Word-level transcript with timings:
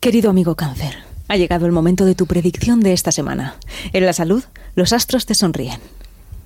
Querido 0.00 0.30
amigo 0.30 0.54
cáncer, 0.54 0.96
ha 1.28 1.36
llegado 1.36 1.66
el 1.66 1.72
momento 1.72 2.06
de 2.06 2.14
tu 2.14 2.24
predicción 2.24 2.80
de 2.80 2.94
esta 2.94 3.12
semana. 3.12 3.56
En 3.92 4.06
la 4.06 4.14
salud, 4.14 4.42
los 4.74 4.94
astros 4.94 5.26
te 5.26 5.34
sonríen. 5.34 5.78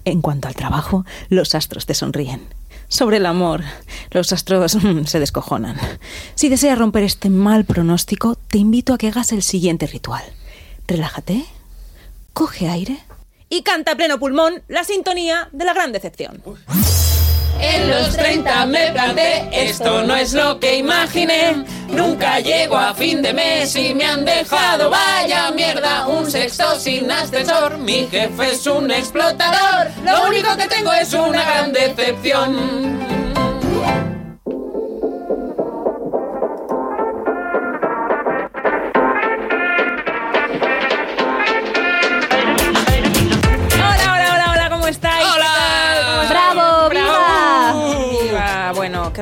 En 0.05 0.23
cuanto 0.23 0.49
al 0.49 0.57
trabajo, 0.57 1.07
los 1.29 1.55
astros 1.55 1.87
te 1.87 1.95
sonríen. 1.95 2.43
Sobre 2.89 3.19
el 3.19 3.27
amor, 3.27 3.63
los 4.11 4.33
astros 4.33 4.75
mm, 4.75 5.05
se 5.05 5.21
descojonan. 5.21 5.77
Si 6.35 6.49
deseas 6.49 6.77
romper 6.77 7.05
este 7.05 7.31
mal 7.31 7.65
pronóstico, 7.65 8.35
te 8.49 8.59
invito 8.59 8.93
a 8.93 8.99
que 8.99 9.07
hagas 9.07 9.31
el 9.31 9.45
siguiente 9.45 9.87
ritual. 9.87 10.25
Relájate, 10.89 11.45
coge 12.33 12.69
aire 12.69 12.99
y 13.49 13.63
canta 13.63 13.93
a 13.93 13.97
pleno 13.97 14.19
pulmón 14.19 14.65
la 14.67 14.83
sintonía 14.83 15.49
de 15.53 15.65
la 15.65 15.75
gran 15.75 15.93
decepción. 15.93 16.43
En 17.61 17.91
los 17.91 18.17
30 18.17 18.67
me 18.67 18.91
planté, 18.93 19.49
esto 19.53 20.03
no 20.03 20.15
es 20.17 20.33
lo 20.33 20.59
que 20.59 20.77
imaginé. 20.77 21.65
Nunca 21.89 22.41
llego 22.41 22.77
a 22.77 22.95
fin 22.95 23.23
de 23.23 23.33
mes 23.33 23.75
y 23.77 23.95
me 23.95 24.05
han 24.05 24.25
dejado, 24.25 24.91
vaya 24.91 25.51
mierda, 25.53 26.07
un 26.07 26.31
sexto 26.31 26.79
sin 26.79 27.11
ascensor. 27.11 27.79
Mi 27.79 28.07
jefe 28.09 28.53
es 28.53 28.67
un 28.67 28.91
explotador, 28.91 29.91
lo 30.05 30.29
único 30.29 30.57
que 30.57 30.67
tengo 30.69 30.93
es 30.93 31.13
una 31.13 31.43
gran 31.45 31.73
decepción. 31.73 33.34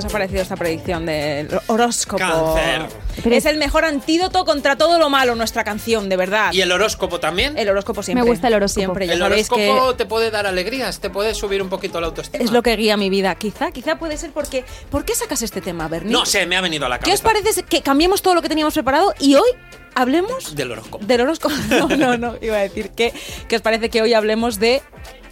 Os 0.02 0.10
ha 0.10 0.12
parecido 0.12 0.42
esta 0.42 0.56
predicción 0.56 1.06
del 1.06 1.48
horóscopo? 1.68 2.18
Cáncer. 2.18 2.88
Es 3.32 3.44
el 3.46 3.56
mejor 3.58 3.84
antídoto 3.84 4.44
contra 4.44 4.76
todo 4.76 4.98
lo 4.98 5.08
malo, 5.10 5.34
nuestra 5.34 5.64
canción, 5.64 6.08
de 6.08 6.16
verdad. 6.16 6.52
¿Y 6.52 6.60
el 6.60 6.72
horóscopo 6.72 7.20
también? 7.20 7.56
El 7.56 7.68
horóscopo 7.68 8.02
siempre. 8.02 8.24
Me 8.24 8.30
gusta 8.30 8.48
el 8.48 8.54
horóscopo. 8.54 8.80
Siempre, 8.80 9.04
el 9.12 9.22
horóscopo 9.22 9.88
que 9.90 9.94
te 9.96 10.06
puede 10.06 10.30
dar 10.30 10.46
alegrías, 10.46 11.00
te 11.00 11.10
puede 11.10 11.34
subir 11.34 11.62
un 11.62 11.68
poquito 11.68 12.00
la 12.00 12.06
autoestima. 12.08 12.42
es 12.42 12.50
lo 12.50 12.62
que 12.62 12.74
guía 12.76 12.96
mi 12.96 13.10
vida. 13.10 13.34
Quizá, 13.34 13.70
quizá 13.70 13.96
puede 13.98 14.16
ser 14.16 14.32
porque... 14.32 14.64
¿Por 14.90 15.04
qué 15.04 15.14
sacas 15.14 15.42
este 15.42 15.60
tema, 15.60 15.88
Bernie? 15.88 16.12
No 16.12 16.24
sé, 16.26 16.46
me 16.46 16.56
ha 16.56 16.60
venido 16.60 16.86
a 16.86 16.88
la 16.88 16.98
cabeza. 16.98 17.04
¿Qué 17.10 17.14
os 17.14 17.20
parece 17.20 17.62
que 17.62 17.82
cambiemos 17.82 18.22
todo 18.22 18.34
lo 18.34 18.42
que 18.42 18.48
teníamos 18.48 18.74
preparado 18.74 19.14
y 19.20 19.34
hoy 19.34 19.48
hablemos 19.94 20.54
Del 20.54 20.72
horóscopo. 20.72 21.04
del 21.04 21.20
horóscopo? 21.20 21.54
No, 21.68 21.88
no, 21.88 22.16
no. 22.16 22.34
Iba 22.40 22.56
a 22.56 22.60
decir 22.62 22.90
que, 22.90 23.12
que 23.48 23.56
os 23.56 23.62
parece 23.62 23.90
que 23.90 24.00
hoy 24.02 24.14
hablemos 24.14 24.58
de 24.58 24.82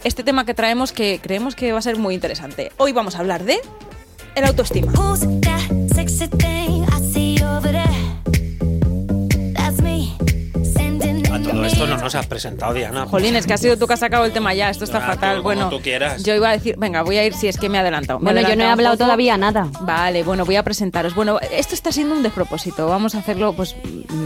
este 0.03 0.23
tema 0.23 0.45
que 0.45 0.53
traemos 0.53 0.91
que 0.91 1.19
creemos 1.21 1.55
que 1.55 1.71
va 1.71 1.79
a 1.79 1.81
ser 1.81 1.97
muy 1.97 2.15
interesante. 2.15 2.71
Hoy 2.77 2.91
vamos 2.91 3.15
a 3.15 3.19
hablar 3.19 3.43
de 3.43 3.59
el 4.35 4.45
autoestima. 4.45 4.91
Todo 11.51 11.65
esto 11.65 11.87
no 11.87 11.97
nos 11.97 12.15
has 12.15 12.25
presentado, 12.27 12.73
Diana. 12.73 13.05
Jolín, 13.05 13.35
es 13.35 13.45
que 13.47 13.53
ha 13.53 13.57
sido 13.57 13.77
tú 13.77 13.87
que 13.87 13.93
has 13.93 13.99
sacado 13.99 14.25
el 14.25 14.31
tema 14.31 14.53
ya. 14.53 14.69
Esto 14.69 14.83
está 14.85 14.97
Ah, 14.99 15.07
fatal. 15.15 15.41
bueno, 15.41 15.69
tú 15.69 15.81
quieras. 15.81 16.23
yo 16.23 16.35
iba 16.35 16.49
a 16.49 16.53
decir, 16.53 16.75
venga, 16.77 17.01
voy 17.03 17.17
a 17.17 17.25
ir 17.25 17.33
si 17.33 17.47
es 17.47 17.57
que 17.57 17.69
me 17.69 17.77
he 17.77 17.81
adelantado. 17.81 18.19
Me 18.19 18.31
he 18.31 18.33
Bueno, 18.33 18.49
yo 18.49 18.55
no 18.55 18.63
he 18.63 18.65
adelantado 18.65 18.73
un 18.73 18.79
hablado 18.79 18.95
poco. 18.97 19.05
todavía 19.05 19.37
nada. 19.37 19.67
Vale, 19.81 20.23
bueno, 20.23 20.45
voy 20.45 20.55
a 20.55 20.63
presentaros. 20.63 21.13
Bueno, 21.15 21.39
esto 21.51 21.75
está 21.75 21.91
siendo 21.91 22.15
un 22.15 22.23
despropósito. 22.23 22.87
Vamos 22.87 23.15
a 23.15 23.19
hacerlo, 23.19 23.53
pues. 23.53 23.75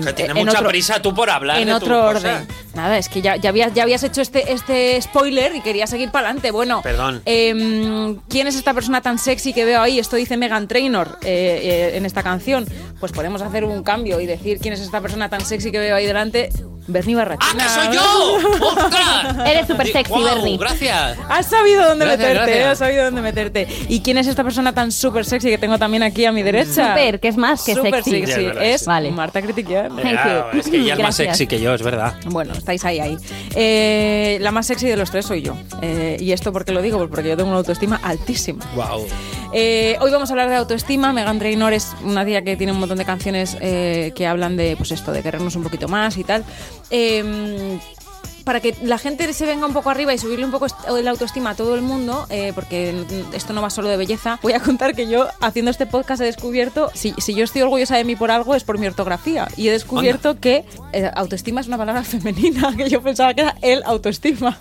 Que 0.04 0.14
tiene 0.14 0.32
en 0.40 0.46
mucha 0.46 0.60
otro- 0.60 0.70
prisa 0.70 1.02
tú 1.02 1.14
por 1.14 1.30
hablar 1.30 1.60
En 1.60 1.68
de 1.68 1.74
otro 1.74 2.02
cosa. 2.02 2.18
orden. 2.18 2.48
Nada, 2.76 2.98
es 2.98 3.08
que 3.10 3.22
ya, 3.22 3.38
ya, 3.38 3.50
habías, 3.50 3.74
ya 3.74 3.84
habías 3.84 4.04
hecho 4.04 4.22
este, 4.22 4.52
este 4.52 5.02
spoiler 5.02 5.56
y 5.56 5.62
quería 5.62 5.88
seguir 5.88 6.12
para 6.12 6.28
adelante. 6.28 6.52
Bueno, 6.52 6.82
Perdón. 6.82 7.22
em, 7.26 8.18
¿quién 8.30 8.48
es 8.48 8.56
esta 8.56 8.74
persona 8.74 9.02
tan 9.02 9.18
sexy 9.18 9.54
que 9.54 9.64
veo 9.66 9.82
ahí? 9.82 10.00
Esto 10.00 10.16
dice 10.18 10.36
Megan 10.38 10.68
Trainor 10.68 11.18
eh, 11.24 11.60
eh, 11.64 11.98
en 11.98 12.06
esta 12.06 12.22
canción. 12.24 12.66
Pues 13.00 13.12
podemos 13.12 13.42
hacer 13.42 13.64
un 13.64 13.84
cambio 13.84 14.20
y 14.20 14.26
decir 14.26 14.60
quién 14.60 14.74
es 14.74 14.80
esta 14.82 15.02
persona 15.02 15.30
tan 15.30 15.42
sexy 15.42 15.72
que 15.72 15.80
veo 15.80 15.96
ahí 15.96 16.06
delante. 16.06 16.50
Bernie 16.88 17.15
¡Ah, 17.16 17.26
Barrachina. 17.26 17.64
que 17.64 17.70
soy 17.70 17.96
yo! 17.96 18.66
¡Ostras! 18.68 19.48
Eres 19.48 19.68
súper 19.68 19.92
sexy, 19.92 20.24
Bernie. 20.24 20.58
Gracias. 20.58 21.18
Has 21.30 21.46
sabido 21.48 21.88
dónde 21.88 22.06
Gracias, 22.06 22.28
meterte, 22.30 22.52
gracias. 22.52 22.72
has 22.72 22.78
sabido 22.80 23.06
dónde 23.06 23.22
meterte. 23.22 23.68
¿Y 23.90 24.02
quién 24.02 24.18
es 24.18 24.28
esta 24.28 24.44
persona 24.44 24.74
tan 24.74 24.92
súper 24.92 25.26
sexy 25.26 25.50
que 25.50 25.58
tengo 25.58 25.78
también 25.78 26.04
aquí 26.04 26.26
a 26.26 26.32
mi 26.32 26.44
derecha? 26.44 26.90
Súper, 26.94 27.20
que 27.20 27.28
es 27.28 27.38
más 27.38 27.64
que 27.64 27.76
Súper 27.76 28.04
sexy. 28.04 28.26
sexy. 28.26 28.48
Es. 28.62 28.86
Vale. 28.86 29.12
Marta 29.12 29.42
Critiquian. 29.42 29.96
You. 29.98 30.60
es 30.60 30.68
que 30.70 30.78
ella 30.78 30.94
es 30.94 31.00
más 31.00 31.16
sexy 31.16 31.48
que 31.48 31.60
yo, 31.60 31.74
es 31.74 31.82
verdad. 31.82 32.16
Bueno, 32.26 32.54
estáis 32.54 32.84
ahí, 32.86 33.00
ahí. 33.00 33.18
Eh, 33.56 34.38
la 34.42 34.52
más 34.52 34.66
sexy 34.68 34.88
de 34.88 34.98
los 34.98 35.12
tres 35.12 35.26
soy 35.26 35.42
yo. 35.42 35.56
Eh, 35.82 36.18
¿Y 36.20 36.32
esto 36.32 36.52
por 36.54 36.66
qué 36.66 36.72
lo 36.72 36.82
digo? 36.82 36.98
Pues 36.98 37.10
porque 37.10 37.30
yo 37.30 37.38
tengo 37.38 37.50
una 37.50 37.60
autoestima 37.60 38.00
altísima. 38.04 38.64
Wow. 38.76 39.06
Eh, 39.58 39.96
hoy 40.02 40.12
vamos 40.12 40.30
a 40.30 40.34
hablar 40.34 40.50
de 40.50 40.56
autoestima. 40.58 41.14
Megan 41.14 41.40
Trainor 41.40 41.72
es 41.72 41.96
una 42.04 42.26
tía 42.26 42.42
que 42.44 42.58
tiene 42.58 42.74
un 42.74 42.80
montón 42.80 42.98
de 42.98 43.06
canciones 43.06 43.58
eh, 43.62 44.12
que 44.14 44.28
hablan 44.28 44.58
de, 44.58 44.76
pues 44.76 44.92
esto, 44.92 45.14
de 45.14 45.24
querernos 45.24 45.56
un 45.56 45.64
poquito 45.64 45.88
más 45.88 46.18
y 46.18 46.26
tal. 46.26 46.44
Eh, 46.90 47.80
para 48.46 48.60
que 48.60 48.76
la 48.84 48.98
gente 48.98 49.34
se 49.34 49.46
venga 49.46 49.66
un 49.66 49.74
poco 49.74 49.90
arriba 49.90 50.14
y 50.14 50.18
subirle 50.18 50.46
un 50.46 50.52
poco 50.52 50.68
la 51.02 51.10
autoestima 51.10 51.50
a 51.50 51.56
todo 51.56 51.76
el 51.76 51.82
mundo, 51.82 52.28
eh, 52.30 52.52
porque 52.54 52.94
esto 53.34 53.54
no 53.54 53.62
va 53.62 53.70
solo 53.70 53.90
de 53.90 53.98
belleza, 53.98 54.40
voy 54.42 54.54
a 54.54 54.60
contar 54.60 54.96
que 54.96 55.10
yo 55.10 55.28
haciendo 55.42 55.72
este 55.72 55.86
podcast 55.88 56.22
he 56.22 56.26
descubierto, 56.26 56.92
si, 56.94 57.14
si 57.18 57.34
yo 57.34 57.44
estoy 57.44 57.64
orgullosa 57.64 57.98
de 57.98 58.04
mí 58.04 58.16
por 58.16 58.32
algo 58.32 58.56
es 58.56 58.64
por 58.64 58.78
mi 58.78 58.86
ortografía, 58.86 59.48
y 59.58 59.68
he 59.68 59.72
descubierto 59.72 60.40
que 60.40 60.64
eh, 60.94 61.10
autoestima 61.16 61.60
es 61.60 61.68
una 61.68 61.78
palabra 61.78 62.04
femenina, 62.06 62.74
que 62.78 62.88
yo 62.88 63.02
pensaba 63.02 63.34
que 63.34 63.42
era 63.42 63.56
el 63.62 63.84
autoestima. 63.84 64.58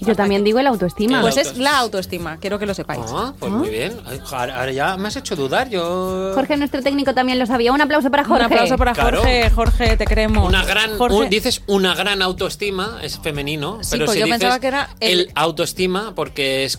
Yo 0.00 0.14
también 0.14 0.44
digo 0.44 0.58
el 0.60 0.66
autoestima. 0.66 1.20
Pues 1.20 1.36
es 1.36 1.56
la 1.58 1.78
autoestima, 1.78 2.38
quiero 2.38 2.58
que 2.58 2.66
lo 2.66 2.74
sepáis. 2.74 3.00
Ah, 3.12 3.32
pues 3.38 3.50
muy 3.50 3.68
bien. 3.68 4.00
Ay, 4.06 4.20
Ahora 4.30 4.70
ya 4.72 4.96
me 4.96 5.08
has 5.08 5.16
hecho 5.16 5.34
dudar. 5.36 5.68
Yo. 5.68 6.32
Jorge, 6.34 6.56
nuestro 6.56 6.82
técnico, 6.82 7.14
también 7.14 7.38
lo 7.38 7.46
sabía. 7.46 7.72
Un 7.72 7.80
aplauso 7.80 8.10
para 8.10 8.24
Jorge. 8.24 8.46
Un 8.46 8.52
aplauso 8.52 8.76
para 8.76 8.92
Claro. 8.92 9.18
Jorge, 9.18 9.50
Jorge, 9.50 9.96
te 9.96 10.04
queremos. 10.06 10.46
Una 10.48 10.64
gran, 10.64 10.96
Jorge, 10.96 11.16
un- 11.16 11.28
dices 11.28 11.62
una 11.66 11.94
gran 11.94 12.22
autoestima, 12.22 12.98
es 13.02 13.18
femenino, 13.18 13.78
Sí, 13.82 13.88
pero 13.92 14.04
pues 14.06 14.14
si 14.14 14.20
yo 14.20 14.26
dices 14.26 14.38
pensaba 14.40 14.60
que 14.60 14.66
era 14.68 14.90
el- 15.00 15.20
el... 15.20 15.32
autoestima 15.34 16.12
porque 16.14 16.64
es 16.64 16.78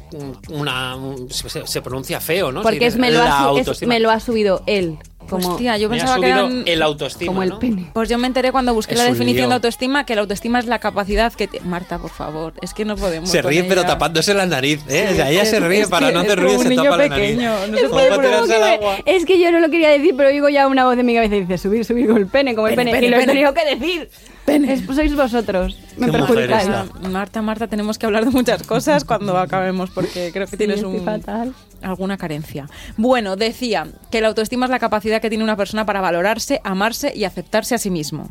una, 0.49 0.95
un- 0.95 1.29
se, 1.29 1.67
se 1.67 1.81
pronuncia 1.81 2.19
feo, 2.19 2.51
¿no? 2.51 2.61
Si 2.61 2.63
Porque 2.63 2.77
es 2.87 2.93
dices 2.95 2.99
me, 2.99 3.11
lo 3.11 3.19
la 3.23 3.25
ha, 3.25 3.39
es 3.51 3.57
autoestima. 3.59 3.89
me 3.93 3.99
lo 3.99 4.11
ha 4.11 4.19
subido 4.19 4.63
él. 4.65 4.97
Como, 5.29 5.49
Hostia, 5.49 5.77
yo 5.77 5.89
Me 5.89 5.95
ha 5.95 5.99
pensaba 5.99 6.15
que 6.19 6.31
subido 6.31 6.47
eran... 6.47 6.63
el 6.67 6.81
autoestima, 6.81 7.29
como 7.29 7.43
el 7.43 7.49
¿no? 7.49 7.59
pene. 7.59 7.89
Pues 7.93 8.09
yo 8.09 8.17
me 8.17 8.27
enteré 8.27 8.51
cuando 8.51 8.73
busqué 8.73 8.93
Es 8.93 8.99
la 8.99 9.05
definición 9.05 9.43
lío. 9.43 9.49
de 9.49 9.53
autoestima 9.55 10.05
que 10.05 10.15
la 10.15 10.21
autoestima 10.21 10.59
es 10.59 10.65
la 10.65 10.79
capacidad 10.79 11.31
que... 11.33 11.47
te- 11.47 11.59
Marta, 11.61 11.97
por 11.99 12.09
favor, 12.09 12.53
es 12.61 12.73
que 12.73 12.85
no 12.85 12.95
podemos 12.95 13.29
Se 13.29 13.41
ríe 13.41 13.63
pero 13.63 13.83
tapándose 13.85 14.33
la 14.33 14.45
nariz, 14.45 14.81
¿eh? 14.89 15.09
O 15.11 15.15
sea, 15.15 15.29
ella 15.29 15.43
Es- 15.43 15.49
se 15.49 15.59
ríe 15.59 15.87
para 15.87 16.07
que 16.07 16.13
no 16.13 16.19
es 16.21 16.25
hacer 16.25 16.37
como 16.39 16.47
ruido 16.49 16.61
un 16.61 16.67
se 16.67 16.75
tapa 16.75 16.97
la 16.97 17.07
nariz. 17.09 17.37
no 17.37 17.77
se 17.77 17.89
puede 17.89 18.73
agua. 18.73 18.97
Es 19.05 19.25
que 19.25 19.39
yo 19.39 19.51
no 19.51 19.59
lo 19.59 19.69
quería 19.69 19.89
decir, 19.89 20.13
pero 20.17 20.29
oigo 20.29 20.49
ya 20.49 20.67
una 20.67 20.85
voz 20.85 20.95
de 20.97 21.03
mi 21.03 21.13
cabeza 21.13 21.35
y 21.35 21.41
dice 21.41 21.57
subir, 21.57 21.85
subir 21.85 22.07
con 22.07 22.17
el 22.17 22.27
pene, 22.27 22.55
como 22.55 22.67
el 22.67 22.75
Pene, 22.75 22.91
pene. 22.91 23.01
pene, 23.01 23.07
y 23.07 23.09
lo 23.11 23.23
he 23.23 23.25
tenido 23.25 23.53
que 23.53 23.65
decir. 23.75 24.09
Es- 24.47 24.83
sois 24.95 25.15
vosotros. 25.15 25.77
Me 25.97 26.11
perjudicáis. 26.11 26.67
Marta, 27.11 27.41
Marta, 27.41 27.67
tenemos 27.67 27.97
que 27.99 28.05
hablar 28.07 28.25
de 28.25 28.31
muchas 28.31 28.63
cosas 28.63 29.03
cuando 29.03 29.37
acabemos 29.37 29.89
porque 29.91 30.31
creo 30.33 30.45
que 30.47 30.51
Sí, 30.51 30.57
tienes 30.57 30.81
un, 30.83 31.03
fatal. 31.05 31.53
Alguna 31.81 32.17
carencia. 32.17 32.67
Bueno, 32.97 33.35
decía 33.35 33.87
que 34.11 34.21
la 34.21 34.27
autoestima 34.29 34.65
es 34.65 34.71
la 34.71 34.79
capacidad 34.79 35.21
que 35.21 35.29
tiene 35.29 35.43
una 35.43 35.57
persona 35.57 35.85
para 35.85 36.01
valorarse, 36.01 36.61
amarse 36.63 37.13
y 37.15 37.23
aceptarse 37.23 37.75
a 37.75 37.79
sí 37.79 37.89
mismo. 37.89 38.29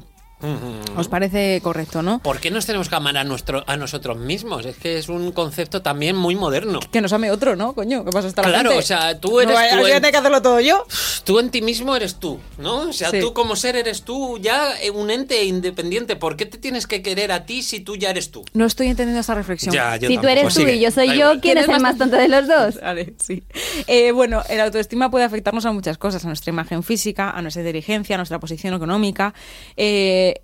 ¿Os 0.97 1.09
parece 1.09 1.61
correcto, 1.63 2.03
no? 2.03 2.21
¿Por 2.21 2.39
qué 2.41 2.51
nos 2.51 2.65
tenemos 2.67 2.89
que 2.89 2.95
amar 2.95 3.17
a, 3.17 3.25
nuestro, 3.25 3.65
a 3.67 3.77
nosotros 3.77 4.17
mismos? 4.19 4.65
Es 4.67 4.77
que 4.77 4.99
es 4.99 5.09
un 5.09 5.33
concepto 5.33 5.83
también 5.83 6.17
muy 6.17 6.37
moderno. 6.37 6.81
Que 6.93 7.01
nos 7.01 7.13
ame 7.13 7.31
otro, 7.31 7.57
¿no? 7.57 7.73
Coño, 7.75 8.05
¿qué 8.05 8.11
pasa 8.11 8.29
hasta 8.29 8.43
la 8.43 8.49
Claro, 8.49 8.71
gente? 8.71 8.85
o 8.85 8.87
sea, 8.87 9.19
tú 9.19 9.41
eres 9.41 9.55
No, 9.55 9.61
tú 9.83 9.89
yo 9.89 9.95
en- 9.95 10.03
tengo 10.03 10.13
que 10.13 10.17
hacerlo 10.19 10.43
todo 10.43 10.61
yo. 10.61 10.85
Tú 11.25 11.39
en 11.41 11.51
ti 11.51 11.61
mismo 11.63 11.97
eres 11.97 12.17
tú, 12.17 12.39
¿no? 12.59 12.89
O 12.89 12.93
sea, 12.93 13.11
Sí. 13.11 13.21
tú 13.21 13.33
como 13.35 13.57
ser 13.57 13.77
eres 13.77 14.03
tú 14.03 14.39
ya 14.39 14.81
eh, 14.81 14.91
un 14.91 15.11
ente 15.11 15.45
independiente. 15.45 16.17
¿Por 16.17 16.37
qué 16.37 16.47
te 16.47 16.57
tienes 16.59 16.87
que 16.87 17.03
querer 17.03 17.33
a 17.33 17.45
ti 17.45 17.63
si 17.63 17.81
tú 17.81 17.97
ya 17.97 18.11
eres 18.11 18.31
tú? 18.31 18.45
No 18.55 18.65
estoy 18.67 18.87
entendiendo 18.89 19.21
esa 19.21 19.35
reflexión. 19.35 19.75
Ya, 19.75 19.97
yo 19.97 20.09
Si 20.09 20.15
tú 20.15 20.23
tampoco. 20.23 20.29
eres 20.33 20.43
Pues 20.45 20.55
tú 20.55 20.61
sigue, 20.61 20.77
y 20.77 20.81
yo 20.81 20.91
soy 20.91 21.19
yo. 21.19 21.41
¿quién 21.41 21.59
es 21.59 21.69
el 21.69 21.81
más 21.81 21.99
tonto 21.99 22.17
de 22.17 22.29
los 22.29 22.47
dos? 22.47 22.77
Vale, 22.83 23.15
sí. 23.23 23.43
Eh, 23.87 24.13
bueno, 24.13 24.43
el 24.49 24.61
autoestima 24.61 25.11
puede 25.11 25.25
afectarnos 25.25 25.65
a 25.67 25.73
muchas 25.73 25.99
cosas, 25.99 26.25
a 26.25 26.29
nuestra 26.29 26.51
imagen 26.51 26.83
física, 26.83 27.31
a 27.31 27.43
nuestra 27.43 27.63
inteligencia, 27.63 28.17
a 28.17 28.19
nuestra 28.19 28.41
posición 28.41 28.75
económica. 28.75 29.35
Eh, 29.77 30.43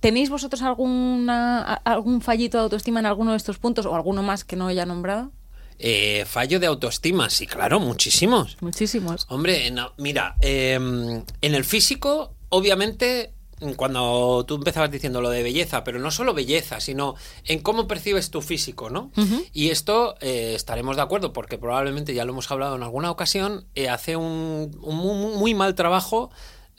¿Tenéis 0.00 0.30
vosotros 0.30 0.62
alguna, 0.62 1.62
algún 1.62 2.22
fallito 2.22 2.58
de 2.58 2.64
autoestima 2.64 2.98
en 3.00 3.06
alguno 3.06 3.30
de 3.30 3.36
estos 3.36 3.58
puntos 3.58 3.86
o 3.86 3.94
alguno 3.94 4.22
más 4.22 4.44
que 4.44 4.56
no 4.56 4.66
haya 4.66 4.84
nombrado? 4.84 5.30
Eh, 5.78 6.24
fallo 6.26 6.60
de 6.60 6.66
autoestima, 6.66 7.30
sí, 7.30 7.46
claro, 7.46 7.80
muchísimos. 7.80 8.56
Muchísimos. 8.60 9.26
Hombre, 9.28 9.70
no, 9.70 9.92
mira, 9.98 10.36
eh, 10.40 10.74
en 10.74 11.54
el 11.54 11.64
físico, 11.64 12.34
obviamente, 12.48 13.32
cuando 13.76 14.44
tú 14.46 14.56
empezabas 14.56 14.90
diciendo 14.90 15.20
lo 15.20 15.30
de 15.30 15.42
belleza, 15.42 15.84
pero 15.84 15.98
no 15.98 16.10
solo 16.10 16.34
belleza, 16.34 16.80
sino 16.80 17.14
en 17.44 17.60
cómo 17.60 17.86
percibes 17.86 18.30
tu 18.30 18.42
físico, 18.42 18.90
¿no? 18.90 19.10
Y 19.52 19.70
esto 19.70 20.16
eh, 20.20 20.54
estaremos 20.54 20.96
de 20.96 21.02
acuerdo, 21.02 21.32
porque 21.32 21.58
probablemente 21.58 22.14
ya 22.14 22.24
lo 22.24 22.32
hemos 22.32 22.50
hablado 22.50 22.76
en 22.76 22.82
alguna 22.82 23.10
ocasión, 23.10 23.66
eh, 23.74 23.88
hace 23.88 24.16
un, 24.16 24.76
un 24.82 24.96
muy, 24.96 25.36
muy 25.36 25.54
mal 25.54 25.74
trabajo 25.74 26.30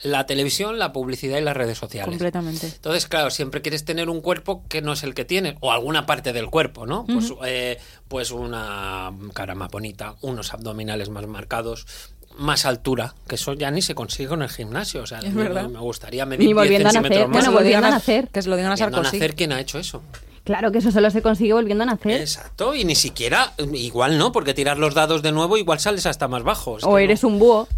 la 0.02 0.26
televisión, 0.26 0.78
la 0.78 0.92
publicidad 0.92 1.38
y 1.38 1.40
las 1.40 1.56
redes 1.56 1.78
sociales. 1.78 2.10
Completamente. 2.10 2.66
Entonces, 2.66 3.06
claro, 3.06 3.30
siempre 3.30 3.62
quieres 3.62 3.84
tener 3.84 4.10
un 4.10 4.20
cuerpo 4.20 4.64
que 4.68 4.82
no 4.82 4.92
es 4.92 5.02
el 5.02 5.14
que 5.14 5.24
tienes, 5.24 5.54
o 5.60 5.72
alguna 5.72 6.04
parte 6.04 6.32
del 6.32 6.50
cuerpo, 6.50 6.86
¿no? 6.86 7.06
Pues, 7.06 7.32
eh, 7.46 7.78
pues 8.08 8.30
una 8.30 9.12
cara 9.32 9.54
más 9.54 9.70
bonita, 9.70 10.16
unos 10.20 10.52
abdominales 10.52 11.08
más 11.08 11.26
marcados, 11.26 11.86
más 12.36 12.64
altura, 12.66 13.14
que 13.28 13.36
eso 13.36 13.52
ya 13.54 13.70
ni 13.70 13.82
se 13.82 13.94
consigue 13.94 14.34
en 14.34 14.42
el 14.42 14.48
gimnasio. 14.48 15.02
O 15.02 15.06
sea, 15.06 15.18
Es 15.20 15.32
me- 15.34 15.44
verdad. 15.44 15.68
me 15.68 15.78
gustaría 15.78 16.26
medir 16.26 16.40
Ni 16.40 16.46
10 16.46 16.56
volviendo 16.56 16.88
a 16.88 16.92
centímetros 16.92 17.20
nacer. 17.20 17.28
más. 17.28 17.32
Bueno, 17.32 17.44
se 17.44 17.50
lo 17.50 17.52
volviendo 17.56 17.78
digan 17.78 17.84
a 17.92 17.96
nacer. 17.96 18.28
Que 18.28 18.42
se 18.42 18.48
lo 18.48 18.56
digan 18.56 18.72
a 18.72 18.74
Volviendo 18.74 18.96
a 18.96 19.02
Sarkozy. 19.04 19.16
nacer, 19.18 19.34
¿quién 19.34 19.52
ha 19.52 19.60
hecho 19.60 19.78
eso? 19.78 20.02
Claro 20.44 20.70
que 20.72 20.78
eso 20.78 20.90
solo 20.92 21.10
se 21.10 21.22
consigue 21.22 21.54
volviendo 21.54 21.84
a 21.84 21.86
nacer. 21.86 22.20
Exacto, 22.20 22.74
y 22.74 22.84
ni 22.84 22.94
siquiera, 22.94 23.52
igual 23.72 24.18
no, 24.18 24.30
porque 24.30 24.52
tirar 24.52 24.78
los 24.78 24.92
dados 24.94 25.22
de 25.22 25.32
nuevo 25.32 25.56
igual 25.56 25.80
sales 25.80 26.04
hasta 26.06 26.28
más 26.28 26.42
bajo. 26.42 26.76
es 26.78 26.84
o 26.84 26.98
eres 26.98 27.22
no. 27.22 27.30
un 27.30 27.38
búho. 27.38 27.68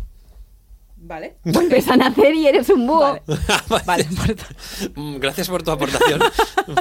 Vale. 1.06 1.36
Vuelves 1.44 1.86
a 1.88 1.96
nacer 1.96 2.34
y 2.34 2.46
eres 2.48 2.68
un 2.68 2.86
búho. 2.86 3.00
Vale. 3.00 3.22
Vale. 3.86 4.06
Mm, 4.94 5.16
Gracias 5.18 5.48
por 5.48 5.62
tu 5.62 5.70
aportación. 5.70 6.20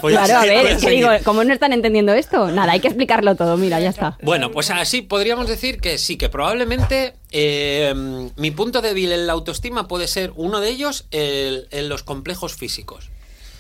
Voy 0.01 0.13
Claro, 0.13 0.37
a 0.37 0.41
seguir, 0.41 0.57
ver, 0.57 0.65
es 0.73 0.83
que 0.83 0.89
digo, 0.89 1.09
¿cómo 1.23 1.43
no 1.43 1.53
están 1.53 1.71
entendiendo 1.73 2.13
esto? 2.13 2.49
Nada, 2.51 2.73
hay 2.73 2.79
que 2.79 2.87
explicarlo 2.87 3.35
todo, 3.35 3.55
mira, 3.57 3.79
ya 3.79 3.89
está. 3.89 4.17
Bueno, 4.21 4.51
pues 4.51 4.69
así 4.71 5.01
podríamos 5.01 5.47
decir 5.47 5.79
que 5.79 5.97
sí, 5.97 6.17
que 6.17 6.29
probablemente 6.29 7.13
eh, 7.31 7.93
mi 8.35 8.51
punto 8.51 8.81
débil 8.81 9.11
en 9.11 9.27
la 9.27 9.33
autoestima 9.33 9.87
puede 9.87 10.07
ser 10.07 10.33
uno 10.35 10.59
de 10.59 10.69
ellos 10.69 11.07
el- 11.11 11.67
en 11.71 11.89
los 11.89 12.03
complejos 12.03 12.55
físicos. 12.55 13.09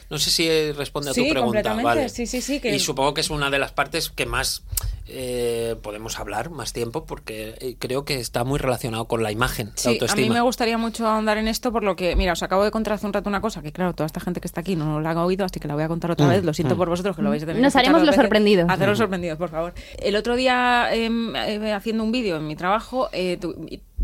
No 0.09 0.17
sé 0.19 0.29
si 0.29 0.71
responde 0.73 1.09
a 1.09 1.13
tu 1.13 1.21
Sí, 1.21 1.29
pregunta. 1.31 1.43
completamente, 1.45 1.83
Vale. 1.83 2.09
sí, 2.09 2.27
sí, 2.27 2.41
sí, 2.41 2.59
que- 2.59 2.75
Y 2.75 2.79
supongo 2.79 3.13
que 3.13 3.21
es 3.21 3.29
una 3.29 3.49
de 3.49 3.59
las 3.59 3.71
partes 3.71 4.09
que 4.09 4.25
más 4.25 4.63
eh, 5.07 5.75
podemos 5.83 6.19
hablar 6.19 6.49
más 6.49 6.73
tiempo 6.73 7.05
porque 7.05 7.55
eh, 7.59 7.75
creo 7.77 8.05
que 8.05 8.19
está 8.19 8.43
muy 8.43 8.57
relacionado 8.57 9.05
con 9.05 9.21
la 9.21 9.31
imagen, 9.31 9.67
la 9.67 9.73
Sí, 9.75 9.87
a 9.87 9.91
mí 9.91 9.95
autoestima. 9.97 10.33
me 10.33 10.41
gustaría 10.41 10.77
mucho 10.79 11.07
ahondar 11.07 11.37
en 11.37 11.47
esto 11.47 11.71
por 11.71 11.83
lo 11.83 11.95
que, 11.95 12.15
mira, 12.15 12.33
os 12.33 12.41
acabo 12.41 12.63
de 12.63 12.71
contar 12.71 12.93
hace 12.93 13.05
un 13.05 13.13
rato 13.13 13.29
una 13.29 13.39
cosa 13.41 13.61
que, 13.61 13.71
claro, 13.71 13.93
toda 13.93 14.07
esta 14.07 14.19
gente 14.19 14.41
que 14.41 14.47
está 14.47 14.61
aquí 14.61 14.75
no 14.75 14.99
la 15.01 15.11
ha 15.11 15.25
oído, 15.25 15.45
así 15.45 15.59
que 15.59 15.67
la 15.67 15.75
voy 15.75 15.83
a 15.83 15.87
contar 15.87 16.09
otra 16.11 16.25
Mm, 16.25 16.29
vez. 16.29 16.43
Lo 16.43 16.53
siento 16.55 16.73
mm. 16.73 16.77
por 16.79 16.89
vosotros 16.89 17.15
que 17.15 17.21
lo 17.21 17.29
vais 17.29 17.43
a 17.43 17.45
tener 17.45 17.61
Nos 17.61 17.75
haremos 17.75 17.99
los 18.01 18.07
veces. 18.09 18.21
sorprendidos. 18.23 18.67
Haceros 18.69 18.97
sorprendidos, 18.97 19.37
por 19.37 19.49
favor. 19.49 19.73
El 19.99 20.15
otro 20.15 20.35
día, 20.35 20.89
em, 20.91 21.35
eh, 21.35 21.71
haciendo 21.73 22.03
un 22.03 22.11
vídeo 22.11 22.37
en 22.37 22.47
mi 22.47 22.55
trabajo, 22.55 23.09
eh, 23.11 23.37
tu- 23.39 23.53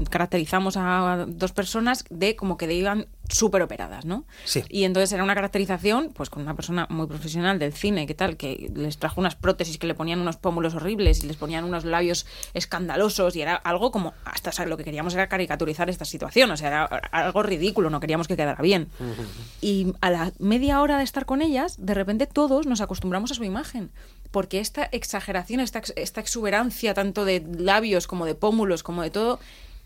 caracterizamos 0.10 0.76
a 0.78 1.26
dos 1.28 1.52
personas 1.52 2.06
de 2.10 2.36
como 2.36 2.58
que 2.58 2.68
de 2.68 2.76
iban 2.76 3.08
súper 3.30 3.62
operadas, 3.62 4.04
¿no? 4.06 4.26
Sí. 4.44 4.64
Y 4.68 4.84
entonces 4.84 5.12
era 5.14 5.24
una 5.24 5.36
caracterización, 5.36 6.12
pues 6.14 6.30
con 6.30 6.44
una 6.44 6.56
persona 6.56 6.86
muy 6.90 7.08
profesional 7.08 7.60
del 7.60 7.72
cine, 7.72 8.06
que 8.06 8.14
tal, 8.14 8.36
que 8.36 8.70
les 8.76 8.98
trajo 8.98 9.22
unas 9.22 9.36
prótesis 9.36 9.78
que 9.78 9.88
le 9.88 9.94
ponían 9.96 10.20
unos 10.20 10.36
pómulos 10.38 10.76
horribles 10.76 11.24
y 11.24 11.28
les 11.28 11.38
ponían 11.38 11.64
unos 11.64 11.86
labios 11.86 12.26
escandalosos 12.54 13.36
y 13.36 13.42
era 13.42 13.56
algo 13.56 13.92
como, 13.92 14.14
hasta 14.26 14.50
o 14.50 14.54
sea, 14.54 14.66
lo 14.66 14.76
que 14.78 14.84
queríamos 14.84 15.14
era 15.14 15.28
caricaturizar 15.28 15.90
esta 15.90 16.04
situación, 16.04 16.52
o 16.52 16.58
sea, 16.58 16.68
era 16.68 16.84
algo 16.84 17.42
ridículo, 17.44 17.90
no 17.90 18.00
queríamos 18.02 18.28
que 18.28 18.36
quedara 18.36 18.62
bien. 18.62 18.90
Y 19.62 19.94
a 20.02 20.10
la 20.10 20.34
media 20.40 20.82
hora 20.82 20.98
de 20.98 21.04
estar 21.04 21.26
con 21.26 21.42
ellas, 21.42 21.76
de 21.80 21.94
repente 21.94 22.28
todos 22.28 22.66
nos 22.68 22.82
acostumbramos 22.82 23.32
a 23.32 23.36
su 23.36 23.44
imagen. 23.44 23.92
Porque 24.32 24.60
esta 24.62 24.84
exageración, 24.92 25.60
esta, 25.60 25.80
ex- 25.80 25.94
esta 25.98 26.22
exuberancia 26.22 26.94
tanto 26.94 27.26
de 27.26 27.46
labios 27.58 28.08
como 28.08 28.26
de 28.26 28.34
pómulos, 28.34 28.82
como 28.82 29.02
de 29.02 29.10
todo, 29.10 29.40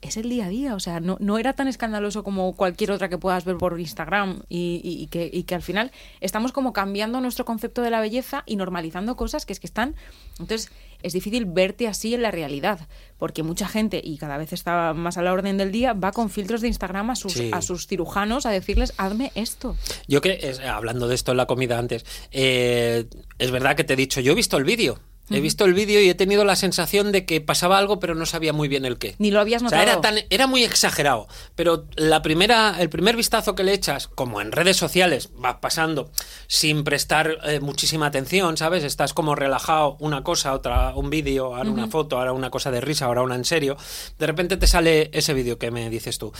es 0.05 0.17
el 0.17 0.29
día 0.29 0.45
a 0.45 0.49
día. 0.49 0.75
O 0.75 0.79
sea, 0.79 0.99
no, 0.99 1.17
no 1.19 1.37
era 1.37 1.53
tan 1.53 1.67
escandaloso 1.67 2.23
como 2.23 2.55
cualquier 2.55 2.91
otra 2.91 3.09
que 3.09 3.17
puedas 3.17 3.45
ver 3.45 3.57
por 3.57 3.79
Instagram 3.79 4.43
y, 4.49 4.81
y- 4.83 5.03
y 5.03 5.07
que, 5.07 5.29
y 5.31 5.43
que 5.43 5.55
al 5.55 5.61
final 5.61 5.91
estamos 6.21 6.51
como 6.51 6.73
cambiando 6.73 7.19
nuestro 7.21 7.45
concepto 7.45 7.81
de 7.81 7.89
la 7.89 7.99
belleza 7.99 8.43
y 8.45 8.55
normalizando 8.55 9.15
cosas 9.15 9.45
que 9.45 9.53
es 9.53 9.59
que 9.59 9.67
están... 9.67 9.95
Entonces, 10.39 10.71
es 11.01 11.13
difícil 11.13 11.45
verte 11.45 11.87
así 11.87 12.13
en 12.15 12.21
la 12.23 12.31
realidad, 12.31 12.87
porque 13.19 13.43
mucha 13.43 13.67
gente, 13.67 14.01
y 14.03 14.17
cada 14.17 14.37
vez 14.37 14.53
está 14.53 14.93
más 14.93 15.17
a 15.17 15.21
la 15.21 15.31
orden 15.33 15.57
del 15.57 15.71
día, 15.71 15.93
va 15.93 16.11
con 16.11 16.29
filtros 16.29 16.61
de 16.61 16.67
Instagram 16.67 17.11
a 17.11 17.15
sus, 17.15 17.33
Sí. 17.33 17.51
a 17.53 17.61
sus 17.61 17.85
cirujanos 17.87 18.45
a 18.45 18.49
decirles, 18.49 18.93
hazme 18.97 19.31
esto. 19.35 19.75
Yo 20.07 20.21
que, 20.21 20.39
es- 20.41 20.59
hablando 20.59 21.07
de 21.07 21.15
esto 21.15 21.31
en 21.31 21.37
la 21.37 21.45
comida 21.45 21.77
antes, 21.77 22.05
eh, 22.31 23.05
es 23.37 23.51
verdad 23.51 23.75
que 23.75 23.83
te 23.83 23.93
he 23.93 23.97
dicho, 23.97 24.19
yo 24.21 24.31
he 24.31 24.35
visto 24.35 24.57
el 24.57 24.63
vídeo. 24.63 24.99
He 25.29 25.39
visto 25.41 25.65
el 25.65 25.73
vídeo 25.73 25.99
y 26.01 26.09
he 26.09 26.13
tenido 26.13 26.45
la 26.45 26.55
sensación 26.55 27.11
de 27.11 27.25
que 27.25 27.41
pasaba 27.41 27.79
algo, 27.79 27.99
pero 27.99 28.13
no 28.13 28.27
sabía 28.27 28.53
muy 28.53 28.67
bien 28.67 28.85
el 28.85 28.97
qué. 28.99 29.15
Ni 29.17 29.31
lo 29.31 29.39
habías 29.39 29.63
O 29.63 29.69
sea, 29.69 29.79
notado. 29.79 29.99
era, 29.99 30.01
tan, 30.01 30.25
era 30.29 30.45
muy 30.45 30.63
exagerado. 30.63 31.27
Pero 31.55 31.85
la 31.95 32.21
primera, 32.21 32.75
el 32.79 32.89
primer 32.89 33.15
vistazo 33.15 33.55
que 33.55 33.63
le 33.63 33.73
echas, 33.73 34.07
como 34.07 34.39
en 34.39 34.51
redes 34.51 34.77
sociales, 34.77 35.31
vas 35.35 35.55
pasando 35.61 36.11
sin 36.47 36.83
prestar 36.83 37.39
eh, 37.45 37.59
muchísima 37.59 38.05
atención, 38.05 38.55
¿sabes? 38.57 38.83
Estás 38.83 39.13
como 39.13 39.33
relajado, 39.33 39.97
una 39.99 40.23
cosa, 40.23 40.53
otra, 40.53 40.93
un 40.95 41.09
vídeo, 41.09 41.55
ahora 41.55 41.71
una 41.71 41.87
foto, 41.87 42.19
ahora 42.19 42.31
una 42.31 42.51
cosa 42.51 42.69
de 42.69 42.81
risa, 42.81 43.05
ahora 43.05 43.23
una 43.23 43.35
en 43.35 43.45
serio. 43.45 43.77
De 44.19 44.27
repente 44.27 44.57
te 44.57 44.67
sale 44.67 45.09
ese 45.11 45.33
vídeo 45.33 45.57
que 45.57 45.71
me 45.71 45.89
dices 45.89 46.19
tú. 46.19 46.31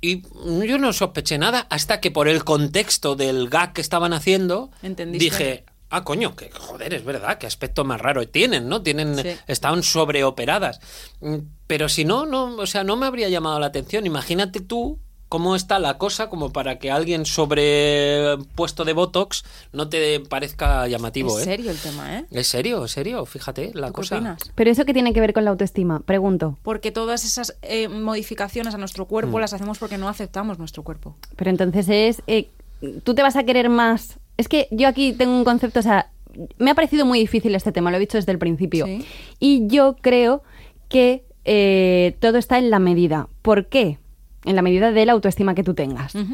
Y 0.00 0.22
yo 0.66 0.76
no 0.78 0.92
sospeché 0.92 1.38
nada 1.38 1.66
hasta 1.70 2.00
que 2.00 2.10
por 2.10 2.28
el 2.28 2.44
contexto 2.44 3.14
del 3.16 3.48
gag 3.48 3.72
que 3.72 3.80
estaban 3.80 4.12
haciendo, 4.12 4.70
Entendiste. 4.82 5.24
dije, 5.24 5.64
ah, 5.96 6.04
coño, 6.04 6.34
que 6.36 6.50
joder, 6.50 6.92
es 6.94 7.04
verdad, 7.04 7.38
qué 7.38 7.46
aspecto 7.46 7.84
más 7.84 8.00
raro 8.00 8.26
tienen, 8.28 8.68
¿no? 8.68 8.82
Tienen, 8.82 9.16
Sí. 9.16 9.28
estaban 9.46 9.82
sobreoperadas. 9.82 10.80
Mm, 11.20 11.36
Pero 11.66 11.88
si 11.88 12.04
no, 12.04 12.26
no, 12.26 12.56
o 12.56 12.66
sea, 12.66 12.84
no 12.84 12.96
me 12.96 13.06
habría 13.06 13.28
llamado 13.30 13.58
la 13.58 13.66
atención. 13.66 14.04
Imagínate 14.06 14.60
tú 14.60 14.98
cómo 15.30 15.56
está 15.56 15.78
la 15.78 15.96
cosa 15.98 16.28
como 16.28 16.52
para 16.52 16.78
que 16.78 16.90
alguien 16.92 17.24
sobrepuesto 17.26 18.84
de 18.84 18.92
Botox 18.92 19.44
no 19.72 19.88
te 19.88 20.20
parezca 20.20 20.86
llamativo, 20.88 21.36
es 21.38 21.42
¿eh? 21.42 21.50
serio 21.50 21.70
el 21.70 21.78
tema, 21.78 22.18
¿eh? 22.18 22.26
Es 22.30 22.48
serio, 22.48 22.84
es 22.84 22.92
serio, 22.92 23.24
fíjate 23.26 23.72
la 23.74 23.88
¿Tú 23.88 23.92
qué 23.94 23.96
cosa. 23.96 24.16
opinas? 24.16 24.38
Pero 24.54 24.70
eso 24.70 24.84
que 24.84 24.92
tiene 24.92 25.12
que 25.12 25.20
ver 25.20 25.32
con 25.32 25.44
la 25.44 25.50
autoestima, 25.50 26.00
pregunto. 26.00 26.58
Porque 26.62 26.92
todas 26.92 27.24
esas 27.24 27.56
eh, 27.62 27.88
modificaciones 27.88 28.74
a 28.74 28.78
nuestro 28.78 29.04
Mm. 29.04 29.08
cuerpo 29.08 29.40
las 29.40 29.52
hacemos 29.54 29.78
porque 29.78 29.98
no 29.98 30.08
aceptamos 30.08 30.58
nuestro 30.58 30.82
cuerpo. 30.82 31.16
Pero 31.36 31.50
entonces 31.50 31.86
es, 31.88 32.22
eh, 32.26 32.50
tú 33.02 33.14
te 33.14 33.22
vas 33.22 33.36
a 33.36 33.44
querer 33.44 33.68
más. 33.70 34.18
Es 34.36 34.48
que 34.48 34.68
yo 34.70 34.88
aquí 34.88 35.12
tengo 35.12 35.36
un 35.36 35.44
concepto, 35.44 35.80
o 35.80 35.82
sea, 35.82 36.10
me 36.58 36.70
ha 36.70 36.74
parecido 36.74 37.06
muy 37.06 37.18
difícil 37.20 37.54
este 37.54 37.72
tema, 37.72 37.90
lo 37.90 37.96
he 37.96 38.00
dicho 38.00 38.18
desde 38.18 38.32
el 38.32 38.38
principio. 38.38 38.86
Sí. 38.86 39.04
Y 39.38 39.66
yo 39.68 39.96
creo 40.00 40.42
que 40.88 41.24
eh, 41.44 42.16
todo 42.20 42.38
está 42.38 42.58
en 42.58 42.70
la 42.70 42.78
medida. 42.78 43.28
¿Por 43.42 43.66
qué? 43.66 43.98
En 44.44 44.56
la 44.56 44.62
medida 44.62 44.90
de 44.92 45.06
la 45.06 45.12
autoestima 45.12 45.54
que 45.54 45.62
tú 45.62 45.74
tengas. 45.74 46.14
Ver, 46.14 46.24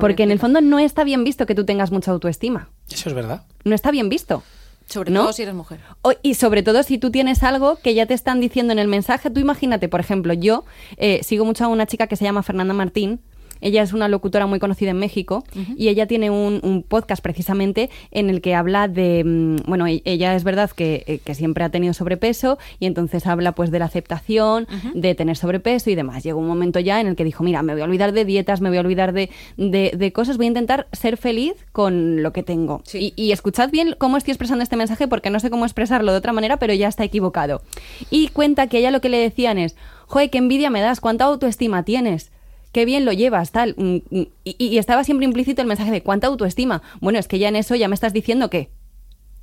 Porque 0.00 0.22
en 0.22 0.30
el 0.30 0.38
fondo 0.38 0.60
no 0.60 0.78
está 0.78 1.04
bien 1.04 1.22
visto 1.24 1.46
que 1.46 1.54
tú 1.54 1.64
tengas 1.64 1.90
mucha 1.92 2.10
autoestima. 2.10 2.68
Eso 2.90 3.08
es 3.08 3.14
verdad. 3.14 3.42
No 3.64 3.74
está 3.74 3.90
bien 3.90 4.08
visto. 4.08 4.42
Sobre 4.86 5.10
¿no? 5.10 5.22
todo 5.22 5.32
si 5.32 5.42
eres 5.42 5.54
mujer. 5.54 5.80
O- 6.02 6.12
y 6.22 6.34
sobre 6.34 6.62
todo 6.62 6.82
si 6.82 6.98
tú 6.98 7.10
tienes 7.10 7.42
algo 7.42 7.76
que 7.76 7.94
ya 7.94 8.04
te 8.06 8.12
están 8.14 8.40
diciendo 8.40 8.72
en 8.72 8.78
el 8.78 8.86
mensaje, 8.88 9.30
tú 9.30 9.40
imagínate, 9.40 9.88
por 9.88 10.00
ejemplo, 10.00 10.34
yo 10.34 10.64
eh, 10.98 11.20
sigo 11.22 11.44
mucho 11.46 11.64
a 11.64 11.68
una 11.68 11.86
chica 11.86 12.06
que 12.06 12.16
se 12.16 12.24
llama 12.24 12.42
Fernanda 12.42 12.74
Martín. 12.74 13.20
Ella 13.60 13.82
es 13.82 13.92
una 13.92 14.08
locutora 14.08 14.46
muy 14.46 14.58
conocida 14.58 14.90
en 14.90 14.98
México 14.98 15.44
y 15.76 15.88
ella 15.88 16.06
tiene 16.06 16.30
un, 16.30 16.60
un 16.62 16.82
podcast 16.82 17.22
precisamente 17.22 17.88
en 18.10 18.28
el 18.30 18.40
que 18.40 18.54
habla 18.54 18.88
de, 18.88 19.22
mm, 19.24 19.56
bueno, 19.68 19.86
e- 19.86 20.02
ella 20.04 20.34
es 20.34 20.44
verdad 20.44 20.70
que, 20.70 21.04
eh, 21.06 21.18
que 21.24 21.34
siempre 21.34 21.64
ha 21.64 21.70
tenido 21.70 21.94
sobrepeso 21.94 22.58
y 22.78 22.86
entonces 22.86 23.26
habla 23.26 23.52
pues 23.52 23.70
de 23.70 23.78
la 23.78 23.86
aceptación, 23.86 24.66
de 24.94 25.14
tener 25.14 25.36
sobrepeso 25.36 25.90
y 25.90 25.94
demás. 25.94 26.22
Llegó 26.24 26.38
un 26.40 26.46
momento 26.46 26.78
ya 26.80 27.00
en 27.00 27.06
el 27.06 27.16
que 27.16 27.24
dijo, 27.24 27.42
mira, 27.42 27.62
me 27.62 27.72
voy 27.72 27.82
a 27.82 27.84
olvidar 27.86 28.12
de 28.12 28.24
dietas, 28.24 28.60
me 28.60 28.68
voy 28.68 28.78
a 28.78 28.80
olvidar 28.82 29.12
de, 29.12 29.30
de- 29.56 29.92
de 29.96 30.12
cosas, 30.12 30.36
voy 30.36 30.46
a 30.46 30.48
intentar 30.48 30.86
ser 30.92 31.16
feliz 31.16 31.54
con 31.72 32.22
lo 32.22 32.32
que 32.32 32.42
tengo. 32.42 32.82
Sí. 32.84 33.14
Y, 33.16 33.22
y 33.24 33.32
escuchad 33.32 33.70
bien 33.70 33.94
cómo 33.98 34.16
estoy 34.16 34.32
expresando 34.32 34.62
este 34.62 34.76
mensaje 34.76 35.08
porque 35.08 35.30
no 35.30 35.40
sé 35.40 35.48
cómo 35.50 35.64
expresarlo 35.64 36.12
de 36.12 36.18
otra 36.18 36.32
manera, 36.32 36.58
pero 36.58 36.74
ya 36.74 36.88
está 36.88 37.04
equivocado. 37.04 37.62
Y 38.10 38.28
cuenta 38.28 38.66
que 38.66 38.78
ella 38.78 38.90
lo 38.90 39.00
que 39.00 39.08
le 39.08 39.18
decían 39.18 39.58
es, 39.58 39.76
joder, 40.06 40.28
qué 40.30 40.38
envidia 40.38 40.68
me 40.70 40.80
das, 40.80 41.00
cuánta 41.00 41.24
autoestima 41.24 41.82
tienes. 41.84 42.30
Qué 42.74 42.84
bien 42.84 43.04
lo 43.04 43.12
llevas, 43.12 43.52
tal. 43.52 43.76
Mm, 43.78 43.98
mm, 44.10 44.26
Y, 44.42 44.56
y 44.58 44.78
estaba 44.78 45.04
siempre 45.04 45.24
implícito 45.26 45.62
el 45.62 45.68
mensaje 45.68 45.92
de 45.92 46.02
cuánta 46.02 46.26
autoestima. 46.26 46.82
Bueno, 47.00 47.20
es 47.20 47.28
que 47.28 47.38
ya 47.38 47.46
en 47.48 47.54
eso 47.54 47.76
ya 47.76 47.86
me 47.86 47.94
estás 47.94 48.12
diciendo 48.12 48.50
que. 48.50 48.68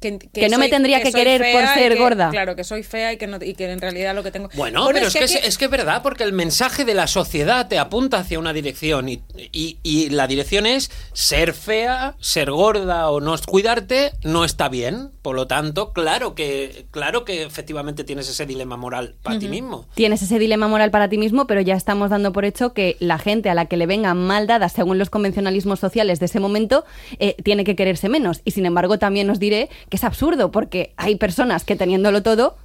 Que, 0.02 0.18
Que 0.18 0.50
no 0.50 0.58
me 0.58 0.68
tendría 0.68 1.02
que 1.04 1.12
querer 1.14 1.54
por 1.54 1.66
ser 1.76 1.94
que- 1.94 2.00
gorda. 2.00 2.30
Claro, 2.32 2.56
que 2.56 2.64
soy 2.64 2.82
fea 2.84 3.14
y 3.14 3.18
que, 3.18 3.28
no, 3.28 3.38
y 3.42 3.54
que 3.54 3.72
en 3.72 3.80
realidad 3.80 4.16
lo 4.16 4.24
que 4.24 4.32
tengo... 4.32 4.50
Bueno, 4.56 4.88
pero 4.92 5.08
es, 5.08 5.14
que, 5.14 5.24
es, 5.24 5.36
es 5.36 5.58
que 5.58 5.66
es 5.66 5.72
verdad, 5.72 6.02
porque 6.02 6.24
el 6.24 6.34
mensaje 6.34 6.86
de 6.86 6.94
la 6.96 7.06
sociedad 7.08 7.68
te 7.68 7.78
apunta 7.78 8.18
hacia 8.18 8.40
una 8.40 8.52
dirección 8.52 9.08
y, 9.10 9.22
y- 9.52 9.78
y 9.84 10.10
la 10.10 10.26
dirección 10.28 10.66
es 10.66 10.90
ser 11.14 11.54
fea, 11.54 12.16
ser 12.20 12.50
gorda 12.52 13.10
o 13.12 13.22
no 13.22 13.36
cuidarte 13.46 14.12
no 14.24 14.44
está 14.44 14.70
bien. 14.70 15.12
Por 15.22 15.36
lo 15.36 15.46
tanto, 15.46 15.94
claro 15.94 16.34
que, 16.34 16.86
claro 16.90 17.24
que 17.26 17.44
efectivamente 17.44 18.04
tienes 18.04 18.28
ese 18.28 18.46
dilema 18.48 18.76
moral 18.78 19.16
para 19.22 19.38
ti 19.38 19.48
mismo. 19.48 19.86
Tienes 19.94 20.24
ese 20.24 20.40
dilema 20.40 20.68
moral 20.68 20.90
para 20.90 21.10
ti 21.10 21.18
mismo, 21.20 21.46
pero 21.46 21.62
ya 21.62 21.76
estamos 21.76 22.10
dando 22.10 22.32
por 22.34 22.44
hecho 22.46 22.74
que 22.74 22.98
la 23.00 23.20
gente 23.20 23.50
a 23.52 23.54
la 23.54 23.66
que 23.68 23.78
le 23.78 23.86
vengan 23.86 24.18
mal 24.18 24.48
dadas 24.48 24.72
según 24.74 24.98
los 24.98 25.12
convencionalismos 25.12 25.80
sociales 25.80 26.20
de 26.20 26.26
ese 26.26 26.40
momento 26.40 26.86
eh, 27.20 27.36
tiene 27.44 27.64
que 27.64 27.76
quererse 27.76 28.10
menos. 28.10 28.42
Y 28.46 28.52
sin 28.52 28.66
embargo, 28.66 28.98
también 28.98 29.30
os 29.30 29.38
diré 29.40 29.70
que 29.92 29.98
es 29.98 30.04
absurdo, 30.06 30.52
porque 30.52 30.94
hay 30.98 31.18
personas 31.18 31.66
que 31.66 31.76
teniéndolo 31.76 32.24
todo 32.24 32.56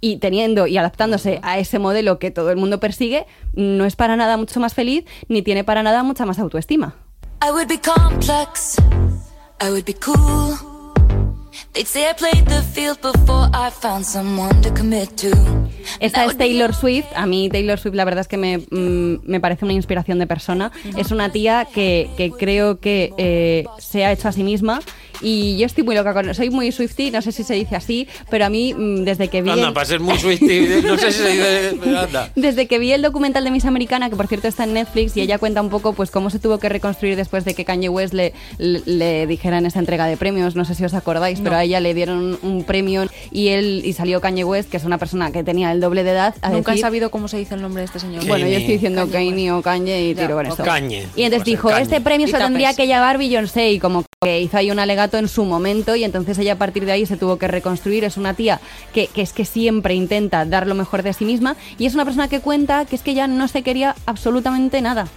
y 0.00 0.18
teniendo 0.18 0.66
y 0.66 0.76
adaptándose 0.76 1.40
a 1.42 1.58
ese 1.58 1.78
modelo 1.78 2.18
que 2.18 2.30
todo 2.30 2.50
el 2.50 2.58
mundo 2.58 2.78
persigue, 2.78 3.26
no 3.54 3.86
es 3.86 3.96
para 3.96 4.16
nada 4.16 4.36
mucho 4.36 4.60
más 4.60 4.74
feliz 4.74 5.04
ni 5.28 5.40
tiene 5.40 5.64
para 5.64 5.82
nada 5.82 6.02
mucha 6.02 6.26
más 6.26 6.38
autoestima. 6.38 6.94
I 7.42 7.50
would 7.50 7.68
be 7.68 7.78
complex. 7.78 8.76
I 9.60 9.70
would 9.70 9.84
be 9.86 9.94
cool. 9.94 10.74
They'd 11.72 11.86
say 11.86 12.08
I 12.08 12.14
played 12.14 12.44
the 12.46 12.62
field 12.62 13.00
before 13.00 13.48
I 13.54 13.70
found 13.70 14.04
someone 14.04 14.60
to 14.60 14.72
commit 14.74 15.16
to. 15.22 15.30
Esta 16.00 16.24
es 16.24 16.36
Taylor 16.36 16.74
Swift. 16.74 17.08
A 17.16 17.26
mí 17.26 17.48
Taylor 17.48 17.78
Swift 17.78 17.94
la 17.94 18.04
verdad 18.04 18.20
es 18.20 18.28
que 18.28 18.36
me, 18.36 18.58
mm, 18.58 19.22
me 19.24 19.40
parece 19.40 19.64
una 19.64 19.74
inspiración 19.74 20.18
de 20.18 20.26
persona. 20.26 20.70
Es 20.96 21.10
una 21.10 21.30
tía 21.30 21.66
que, 21.72 22.10
que 22.16 22.30
creo 22.30 22.78
que 22.78 23.12
eh, 23.16 23.64
se 23.78 24.04
ha 24.04 24.12
hecho 24.12 24.28
a 24.28 24.32
sí 24.32 24.44
misma 24.44 24.80
Y 25.24 25.56
yo 25.56 25.64
estoy 25.66 25.82
muy 25.84 25.94
loca 25.94 26.12
con... 26.12 26.34
Soy 26.34 26.50
muy 26.50 26.70
Swifty, 26.70 27.10
no 27.10 27.22
sé 27.22 27.32
si 27.32 27.42
se 27.44 27.54
dice 27.54 27.76
así, 27.76 28.06
pero 28.30 28.44
a 28.44 28.50
mí 28.50 28.74
mm, 28.74 29.04
desde 29.04 29.28
que 29.28 29.40
vi... 29.42 29.50
Anda, 29.50 29.68
el- 29.68 29.72
para 29.74 29.86
ser 29.86 30.00
muy 30.00 30.18
Swiftie, 30.18 30.82
no 30.82 30.98
sé 30.98 31.12
si 31.12 31.18
se 31.22 31.28
dice... 31.30 31.78
Anda. 31.98 32.30
Desde 32.36 32.66
que 32.66 32.78
vi 32.78 32.92
el 32.92 33.00
documental 33.02 33.42
de 33.44 33.50
Miss 33.50 33.64
Americana, 33.64 34.10
que 34.10 34.16
por 34.16 34.26
cierto 34.26 34.48
está 34.48 34.64
en 34.64 34.74
Netflix, 34.74 35.16
y 35.16 35.20
ella 35.22 35.38
cuenta 35.38 35.62
un 35.62 35.70
poco 35.70 35.94
pues 35.94 36.10
cómo 36.10 36.28
se 36.30 36.38
tuvo 36.38 36.58
que 36.58 36.68
reconstruir 36.68 37.16
después 37.16 37.44
de 37.44 37.54
que 37.54 37.64
Kanye 37.64 37.88
West 37.88 38.12
le, 38.12 38.34
le, 38.58 38.82
le 38.84 39.26
dijera 39.26 39.58
en 39.58 39.66
esa 39.66 39.78
entrega 39.78 40.06
de 40.06 40.16
premios, 40.16 40.54
no 40.56 40.64
sé 40.64 40.74
si 40.74 40.84
os 40.84 40.92
acordáis, 40.94 41.40
pero 41.40 41.56
a 41.56 41.64
ella 41.64 41.80
le 41.80 41.94
dieron 41.94 42.38
un, 42.42 42.64
premio 42.64 43.06
y 43.30 43.48
él 43.48 43.82
y 43.84 43.92
salió 43.94 44.20
Kanye 44.20 44.44
West, 44.44 44.70
que 44.70 44.76
es 44.76 44.84
una 44.84 44.98
persona 44.98 45.32
que 45.32 45.42
tenía 45.42 45.72
el 45.72 45.80
doble 45.80 46.04
de 46.04 46.10
edad, 46.10 46.34
a 46.42 46.50
Nunca 46.50 46.72
he 46.72 46.74
decir, 46.74 46.82
sabido 46.82 47.10
cómo 47.10 47.28
se 47.28 47.38
dice 47.38 47.54
el 47.54 47.62
nombre 47.62 47.80
de 47.80 47.86
este 47.86 47.98
señor. 47.98 48.26
bueno, 48.26 48.46
yo 48.46 48.56
estoy 48.58 48.74
diciendo 48.74 49.08
Kanye 49.10 49.30
Kanye 49.30 49.52
o 49.52 49.62
Kanye 49.62 50.02
y 50.10 50.14
Ya, 50.14 50.22
tiro 50.22 50.36
con 50.36 50.46
esto. 50.46 50.62
Kanye. 50.64 51.06
Y 51.16 51.22
entonces 51.22 51.30
Pues 51.30 51.44
dijo, 51.44 51.68
Kanye. 51.68 51.82
este 51.82 52.00
premio 52.00 52.26
se 52.28 52.36
tendría 52.36 52.74
que 52.74 52.86
llevar 52.86 53.16
Beyoncé 53.18 53.70
y 53.72 53.78
como 53.78 54.04
que 54.22 54.40
hizo 54.40 54.56
ahí 54.56 54.70
un 54.70 54.78
alegato 54.78 55.13
en 55.18 55.28
su 55.28 55.44
momento 55.44 55.96
y 55.96 56.04
entonces 56.04 56.38
ella 56.38 56.54
a 56.54 56.58
partir 56.58 56.84
de 56.84 56.92
ahí 56.92 57.06
se 57.06 57.16
tuvo 57.16 57.38
que 57.38 57.48
reconstruir. 57.48 58.04
Es 58.04 58.16
una 58.16 58.34
tía 58.34 58.60
que, 58.92 59.06
que 59.08 59.22
es 59.22 59.32
que 59.32 59.44
siempre 59.44 59.94
intenta 59.94 60.44
dar 60.44 60.66
lo 60.66 60.74
mejor 60.74 61.02
de 61.02 61.12
sí 61.12 61.24
misma 61.24 61.56
y 61.78 61.86
es 61.86 61.94
una 61.94 62.04
persona 62.04 62.28
que 62.28 62.40
cuenta 62.40 62.84
que 62.84 62.96
es 62.96 63.02
que 63.02 63.14
ya 63.14 63.26
no 63.26 63.48
se 63.48 63.62
quería 63.62 63.94
absolutamente 64.06 64.80
nada. 64.80 65.08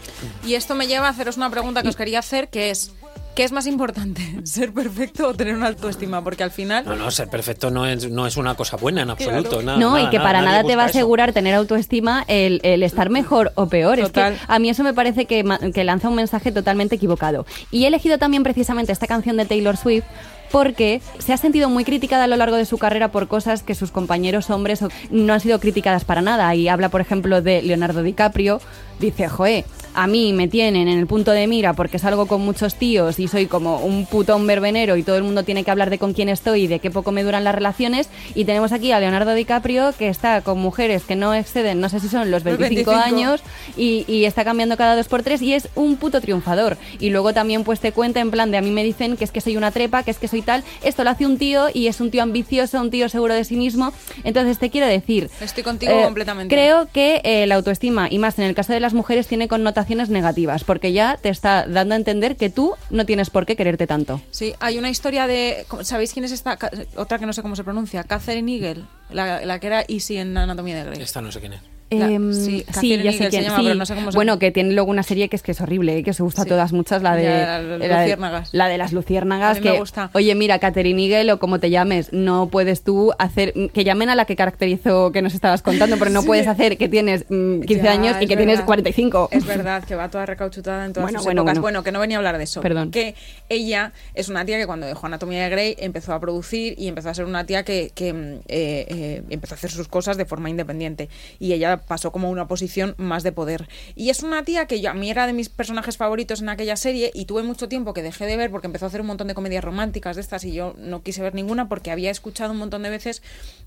Y 0.46 0.56
esto 0.56 0.76
me 0.76 0.88
lleva 0.88 1.08
a 1.08 1.10
haceros 1.10 1.38
una 1.38 1.50
pregunta 1.50 1.82
que 1.82 1.90
os 1.90 1.96
quería 1.96 2.20
hacer, 2.20 2.50
que 2.50 2.70
es, 2.70 2.94
¿qué 3.38 3.44
es 3.44 3.52
más 3.52 3.68
importante? 3.68 4.24
¿Ser 4.46 4.74
perfecto 4.74 5.28
o 5.28 5.34
tener 5.36 5.56
una 5.56 5.68
autoestima? 5.68 6.24
Porque 6.24 6.44
al 6.44 6.50
final... 6.50 6.84
No, 6.86 6.96
no, 6.96 7.12
ser 7.12 7.30
perfecto 7.30 7.70
no 7.70 7.86
es, 7.86 8.10
no 8.10 8.26
es 8.26 8.36
una 8.36 8.56
cosa 8.56 8.78
buena 8.78 9.04
en 9.04 9.12
absoluto. 9.12 9.62
nada, 9.62 9.78
no, 9.78 10.00
y 10.00 10.10
que 10.10 10.20
para 10.20 10.42
nada 10.42 10.64
te 10.64 10.76
va 10.76 10.84
a 10.84 10.86
eso. 10.88 10.98
asegurar 10.98 11.34
tener 11.34 11.54
autoestima 11.54 12.26
el, 12.28 12.60
el 12.64 12.82
estar 12.82 13.12
mejor 13.12 13.52
o 13.54 13.68
peor. 13.68 14.00
Total. 14.00 14.34
Es 14.34 14.40
que 14.40 14.46
a 14.48 14.58
mí 14.58 14.70
eso 14.70 14.84
me 14.84 14.96
parece 14.96 15.26
que, 15.26 15.46
que 15.72 15.84
lanza 15.84 16.10
un 16.10 16.16
mensaje 16.16 16.52
totalmente 16.52 16.96
equivocado. 16.96 17.46
Y 17.70 17.84
he 17.84 17.88
elegido 17.88 18.18
también 18.18 18.42
precisamente 18.42 18.92
esta 18.92 19.06
canción 19.06 19.38
de 19.38 19.46
Taylor 19.46 19.78
Swift 19.78 20.06
porque 20.52 21.02
se 21.20 21.34
ha 21.34 21.38
sentido 21.38 21.70
muy 21.70 21.84
criticada 21.84 22.24
a 22.24 22.28
lo 22.28 22.38
largo 22.38 22.56
de 22.56 22.66
su 22.66 22.80
carrera 22.80 23.12
por 23.12 23.28
cosas 23.28 23.62
que 23.62 23.76
sus 23.76 23.92
compañeros 23.92 24.50
hombres 24.50 24.84
no 25.12 25.34
han 25.34 25.42
sido 25.42 25.60
criticadas 25.60 26.06
para 26.06 26.22
nada. 26.22 26.54
Y 26.56 26.70
habla, 26.70 26.90
por 26.90 27.02
ejemplo, 27.02 27.44
de 27.44 27.62
Leonardo 27.62 28.02
DiCaprio. 28.02 28.62
Dice, 29.00 29.28
joe, 29.28 29.64
a 29.98 30.06
mí 30.06 30.32
me 30.32 30.48
tienen 30.48 30.88
en 30.88 31.00
el 31.00 31.08
punto 31.08 31.32
de 31.32 31.48
mira 31.48 31.74
porque 31.74 31.98
salgo 31.98 32.28
con 32.28 32.42
muchos 32.42 32.76
tíos 32.76 33.18
y 33.18 33.28
soy 33.28 33.48
como 33.48 33.80
un 33.80 34.06
putón 34.06 34.46
verbenero 34.46 34.96
y 34.96 35.02
todo 35.02 35.16
el 35.16 35.24
mundo 35.24 35.42
tiene 35.42 35.64
que 35.64 35.72
hablar 35.72 35.90
de 35.90 35.98
con 35.98 36.14
quién 36.14 36.30
estoy 36.30 36.66
y 36.66 36.68
de 36.68 36.78
qué 36.78 36.92
poco 36.92 37.12
me 37.12 37.24
duran 37.24 37.44
las 37.44 37.56
relaciones. 37.56 38.08
Y 38.36 38.46
tenemos 38.46 38.74
aquí 38.74 38.92
a 38.92 39.00
Leonardo 39.00 39.34
DiCaprio 39.34 39.94
que 39.98 40.08
está 40.08 40.42
con 40.42 40.60
mujeres 40.60 41.04
que 41.04 41.16
no 41.16 41.34
exceden, 41.34 41.82
no 41.82 41.90
sé 41.90 42.00
si 42.00 42.10
son 42.10 42.30
los 42.30 42.44
Los 42.44 42.60
25, 42.60 42.92
25. 42.92 42.92
años 42.92 43.42
y, 43.76 44.06
y 44.08 44.26
está 44.26 44.46
cambiando 44.46 44.78
cada 44.78 44.96
dos 44.96 45.08
por 45.08 45.24
tres 45.24 45.42
y 45.42 45.56
es 45.56 45.68
un 45.74 45.98
puto 45.98 46.22
triunfador. 46.22 46.78
Y 47.00 47.10
luego 47.10 47.34
también 47.34 47.64
pues 47.64 47.80
te 47.80 47.92
cuenta 47.92 48.20
en 48.20 48.30
plan 48.30 48.52
de 48.52 48.58
a 48.58 48.62
mí 48.62 48.70
me 48.70 48.84
dicen 48.84 49.18
que 49.18 49.24
es 49.24 49.32
que 49.32 49.42
soy 49.42 49.58
una 49.58 49.72
trepa, 49.72 50.04
que 50.04 50.12
es 50.12 50.20
que 50.20 50.28
soy 50.28 50.44
tal. 50.44 50.64
Esto 50.84 51.04
lo 51.06 51.10
hace 51.10 51.26
un 51.26 51.40
tío 51.40 51.70
y 51.74 51.88
es 51.88 52.02
un 52.02 52.12
tío 52.12 52.22
ambicioso, 52.22 52.80
un 52.80 52.92
tío 52.92 53.10
seguro 53.10 53.34
de 53.34 53.44
sí 53.44 53.56
mismo. 53.56 53.92
Entonces 54.24 54.60
te 54.60 54.70
quiero 54.70 54.86
decir... 54.86 55.32
Estoy 55.42 55.64
contigo 55.64 55.92
eh, 55.92 56.04
completamente. 56.04 56.54
Creo 56.54 56.88
que 56.94 57.22
eh, 57.24 57.48
la 57.48 57.56
autoestima, 57.56 58.10
y 58.12 58.20
más 58.20 58.38
en 58.38 58.46
el 58.46 58.54
caso 58.54 58.74
de 58.74 58.80
las 58.80 58.94
mujeres, 58.94 59.26
tiene 59.26 59.48
connotaciones 59.48 59.87
negativas, 60.10 60.64
porque 60.64 60.92
ya 60.94 61.18
te 61.22 61.30
está 61.30 61.66
dando 61.68 61.94
a 61.94 61.98
entender 61.98 62.36
que 62.36 62.50
tú 62.50 62.74
no 62.90 63.06
tienes 63.06 63.30
por 63.30 63.46
qué 63.46 63.56
quererte 63.56 63.88
tanto. 63.88 64.22
Sí, 64.32 64.54
hay 64.60 64.78
una 64.78 64.90
historia 64.90 65.28
de... 65.28 65.66
¿Sabéis 65.82 66.14
quién 66.14 66.26
es 66.26 66.32
esta? 66.32 66.58
Ca- 66.58 66.72
Otra 66.96 67.20
que 67.20 67.26
no 67.26 67.34
sé 67.34 67.42
cómo 67.42 67.56
se 67.56 67.64
pronuncia. 67.64 68.04
Catherine 68.04 68.52
Eagle, 68.54 68.84
la, 69.10 69.46
la 69.46 69.60
que 69.60 69.68
era 69.68 69.84
Easy 69.88 70.18
en 70.18 70.38
Anatomía 70.38 70.78
de 70.78 70.84
Grey. 70.92 71.02
Esta 71.02 71.22
no 71.22 71.32
sé 71.32 71.40
quién 71.40 71.54
es. 71.54 71.62
La- 71.90 72.08
Em, 72.12 72.34
sí, 72.34 72.66
ya 72.68 72.74
sé 73.14 73.18
se 73.18 73.30
quién. 73.30 73.44
llama, 73.44 73.58
sí. 73.58 73.64
pero 73.64 73.76
no 73.76 73.86
sé 73.86 73.96
cómo 73.96 74.12
se 74.12 74.18
bueno, 74.18 74.40
que 74.40 74.52
tiene 74.52 74.74
luego 74.74 74.90
una 74.92 75.04
serie 75.04 75.30
que 75.30 75.38
es 75.38 75.42
que 75.42 75.52
es 75.54 75.62
horrible, 75.62 76.04
que 76.04 76.12
os 76.12 76.20
gusta 76.20 76.44
Sí. 76.44 76.50
a 76.50 76.52
todas 76.52 76.74
muchas, 76.74 77.02
la 77.02 77.16
de 77.16 77.24
Ya, 77.24 77.60
las 77.60 77.64
la 77.64 77.78
de- 77.78 78.00
luciérnagas. 78.02 78.50
La 78.54 78.68
de 78.68 78.78
las 78.78 78.92
luciérnagas, 78.92 79.58
A 79.58 79.62
mí 79.62 79.70
me 79.70 79.80
gusta. 79.80 80.10
oye, 80.14 80.36
mira, 80.36 80.60
Catherine 80.60 81.02
Eagle 81.02 81.32
o 81.32 81.40
como 81.40 81.60
te 81.62 81.70
llames, 81.70 82.12
no 82.12 82.48
puedes 82.50 82.84
tú 82.84 83.14
hacer, 83.20 83.54
que 83.74 83.84
llamen 83.86 84.10
a 84.10 84.16
la 84.16 84.26
que 84.26 84.36
caracterizó 84.36 85.12
que 85.14 85.22
nos 85.22 85.34
estabas 85.34 85.62
contando, 85.62 85.96
pero 85.98 86.12
no 86.12 86.24
puedes 86.26 86.48
hacer 86.48 86.78
que 86.78 86.90
tienes 86.90 87.24
mm, 87.30 87.62
15 87.62 87.84
Ya, 87.86 87.92
años 87.94 88.18
y 88.20 88.28
que 88.28 88.36
tienes 88.36 88.56
verdad. 88.58 88.66
45. 88.66 89.30
Es 89.32 89.46
verdad, 89.46 89.84
que 89.86 89.96
va 89.96 90.10
toda 90.10 90.26
recauchutada 90.26 90.86
en 90.86 90.92
todas 90.94 91.06
Bueno, 91.06 91.20
sus 91.20 91.26
bueno, 91.26 91.42
épocas. 91.44 91.54
bueno. 91.54 91.62
Bueno, 91.62 91.84
que 91.84 91.92
no 91.94 92.00
venía 92.02 92.18
a 92.18 92.20
hablar 92.20 92.38
de 92.38 92.44
eso. 92.44 92.60
Perdón. 92.62 92.92
Que 92.92 93.16
ella 93.50 93.94
es 94.14 94.28
una 94.30 94.44
tía 94.46 94.58
que 94.58 94.66
cuando 94.68 94.88
dejó 94.88 95.06
Anatomía 95.08 95.44
de 95.44 95.50
Grey 95.50 95.76
empezó 95.80 96.14
a 96.14 96.20
producir 96.20 96.76
y 96.78 96.88
empezó 96.90 97.10
a 97.10 97.14
ser 97.14 97.24
una 97.26 97.46
tía 97.46 97.64
que, 97.64 97.92
que, 97.96 98.12
mm, 98.14 98.34
eh, 98.50 98.86
eh, 98.90 99.24
empezó 99.30 99.54
a 99.54 99.58
hacer 99.58 99.72
sus 99.72 99.88
cosas 99.88 100.18
de 100.18 100.26
forma 100.26 100.50
independiente. 100.50 101.10
Y 101.40 101.54
ella 101.54 101.77
pasó 101.80 102.12
como 102.12 102.30
una 102.30 102.48
posición 102.48 102.96
más 102.98 103.24
de 103.24 103.32
poder. 103.32 103.68
Y 103.96 104.10
es 104.10 104.24
una 104.24 104.44
tía 104.44 104.66
que 104.66 104.82
yo, 104.82 104.90
a 104.90 104.94
mí 104.94 105.10
era 105.10 105.28
de 105.28 105.34
mis 105.34 105.50
personajes 105.50 105.98
favoritos 105.98 106.42
en 106.42 106.50
aquella 106.50 106.76
serie 106.76 107.12
y 107.14 107.26
tuve 107.26 107.44
mucho 107.44 107.68
tiempo 107.68 107.94
que 107.94 108.04
dejé 108.04 108.26
de 108.26 108.38
ver 108.38 108.52
porque 108.52 108.68
empezó 108.68 108.86
a 108.86 108.88
hacer 108.88 109.02
un 109.02 109.08
montón 109.08 109.28
de 109.28 109.34
comedias 109.34 109.64
románticas 109.64 110.16
de 110.16 110.22
estas 110.22 110.44
y 110.44 110.54
yo 110.54 110.76
no 110.78 111.04
quise 111.04 111.22
ver 111.22 111.36
ninguna 111.36 111.70
porque 111.70 111.92
había 111.92 112.12
escuchado 112.12 112.52
un 112.52 112.58
montón 112.58 112.84
de 112.84 112.90
veces 112.90 113.22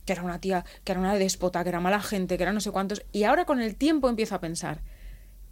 que 0.04 0.12
era 0.12 0.22
una 0.22 0.40
tía, 0.40 0.64
que 0.84 0.92
era 0.92 1.00
una 1.00 1.14
déspota, 1.14 1.62
que 1.62 1.68
era 1.68 1.80
mala 1.80 2.00
gente, 2.00 2.36
que 2.36 2.42
era 2.42 2.52
no 2.52 2.60
sé 2.60 2.70
cuántos. 2.70 3.02
Y 3.12 3.24
ahora 3.24 3.44
con 3.44 3.60
el 3.60 3.76
tiempo 3.76 4.08
empiezo 4.08 4.34
a 4.34 4.40
pensar, 4.40 4.80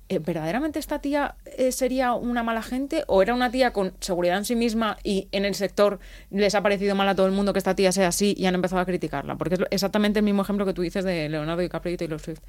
eh, 0.08 0.18
¿verdaderamente 0.18 0.78
esta 0.78 1.00
tía 1.00 1.34
eh, 1.56 1.72
sería 1.72 2.12
una 2.14 2.42
mala 2.42 2.62
gente 2.62 3.04
o 3.06 3.22
era 3.22 3.34
una 3.34 3.50
tía 3.50 3.72
con 3.72 3.92
seguridad 4.00 4.38
en 4.38 4.44
sí 4.44 4.54
misma 4.56 4.98
y 5.02 5.28
en 5.32 5.44
el 5.44 5.54
sector 5.54 5.98
les 6.30 6.54
ha 6.54 6.62
parecido 6.62 6.94
mal 6.94 7.08
a 7.08 7.14
todo 7.14 7.26
el 7.26 7.32
mundo 7.32 7.52
que 7.52 7.58
esta 7.58 7.74
tía 7.74 7.92
sea 7.92 8.08
así 8.08 8.34
y 8.36 8.46
han 8.46 8.54
empezado 8.54 8.80
a 8.80 8.86
criticarla? 8.86 9.36
Porque 9.36 9.54
es 9.56 9.60
exactamente 9.70 10.20
el 10.20 10.24
mismo 10.24 10.42
ejemplo 10.42 10.64
que 10.66 10.72
tú 10.74 10.82
dices 10.82 11.04
de 11.04 11.28
Leonardo 11.28 11.62
DiCaprio 11.62 11.94
y 11.94 11.96
Taylor 11.96 12.20
Swift. 12.20 12.40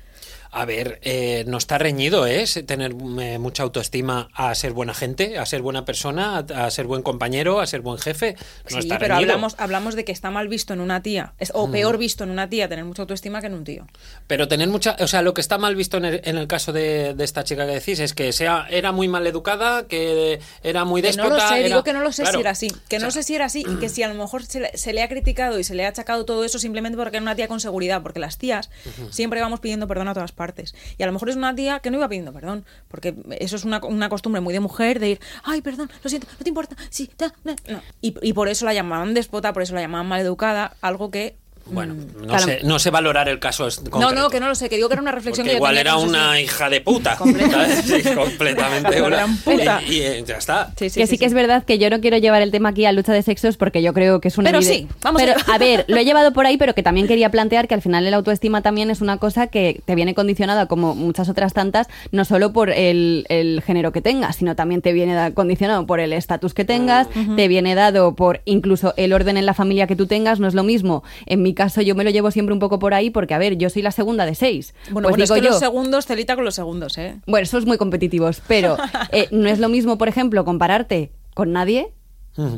A 0.52 0.66
ver, 0.66 1.00
eh, 1.04 1.44
no 1.48 1.58
está 1.58 1.78
reñido, 1.78 2.26
¿eh? 2.26 2.46
Tener 2.66 2.94
mucha 2.96 3.64
autoestima 3.64 4.30
a 4.34 4.54
ser 4.56 4.74
buena 4.74 4.94
gente, 4.94 5.38
a 5.38 5.46
ser 5.46 5.62
buena 5.62 5.86
persona, 5.86 6.38
a, 6.38 6.66
a 6.66 6.72
ser 6.72 6.88
buen 6.88 7.04
compañero, 7.04 7.60
a 7.60 7.68
ser 7.68 7.82
buen 7.82 7.98
jefe. 8.00 8.36
No 8.72 8.82
sí, 8.82 8.88
está 8.88 8.98
pero 9.00 9.16
reñido. 9.16 9.32
hablamos, 9.34 9.56
hablamos 9.60 9.96
de 9.96 10.06
que 10.06 10.12
está 10.12 10.32
mal 10.32 10.48
visto 10.48 10.74
en 10.74 10.80
una 10.82 11.02
tía, 11.02 11.34
es- 11.40 11.52
o 11.54 11.70
peor 11.72 11.98
visto 11.98 12.24
en 12.24 12.30
una 12.32 12.50
tía 12.50 12.68
tener 12.68 12.86
mucha 12.86 13.04
autoestima 13.04 13.42
que 13.42 13.48
en 13.48 13.54
un 13.54 13.64
tío. 13.64 13.86
Pero 14.28 14.48
tener 14.48 14.68
mucha, 14.70 14.96
o 15.00 15.08
sea, 15.08 15.22
lo 15.22 15.34
que 15.34 15.42
está 15.42 15.58
mal 15.58 15.76
visto 15.76 15.98
en 15.98 16.06
el, 16.06 16.22
en 16.24 16.38
el 16.38 16.48
caso 16.48 16.72
de, 16.74 17.14
de 17.14 17.24
esta 17.24 17.44
chica 17.50 17.66
que 17.66 17.74
decís 17.74 18.00
es 18.00 18.14
que 18.14 18.32
sea, 18.32 18.66
era 18.70 18.92
muy 18.92 19.08
mal 19.08 19.28
educada, 19.28 19.86
que 19.88 20.40
era 20.64 20.86
muy 20.86 21.02
Que 21.02 21.12
no 21.14 21.24
déspota. 21.24 21.44
lo 21.44 21.50
sé, 21.50 21.60
era- 21.60 21.68
digo 21.68 21.84
que 21.84 21.94
no 21.94 22.00
lo 22.02 22.12
sé 22.14 22.22
Claro. 22.24 22.38
si 22.38 22.42
era 22.42 22.52
así. 22.52 22.68
Que 22.88 22.98
O 22.98 23.00
no 23.00 23.12
sé 23.12 23.24
si 23.24 23.36
era 23.36 23.46
así 23.46 23.66
y 23.68 23.76
que 23.78 23.90
si 23.90 24.04
a 24.04 24.08
lo 24.08 24.14
mejor 24.14 24.44
se 24.46 24.60
le, 24.62 24.78
se 24.78 24.94
le 24.94 25.02
ha 25.04 25.10
criticado 25.10 25.60
y 25.60 25.64
se 25.64 25.76
le 25.76 25.86
ha 25.86 25.90
achacado 25.90 26.24
todo 26.26 26.46
eso 26.46 26.60
simplemente 26.60 26.98
porque 26.98 27.18
era 27.18 27.22
una 27.24 27.36
tía 27.36 27.48
con 27.48 27.60
seguridad. 27.60 28.02
Porque 28.02 28.20
las 28.20 28.38
tías 28.38 28.70
siempre 29.10 29.42
vamos 29.42 29.60
pidiendo 29.60 29.88
perdón 29.88 30.08
a 30.08 30.14
todas 30.14 30.32
partes. 30.32 30.74
Y 30.98 31.04
a 31.04 31.06
lo 31.08 31.12
mejor 31.12 31.30
es 31.30 31.36
una 31.36 31.54
tía 31.56 31.80
que 31.80 31.92
no 31.92 31.98
iba 31.98 32.08
pidiendo 32.08 32.32
perdón. 32.32 32.66
Porque 32.88 33.16
eso 33.40 33.56
es 33.56 33.66
una, 33.66 33.80
una 33.84 34.08
costumbre 34.10 34.40
muy 34.42 34.54
de 34.54 34.60
mujer 34.62 35.00
de 35.00 35.10
ir, 35.10 35.20
ay, 35.44 35.62
perdón, 35.62 35.90
lo 36.04 36.10
siento, 36.10 36.28
no 36.32 36.44
te 36.44 36.50
importa, 36.50 36.76
sí, 36.90 37.10
ta, 37.16 37.34
na". 37.44 37.56
no. 37.68 37.82
Y, 38.02 38.16
y 38.22 38.34
por 38.34 38.48
eso 38.50 38.66
la 38.66 38.74
llamaban 38.74 39.14
déspota, 39.14 39.54
por 39.54 39.64
eso 39.64 39.74
la 39.76 39.82
llamaban 39.82 40.08
maleducada, 40.08 40.76
algo 40.82 41.12
que. 41.12 41.36
Bueno, 41.72 41.94
mm, 41.96 42.22
no, 42.22 42.28
claro. 42.28 42.44
sé, 42.46 42.60
no 42.64 42.80
sé 42.80 42.90
valorar 42.90 43.30
el 43.30 43.40
caso 43.40 43.68
No, 44.00 44.12
no, 44.12 44.30
que 44.30 44.40
no 44.40 44.48
lo 44.48 44.56
sé, 44.56 44.70
que 44.70 44.76
digo 44.76 44.88
que 44.90 44.94
era 44.94 45.02
una 45.02 45.12
reflexión 45.12 45.46
Porque 45.46 45.50
que 45.50 45.54
yo 45.54 45.58
igual 45.58 45.76
tenía, 45.76 45.82
era 45.82 45.92
que 45.92 45.96
no 45.98 46.02
sé 46.02 46.10
una 46.10 46.42
hija 46.42 46.70
de 46.70 46.82
puta. 46.82 47.16
Completamente. 47.18 47.76
¿sabes? 47.82 48.04
Sí, 48.04 48.16
completamente. 48.16 48.98
Una 49.00 49.08
una- 49.08 49.16
gran 49.18 49.38
puta. 49.38 49.82
Y, 49.88 49.94
y, 49.96 50.02
eh, 50.02 50.24
ya 50.26 50.36
está. 50.38 50.72
Sí, 50.78 50.90
sí, 50.90 51.00
que 51.00 51.08
sí, 51.08 51.18
que 51.18 51.26
es 51.26 51.34
verdad 51.34 51.64
que 51.64 51.78
yo 51.80 51.90
no 51.90 52.00
quiero 52.02 52.18
llevar 52.18 52.42
el 52.42 52.52
tema 52.52 52.70
aquí 52.70 52.86
a 52.86 52.92
lucha 52.92 53.14
de 53.14 53.22
sexos 53.24 53.58
porque 53.58 53.82
yo 53.82 53.94
creo 53.94 54.20
que 54.22 54.28
es 54.30 54.38
una 54.38 54.50
Pero 54.50 54.62
sí, 54.62 54.88
vamos 55.02 55.22
pero, 55.22 55.34
allá. 55.34 55.44
a 55.54 55.58
ver, 55.58 55.86
lo 55.88 55.98
he 55.98 56.06
llevado 56.10 56.34
por 56.34 56.46
ahí, 56.46 56.58
pero 56.58 56.74
que 56.76 56.84
también 56.84 57.08
quería 57.08 57.30
plantear 57.32 57.68
que 57.68 57.74
al 57.76 57.82
final 57.82 58.06
el 58.06 58.14
autoestima 58.14 58.62
también 58.62 58.90
es 58.92 59.02
una 59.02 59.18
cosa 59.18 59.48
que 59.48 59.82
te 59.86 59.96
viene 59.96 60.14
condicionada 60.14 60.68
como 60.68 60.96
muchas 60.96 61.30
otras 61.30 61.54
tantas, 61.54 61.88
no 62.12 62.26
solo 62.26 62.54
por 62.54 62.70
el, 62.70 63.26
el 63.30 63.62
género 63.66 63.92
que 63.92 64.02
tengas, 64.02 64.36
sino 64.38 64.56
también 64.56 64.82
te 64.82 64.94
viene 64.94 65.34
condicionado 65.34 65.86
por 65.86 66.00
el 66.00 66.14
estatus 66.14 66.54
que 66.54 66.66
tengas, 66.66 67.08
te 67.36 67.48
viene 67.48 67.76
dado 67.76 68.16
por 68.16 68.42
incluso 68.46 68.94
el 68.98 69.14
orden 69.14 69.38
en 69.38 69.46
la 69.46 69.54
familia 69.54 69.88
que 69.88 69.96
tú 69.96 70.08
tengas, 70.08 70.40
no 70.40 70.48
es 70.48 70.54
lo 70.54 70.64
mismo. 70.64 71.04
En 71.26 71.42
mi 71.42 71.54
caso 71.60 71.82
yo 71.82 71.94
me 71.94 72.06
lo 72.06 72.10
llevo 72.10 72.32
siempre 72.32 72.54
un 72.54 72.60
poco 72.60 72.80
por 72.80 72.94
ahí 72.94 73.10
porque, 73.10 73.34
a 73.34 73.38
ver, 73.38 73.58
yo 73.58 73.70
soy 73.70 73.82
la 73.82 73.92
segunda 73.92 74.26
de 74.26 74.34
seis. 74.34 74.74
Bueno, 74.92 75.10
pues 75.10 75.18
bueno, 75.18 75.24
es 75.26 75.30
digo 75.30 75.36
que 75.36 75.46
yo, 75.46 75.50
los 75.52 75.60
segundos, 75.60 76.06
celita 76.06 76.36
con 76.36 76.46
los 76.46 76.56
segundos, 76.56 76.98
¿eh? 76.98 77.20
bueno, 77.28 77.46
sois 77.46 77.66
muy 77.66 77.78
competitivos, 77.78 78.42
pero 78.48 78.78
eh, 79.12 79.28
no 79.32 79.50
es 79.50 79.60
lo 79.60 79.68
mismo, 79.68 79.98
por 79.98 80.08
ejemplo, 80.08 80.46
compararte 80.46 81.12
con 81.34 81.52
nadie, 81.52 81.92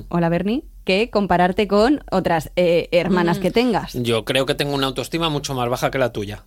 hola 0.09 0.29
Bernie, 0.29 0.63
que 0.83 1.09
compararte 1.09 1.67
con 1.67 2.03
otras 2.11 2.51
eh, 2.55 2.89
hermanas 2.91 3.39
Mm. 3.39 3.41
que 3.41 3.51
tengas. 3.51 3.93
Yo 3.93 4.23
creo 4.23 4.45
que 4.45 4.53
tengo 4.53 4.75
una 4.75 4.85
autoestima 4.87 5.29
mucho 5.29 5.55
más 5.55 5.67
baja 5.67 5.89
que 5.89 5.97
la 5.97 6.11
tuya. 6.11 6.43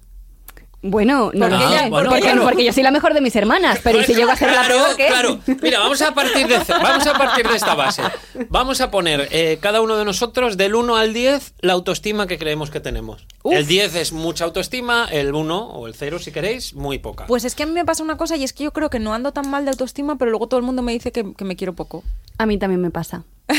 Bueno, 0.86 1.30
no 1.32 1.48
lo 1.48 1.56
Porque 1.56 1.66
sé, 1.66 1.72
ella- 1.80 1.88
bueno, 1.88 2.10
porque, 2.10 2.22
claro. 2.22 2.42
porque 2.42 2.64
yo 2.66 2.70
soy 2.74 2.82
la 2.82 2.90
mejor 2.90 3.14
de 3.14 3.22
mis 3.22 3.34
hermanas, 3.34 3.80
pero 3.82 4.02
¿y 4.02 4.04
si 4.04 4.14
llego 4.14 4.30
a 4.30 4.36
ser 4.36 4.52
la 4.52 4.64
Claro, 4.66 4.84
peor 4.96 5.08
Claro, 5.08 5.40
mira, 5.62 5.78
vamos 5.78 6.02
a 6.02 6.12
partir 6.12 6.46
de, 6.46 6.58
vamos 6.68 7.06
a 7.06 7.14
partir 7.14 7.48
de 7.48 7.56
esta 7.56 7.74
base. 7.74 8.02
Vamos 8.50 8.82
a 8.82 8.90
poner 8.90 9.26
eh, 9.30 9.58
cada 9.62 9.80
uno 9.80 9.96
de 9.96 10.04
nosotros 10.04 10.58
del 10.58 10.74
1 10.74 10.96
al 10.96 11.14
10 11.14 11.54
la 11.60 11.72
autoestima 11.72 12.26
que 12.26 12.36
creemos 12.38 12.70
que 12.70 12.80
tenemos. 12.80 13.26
Uf. 13.42 13.54
El 13.54 13.66
10 13.66 13.94
es 13.94 14.12
mucha 14.12 14.44
autoestima, 14.44 15.08
el 15.10 15.34
1 15.34 15.68
o 15.68 15.86
el 15.86 15.94
0 15.94 16.18
si 16.18 16.32
queréis, 16.32 16.74
muy 16.74 16.98
poca. 16.98 17.24
Pues 17.26 17.46
es 17.46 17.54
que 17.54 17.62
a 17.62 17.66
mí 17.66 17.72
me 17.72 17.86
pasa 17.86 18.02
una 18.02 18.18
cosa 18.18 18.36
y 18.36 18.44
es 18.44 18.52
que 18.52 18.64
yo 18.64 18.72
creo 18.74 18.90
que 18.90 18.98
no 18.98 19.14
ando 19.14 19.32
tan 19.32 19.48
mal 19.48 19.64
de 19.64 19.70
autoestima, 19.70 20.18
pero 20.18 20.30
luego 20.30 20.48
todo 20.48 20.60
el 20.60 20.66
mundo 20.66 20.82
me 20.82 20.92
dice 20.92 21.12
que, 21.12 21.32
que 21.34 21.44
me 21.46 21.56
quiero 21.56 21.72
poco. 21.72 22.04
A 22.36 22.44
mí 22.44 22.58
también 22.58 22.82
me 22.82 22.90
pasa. 22.90 23.24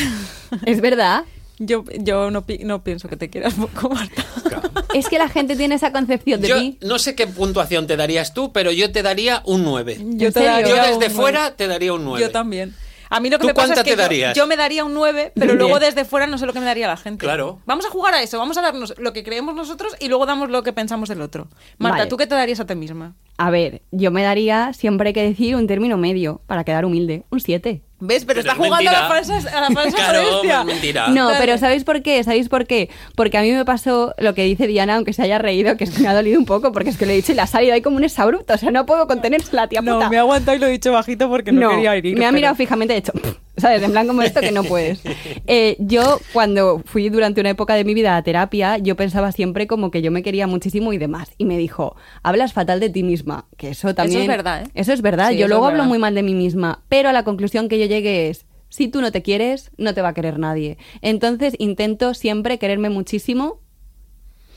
¿Es 0.64 0.80
verdad? 0.80 1.24
Yo, 1.58 1.84
yo 1.98 2.30
no, 2.30 2.44
pi- 2.44 2.58
no 2.64 2.82
pienso 2.84 3.08
que 3.08 3.16
te 3.16 3.30
quieras 3.30 3.54
poco, 3.54 3.88
Marta. 3.88 4.24
Claro. 4.48 4.70
Es 4.94 5.08
que 5.08 5.18
la 5.18 5.28
gente 5.28 5.56
tiene 5.56 5.74
esa 5.74 5.92
concepción 5.92 6.40
de 6.40 6.48
Yo 6.48 6.56
mí. 6.58 6.78
no 6.82 6.98
sé 6.98 7.14
qué 7.14 7.26
puntuación 7.26 7.86
te 7.86 7.96
darías 7.96 8.34
tú, 8.34 8.52
pero 8.52 8.72
yo 8.72 8.92
te 8.92 9.02
daría 9.02 9.42
un 9.46 9.62
9. 9.64 9.96
Yo 10.16 10.28
Yo 10.30 10.30
desde 10.30 11.10
fuera 11.10 11.54
te 11.56 11.66
daría 11.66 11.92
un 11.92 12.04
9. 12.04 12.20
Yo 12.24 12.30
también. 12.30 12.74
A 13.08 13.20
mí 13.20 13.30
lo 13.30 13.38
que 13.38 13.42
¿Tú 13.42 13.46
me 13.48 13.54
pasa 13.54 13.68
cuánta 13.68 13.80
es 13.82 13.84
que 13.84 13.90
te 13.92 13.96
yo- 13.96 14.02
darías? 14.02 14.36
Yo, 14.36 14.46
me 14.48 14.56
daría 14.56 14.84
un 14.84 14.92
9, 14.92 15.30
pero 15.36 15.54
luego 15.54 15.78
desde 15.78 16.04
fuera 16.04 16.26
no 16.26 16.38
sé 16.38 16.46
lo 16.46 16.52
que 16.52 16.58
me 16.58 16.66
daría 16.66 16.88
la 16.88 16.96
gente. 16.96 17.24
Claro. 17.24 17.60
Vamos 17.64 17.86
a 17.86 17.90
jugar 17.90 18.14
a 18.14 18.22
eso, 18.22 18.36
vamos 18.38 18.58
a 18.58 18.62
darnos 18.62 18.94
lo 18.98 19.12
que 19.12 19.22
creemos 19.22 19.54
nosotros 19.54 19.94
y 20.00 20.08
luego 20.08 20.26
damos 20.26 20.50
lo 20.50 20.62
que 20.64 20.72
pensamos 20.72 21.08
del 21.08 21.20
otro. 21.20 21.46
Marta, 21.78 21.98
Vale. 21.98 22.10
¿tú 22.10 22.16
qué 22.16 22.26
te 22.26 22.34
darías 22.34 22.58
a 22.58 22.66
ti 22.66 22.74
misma? 22.74 23.14
A 23.38 23.50
ver, 23.50 23.82
yo 23.92 24.10
me 24.10 24.22
daría, 24.24 24.72
siempre 24.72 25.08
hay 25.08 25.12
que 25.14 25.22
decir, 25.22 25.54
un 25.54 25.66
término 25.68 25.96
medio 25.96 26.40
para 26.46 26.64
quedar 26.64 26.84
humilde. 26.84 27.22
Un 27.30 27.38
7. 27.40 27.82
¿Ves? 27.98 28.24
Pero, 28.26 28.40
Pero 28.40 28.40
está 28.40 28.52
es 28.52 28.58
jugando 28.58 28.90
a 28.90 28.92
la 28.92 29.08
falsa, 29.08 29.36
a 29.56 29.60
la 29.62 29.70
falsa 29.70 29.96
Claro, 30.42 30.64
mentira. 30.64 31.08
No, 31.08 31.28
Dale. 31.28 31.38
pero 31.40 31.58
¿sabéis 31.58 31.84
por 31.84 32.02
qué? 32.02 32.22
¿Sabéis 32.24 32.48
por 32.50 32.66
qué? 32.66 32.90
Porque 33.14 33.38
a 33.38 33.42
mí 33.42 33.50
me 33.52 33.64
pasó 33.64 34.14
lo 34.18 34.34
que 34.34 34.44
dice 34.44 34.66
Diana, 34.66 34.96
aunque 34.96 35.14
se 35.14 35.22
haya 35.22 35.38
reído, 35.38 35.76
que 35.78 35.84
es 35.84 35.90
que 35.90 36.02
me 36.02 36.08
ha 36.08 36.14
dolido 36.14 36.38
un 36.38 36.44
poco, 36.44 36.72
porque 36.72 36.90
es 36.90 36.98
que 36.98 37.06
lo 37.06 37.12
he 37.12 37.16
dicho 37.16 37.32
y 37.32 37.34
la 37.36 37.44
ha 37.44 37.46
salido 37.46 37.72
ahí 37.72 37.80
como 37.80 37.96
un 37.96 38.04
exabrupto. 38.04 38.52
O 38.52 38.58
sea, 38.58 38.70
no 38.70 38.84
puedo 38.84 39.06
contenerse 39.06 39.56
la 39.56 39.66
tía 39.68 39.80
puta. 39.80 40.10
he 40.12 40.18
aguantado 40.18 40.56
y 40.56 40.60
lo 40.60 40.66
he 40.66 40.70
dicho 40.70 40.92
bajito 40.92 41.28
porque 41.30 41.52
me 41.52 42.26
ha 42.26 42.32
mirado 42.32 42.54
fijamente 42.54 42.92
y 42.94 42.96
he 42.96 42.98
hecho, 42.98 43.12
¿sabes? 43.56 43.82
En 43.82 43.92
plan 43.92 44.06
como 44.06 44.22
esto 44.22 44.40
que 44.40 44.52
no 44.52 44.64
puedes. 44.64 45.00
Eh, 45.48 45.76
yo, 45.78 46.18
cuando 46.32 46.82
fui 46.84 47.08
durante 47.08 47.40
una 47.40 47.50
época 47.50 47.74
de 47.74 47.84
mi 47.84 47.94
vida 47.94 48.16
a 48.16 48.22
terapia, 48.22 48.78
yo 48.78 48.96
pensaba 48.96 49.32
siempre 49.32 49.66
como 49.66 49.90
que 49.90 50.02
yo 50.02 50.10
me 50.10 50.22
quería 50.22 50.46
muchísimo 50.46 50.92
y 50.92 50.98
demás. 50.98 51.30
Y 51.38 51.44
me 51.44 51.56
dijo, 51.56 51.96
hablas 52.22 52.52
fatal 52.52 52.80
de 52.80 52.90
ti 52.90 53.02
misma. 53.02 53.46
Que 53.56 53.70
eso 53.70 53.94
también... 53.94 54.22
es 54.22 54.28
verdad, 54.28 54.62
¿eh? 54.62 54.70
Eso 54.74 54.92
es 54.92 55.02
verdad. 55.02 55.30
Sí, 55.30 55.36
yo 55.36 55.46
eso 55.46 55.48
luego 55.48 55.66
hablo 55.66 55.78
verdad. 55.78 55.88
muy 55.88 55.98
mal 55.98 56.14
de 56.14 56.22
mí 56.22 56.34
misma. 56.34 56.82
Pero 56.88 57.08
a 57.08 57.12
la 57.12 57.24
conclusión 57.24 57.68
que 57.68 57.78
yo 57.78 57.86
llegué 57.86 58.28
es, 58.28 58.46
si 58.68 58.88
tú 58.88 59.00
no 59.00 59.12
te 59.12 59.22
quieres, 59.22 59.70
no 59.78 59.94
te 59.94 60.02
va 60.02 60.08
a 60.08 60.14
querer 60.14 60.38
nadie. 60.38 60.78
Entonces 61.00 61.54
intento 61.58 62.14
siempre 62.14 62.58
quererme 62.58 62.90
muchísimo 62.90 63.60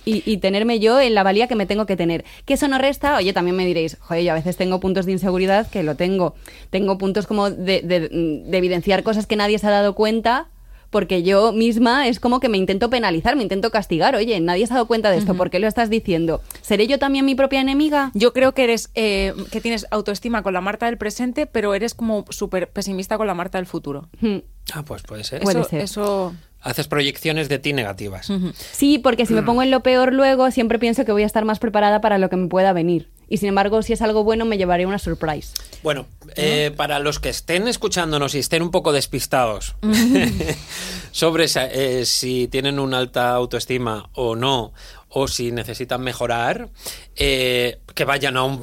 y, 0.10 0.24
y 0.26 0.38
tenerme 0.38 0.80
yo 0.80 1.00
en 1.00 1.14
la 1.16 1.24
valía 1.24 1.48
que 1.48 1.56
me 1.56 1.66
tengo 1.66 1.86
que 1.86 1.96
tener. 1.96 2.26
Que 2.46 2.56
eso 2.56 2.68
no 2.68 2.78
resta, 2.78 3.16
oye, 3.18 3.34
también 3.34 3.56
me 3.56 3.66
diréis, 3.66 3.98
joder, 4.00 4.24
yo 4.24 4.32
a 4.32 4.36
veces 4.36 4.58
tengo 4.58 4.80
puntos 4.80 5.06
de 5.06 5.12
inseguridad 5.14 5.70
que 5.70 5.84
lo 5.84 5.96
tengo. 5.96 6.36
Tengo 6.70 6.98
puntos 6.98 7.28
como 7.28 7.50
de, 7.50 7.82
de- 7.82 8.10
de 8.46 8.58
evidenciar 8.58 9.04
cosas 9.04 9.26
que 9.28 9.36
nadie 9.36 9.60
se 9.60 9.68
ha 9.68 9.72
dado 9.72 9.96
cuenta. 9.96 10.48
Porque 10.92 11.22
yo 11.22 11.54
misma 11.54 12.08
es 12.08 12.20
como 12.20 12.40
que 12.40 12.50
me 12.50 12.58
intento 12.58 12.90
penalizar, 12.90 13.36
me 13.36 13.44
intento 13.44 13.70
castigar. 13.70 14.16
Oye, 14.16 14.40
nadie 14.40 14.66
se 14.66 14.74
ha 14.74 14.78
dado 14.78 14.88
cuenta 14.88 15.12
de 15.12 15.18
esto, 15.20 15.36
¿por 15.36 15.52
qué 15.52 15.60
lo 15.60 15.68
estás 15.68 15.92
diciendo? 15.92 16.42
¿Seré 16.64 16.88
yo 16.88 16.98
también 16.98 17.26
mi 17.26 17.36
propia 17.36 17.62
enemiga? 17.62 18.10
Yo 18.16 18.34
creo 18.34 18.56
que 18.56 18.64
eres 18.64 18.90
eh, 18.96 19.36
que 19.52 19.62
tienes 19.62 19.86
autoestima 19.92 20.42
con 20.42 20.52
la 20.56 20.62
Marta 20.62 20.88
del 20.88 20.98
presente, 20.98 21.46
pero 21.46 21.76
eres 21.76 21.94
como 21.94 22.26
súper 22.30 22.72
pesimista 22.72 23.20
con 23.20 23.28
la 23.28 23.36
Marta 23.36 23.60
del 23.60 23.68
futuro. 23.68 24.10
Hmm. 24.20 24.38
Ah, 24.74 24.84
pues 24.84 25.04
puede 25.04 25.24
ser. 25.24 25.42
Puede 25.44 25.60
eso, 25.60 25.70
ser. 25.70 25.82
eso 25.82 26.34
Haces 26.62 26.88
proyecciones 26.88 27.48
de 27.48 27.58
ti 27.60 27.72
negativas. 27.74 28.30
Sí, 28.72 28.98
porque 29.00 29.26
si 29.26 29.34
me 29.34 29.44
pongo 29.44 29.64
en 29.64 29.72
lo 29.72 29.82
peor 29.82 30.14
luego, 30.14 30.52
siempre 30.52 30.78
pienso 30.78 31.06
que 31.06 31.12
voy 31.14 31.24
a 31.24 31.26
estar 31.26 31.46
más 31.46 31.58
preparada 31.60 32.02
para 32.02 32.18
lo 32.18 32.30
que 32.30 32.36
me 32.36 32.48
pueda 32.50 32.74
venir. 32.74 33.10
Y 33.30 33.38
sin 33.38 33.50
embargo, 33.50 33.82
si 33.84 33.94
es 33.94 34.02
algo 34.02 34.24
bueno, 34.24 34.44
me 34.44 34.58
llevaré 34.58 34.86
una 34.86 35.00
surprise. 35.00 35.54
Bueno, 35.84 36.08
eh, 36.36 36.72
para 36.76 37.00
los 37.00 37.20
que 37.20 37.30
estén 37.30 37.68
escuchándonos 37.68 38.36
y 38.36 38.40
estén 38.40 38.62
un 38.64 38.72
poco 38.72 38.92
despistados 38.92 39.76
sobre 41.12 41.46
esa- 41.46 41.68
eh, 41.72 42.06
si 42.06 42.48
tienen 42.48 42.80
una 42.80 42.98
alta 42.98 43.30
autoestima 43.32 44.10
o 44.14 44.36
no, 44.36 44.74
o 45.10 45.28
si 45.28 45.52
necesitan 45.52 46.02
mejorar, 46.02 46.70
eh, 47.16 47.80
que 48.00 48.06
vayan 48.06 48.38
a 48.38 48.44
un 48.44 48.62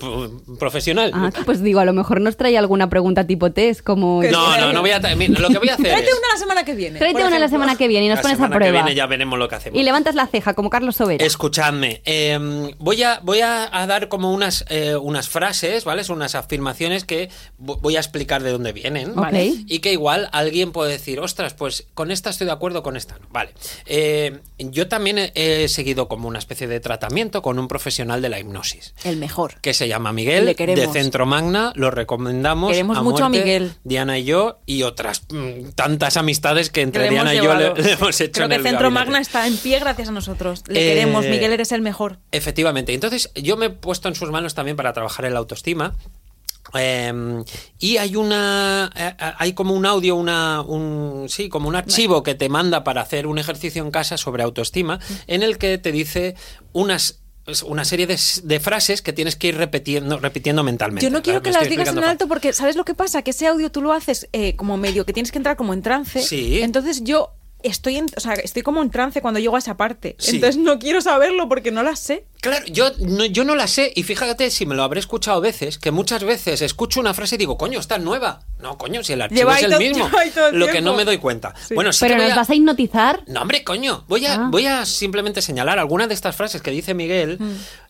profesional. 0.59 1.11
Ah, 1.13 1.31
pues 1.45 1.63
digo, 1.63 1.79
a 1.81 1.85
lo 1.85 1.93
mejor 1.93 2.23
nos 2.23 2.39
trae 2.39 2.57
alguna 2.57 2.89
pregunta 2.89 3.27
tipo 3.27 3.53
test, 3.53 3.83
como... 3.83 4.23
No, 4.23 4.57
no, 4.59 4.73
no 4.73 4.81
voy 4.81 4.93
a... 4.93 4.99
Lo 4.99 5.49
que 5.51 5.59
voy 5.59 5.69
a 5.69 5.75
hacer 5.75 5.85
Tráete 5.85 6.09
es... 6.09 6.19
una 6.19 6.29
la 6.33 6.39
semana 6.39 6.65
que 6.65 6.75
viene. 6.75 6.99
Tráete 6.99 7.23
una 7.23 7.39
la 7.39 7.49
semana 7.49 7.77
que 7.77 7.87
viene 7.87 8.07
y 8.07 8.09
nos 8.09 8.17
la 8.17 8.23
pones 8.23 8.37
a 8.37 8.37
semana 8.39 8.55
que 8.55 8.59
prueba. 8.61 8.83
viene 8.85 8.97
ya 8.97 9.07
veremos 9.07 9.39
lo 9.39 9.47
que 9.47 9.55
hacemos. 9.57 9.79
Y 9.79 9.83
levantas 9.83 10.15
la 10.15 10.27
ceja, 10.27 10.55
como 10.55 10.71
Carlos 10.71 10.97
Sobera. 10.97 11.23
Escuchadme, 11.23 12.01
eh, 12.07 12.39
voy, 12.79 13.03
a, 13.03 13.21
voy 13.23 13.41
a, 13.41 13.69
a 13.71 13.87
dar 13.87 14.09
como 14.09 14.33
unas, 14.33 14.65
eh, 14.71 14.97
unas 14.97 15.29
frases, 15.29 15.85
¿vale? 15.85 16.03
Son 16.03 16.17
unas 16.17 16.35
afirmaciones 16.35 17.05
que 17.05 17.29
vo- 17.63 17.79
voy 17.83 17.97
a 17.97 18.01
explicar 18.01 18.43
de 18.43 18.53
dónde 18.53 18.73
vienen. 18.73 19.19
Ok. 19.19 19.35
Y 19.67 19.81
que 19.81 19.93
igual 19.93 20.31
alguien 20.33 20.73
puede 20.73 20.93
decir, 20.93 21.21
ostras, 21.21 21.53
pues 21.53 21.87
con 21.93 22.11
esta 22.11 22.31
estoy 22.31 22.47
de 22.47 22.53
acuerdo, 22.55 22.83
con 22.83 22.97
esta 22.97 23.19
no. 23.19 23.27
Vale. 23.31 23.51
Eh, 23.85 24.39
yo 24.59 24.89
también 24.89 25.19
he, 25.19 25.33
he 25.35 25.69
seguido 25.69 26.09
como 26.09 26.27
una 26.27 26.39
especie 26.39 26.67
de 26.67 26.81
tratamiento 26.81 27.43
con 27.43 27.59
un 27.59 27.69
profesional 27.69 28.23
de 28.23 28.31
la 28.31 28.39
hipnosis. 28.39 28.95
El 29.05 29.17
mejor. 29.27 29.61
Que 29.61 29.75
se 29.75 29.89
llama 29.89 30.13
Miguel, 30.13 30.55
de 30.55 30.89
Centro 30.93 31.27
Magna, 31.27 31.73
lo 31.75 31.91
recomendamos. 31.91 32.71
Queremos 32.71 33.03
mucho 33.03 33.25
a 33.25 33.29
Miguel. 33.29 33.73
Diana 33.83 34.19
y 34.19 34.25
yo, 34.25 34.61
y 34.67 34.85
otras 34.85 35.23
mm, 35.31 35.71
tantas 35.75 36.17
amistades 36.17 36.71
que 36.71 36.77
que 36.77 36.83
entre 36.83 37.05
le 37.05 37.11
Diana 37.11 37.35
y 37.35 37.39
yo 37.39 37.55
le, 37.55 37.93
hemos 37.93 38.21
hecho 38.21 38.33
Creo 38.33 38.45
en 38.45 38.51
que 38.51 38.57
el 38.57 38.63
Centro 38.63 38.91
gabinete. 38.91 39.07
Magna 39.07 39.21
está 39.21 39.47
en 39.47 39.57
pie 39.57 39.79
gracias 39.79 40.09
a 40.09 40.13
nosotros. 40.13 40.63
Le 40.67 40.79
Eh, 40.79 40.95
queremos. 40.95 41.25
Miguel, 41.25 41.53
eres 41.53 41.73
el 41.73 41.81
mejor. 41.81 42.19
Efectivamente. 42.33 42.93
Entonces, 42.93 43.31
yo 43.35 43.57
me 43.57 43.67
he 43.67 43.71
puesto 43.71 44.09
en 44.09 44.15
sus 44.15 44.31
manos 44.31 44.55
también 44.55 44.77
para 44.77 44.93
trabajar 44.93 45.25
en 45.25 45.33
la 45.33 45.39
autoestima. 45.39 45.95
Eh, 46.75 47.43
y 47.79 47.97
hay 47.97 48.17
una 48.17 48.91
eh, 48.95 49.15
hay 49.39 49.53
como 49.53 49.73
un 49.73 49.87
audio 49.87 50.17
una 50.17 50.63
un 50.63 51.27
sí 51.29 51.49
como 51.49 51.69
un 51.69 51.77
archivo 51.77 52.25
que 52.25 52.35
te 52.35 52.49
manda 52.49 52.83
para 52.83 53.03
hacer 53.03 53.29
un 53.29 53.39
ejercicio 53.39 53.85
en 53.85 53.93
casa 53.93 54.19
sobre 54.19 54.43
autoestima 54.43 54.99
en 55.29 55.45
el 55.45 55.59
que 55.59 55.79
te 55.79 55.93
dice 55.93 56.35
unas 56.73 57.21
pues, 57.47 57.63
una 57.63 57.85
serie 57.85 58.09
de, 58.09 58.19
de 58.43 58.61
frases 58.61 59.03
que 59.03 59.13
tienes 59.13 59.37
que 59.37 59.47
ir 59.47 59.57
repitiendo 59.57 60.19
repitiendo 60.19 60.65
mentalmente 60.65 61.07
Yo 61.07 61.11
no 61.11 61.23
quiero 61.23 61.43
que 61.43 61.53
las 61.53 61.69
digas 61.69 61.89
en 61.89 62.03
alto 62.03 62.27
porque 62.27 62.53
¿sabes 62.53 62.75
lo 62.75 62.85
que 62.85 62.95
pasa? 62.95 63.23
Que 63.23 63.31
ese 63.31 63.47
audio 63.47 63.71
tú 63.71 63.81
lo 63.81 63.93
haces 63.93 64.29
eh, 64.33 64.57
como 64.57 64.77
medio 64.77 65.07
que 65.07 65.13
tienes 65.13 65.31
que 65.31 65.39
entrar 65.39 65.57
como 65.57 65.73
en 65.73 65.81
trance. 65.81 66.23
Sí. 66.23 66.61
Entonces 66.61 67.05
yo 67.05 67.36
estoy 67.63 67.97
en, 67.97 68.07
o 68.17 68.21
sea, 68.21 68.35
estoy 68.35 68.63
como 68.63 68.83
en 68.83 68.91
trance 68.91 69.21
cuando 69.21 69.41
llego 69.41 69.57
a 69.57 69.59
esa 69.59 69.77
parte. 69.77 70.15
Sí. 70.19 70.37
Entonces 70.37 70.57
no 70.61 70.79
quiero 70.79 71.01
saberlo 71.01 71.49
porque 71.49 71.71
no 71.71 71.83
la 71.83 71.97
sé. 71.97 72.27
Claro, 72.41 72.65
yo 72.67 72.91
no, 73.01 73.25
yo 73.25 73.45
no 73.45 73.57
la 73.57 73.67
sé 73.67 73.93
y 73.97 74.03
fíjate 74.05 74.51
si 74.51 74.67
me 74.67 74.75
lo 74.77 74.83
habré 74.85 75.01
escuchado 75.01 75.41
veces, 75.41 75.79
que 75.79 75.91
muchas 75.91 76.23
veces 76.23 76.63
escucho 76.63 77.01
una 77.01 77.13
frase 77.15 77.35
y 77.35 77.39
digo, 77.39 77.59
coño, 77.59 77.81
está 77.81 77.99
nueva. 77.99 78.41
No, 78.61 78.79
coño, 78.79 79.03
si 79.03 79.15
el 79.15 79.23
archivo 79.23 79.41
Lleva 79.41 79.59
es 79.59 79.65
el 79.65 79.79
mismo. 79.79 80.09
el 80.53 80.59
Lo 80.59 80.69
que 80.69 80.81
no 80.81 80.95
me 80.95 81.05
doy 81.05 81.19
cuenta. 81.19 81.55
Bueno, 81.75 81.93
sí 81.93 82.05
Pero 82.07 82.17
nos 82.23 82.33
a- 82.33 82.37
vas 82.37 82.51
a 82.51 82.55
hipnotizar. 82.55 83.25
No, 83.27 83.43
hombre, 83.43 83.65
coño. 83.65 84.05
Voy 84.09 84.27
a, 84.27 84.35
Ah. 84.35 84.49
voy 84.51 84.67
a 84.67 84.85
simplemente 84.87 85.43
señalar 85.43 85.79
algunas 85.79 86.09
de 86.09 86.15
estas 86.15 86.37
frases 86.37 86.63
que 86.63 86.71
dice 86.71 86.95
Miguel. 86.95 87.39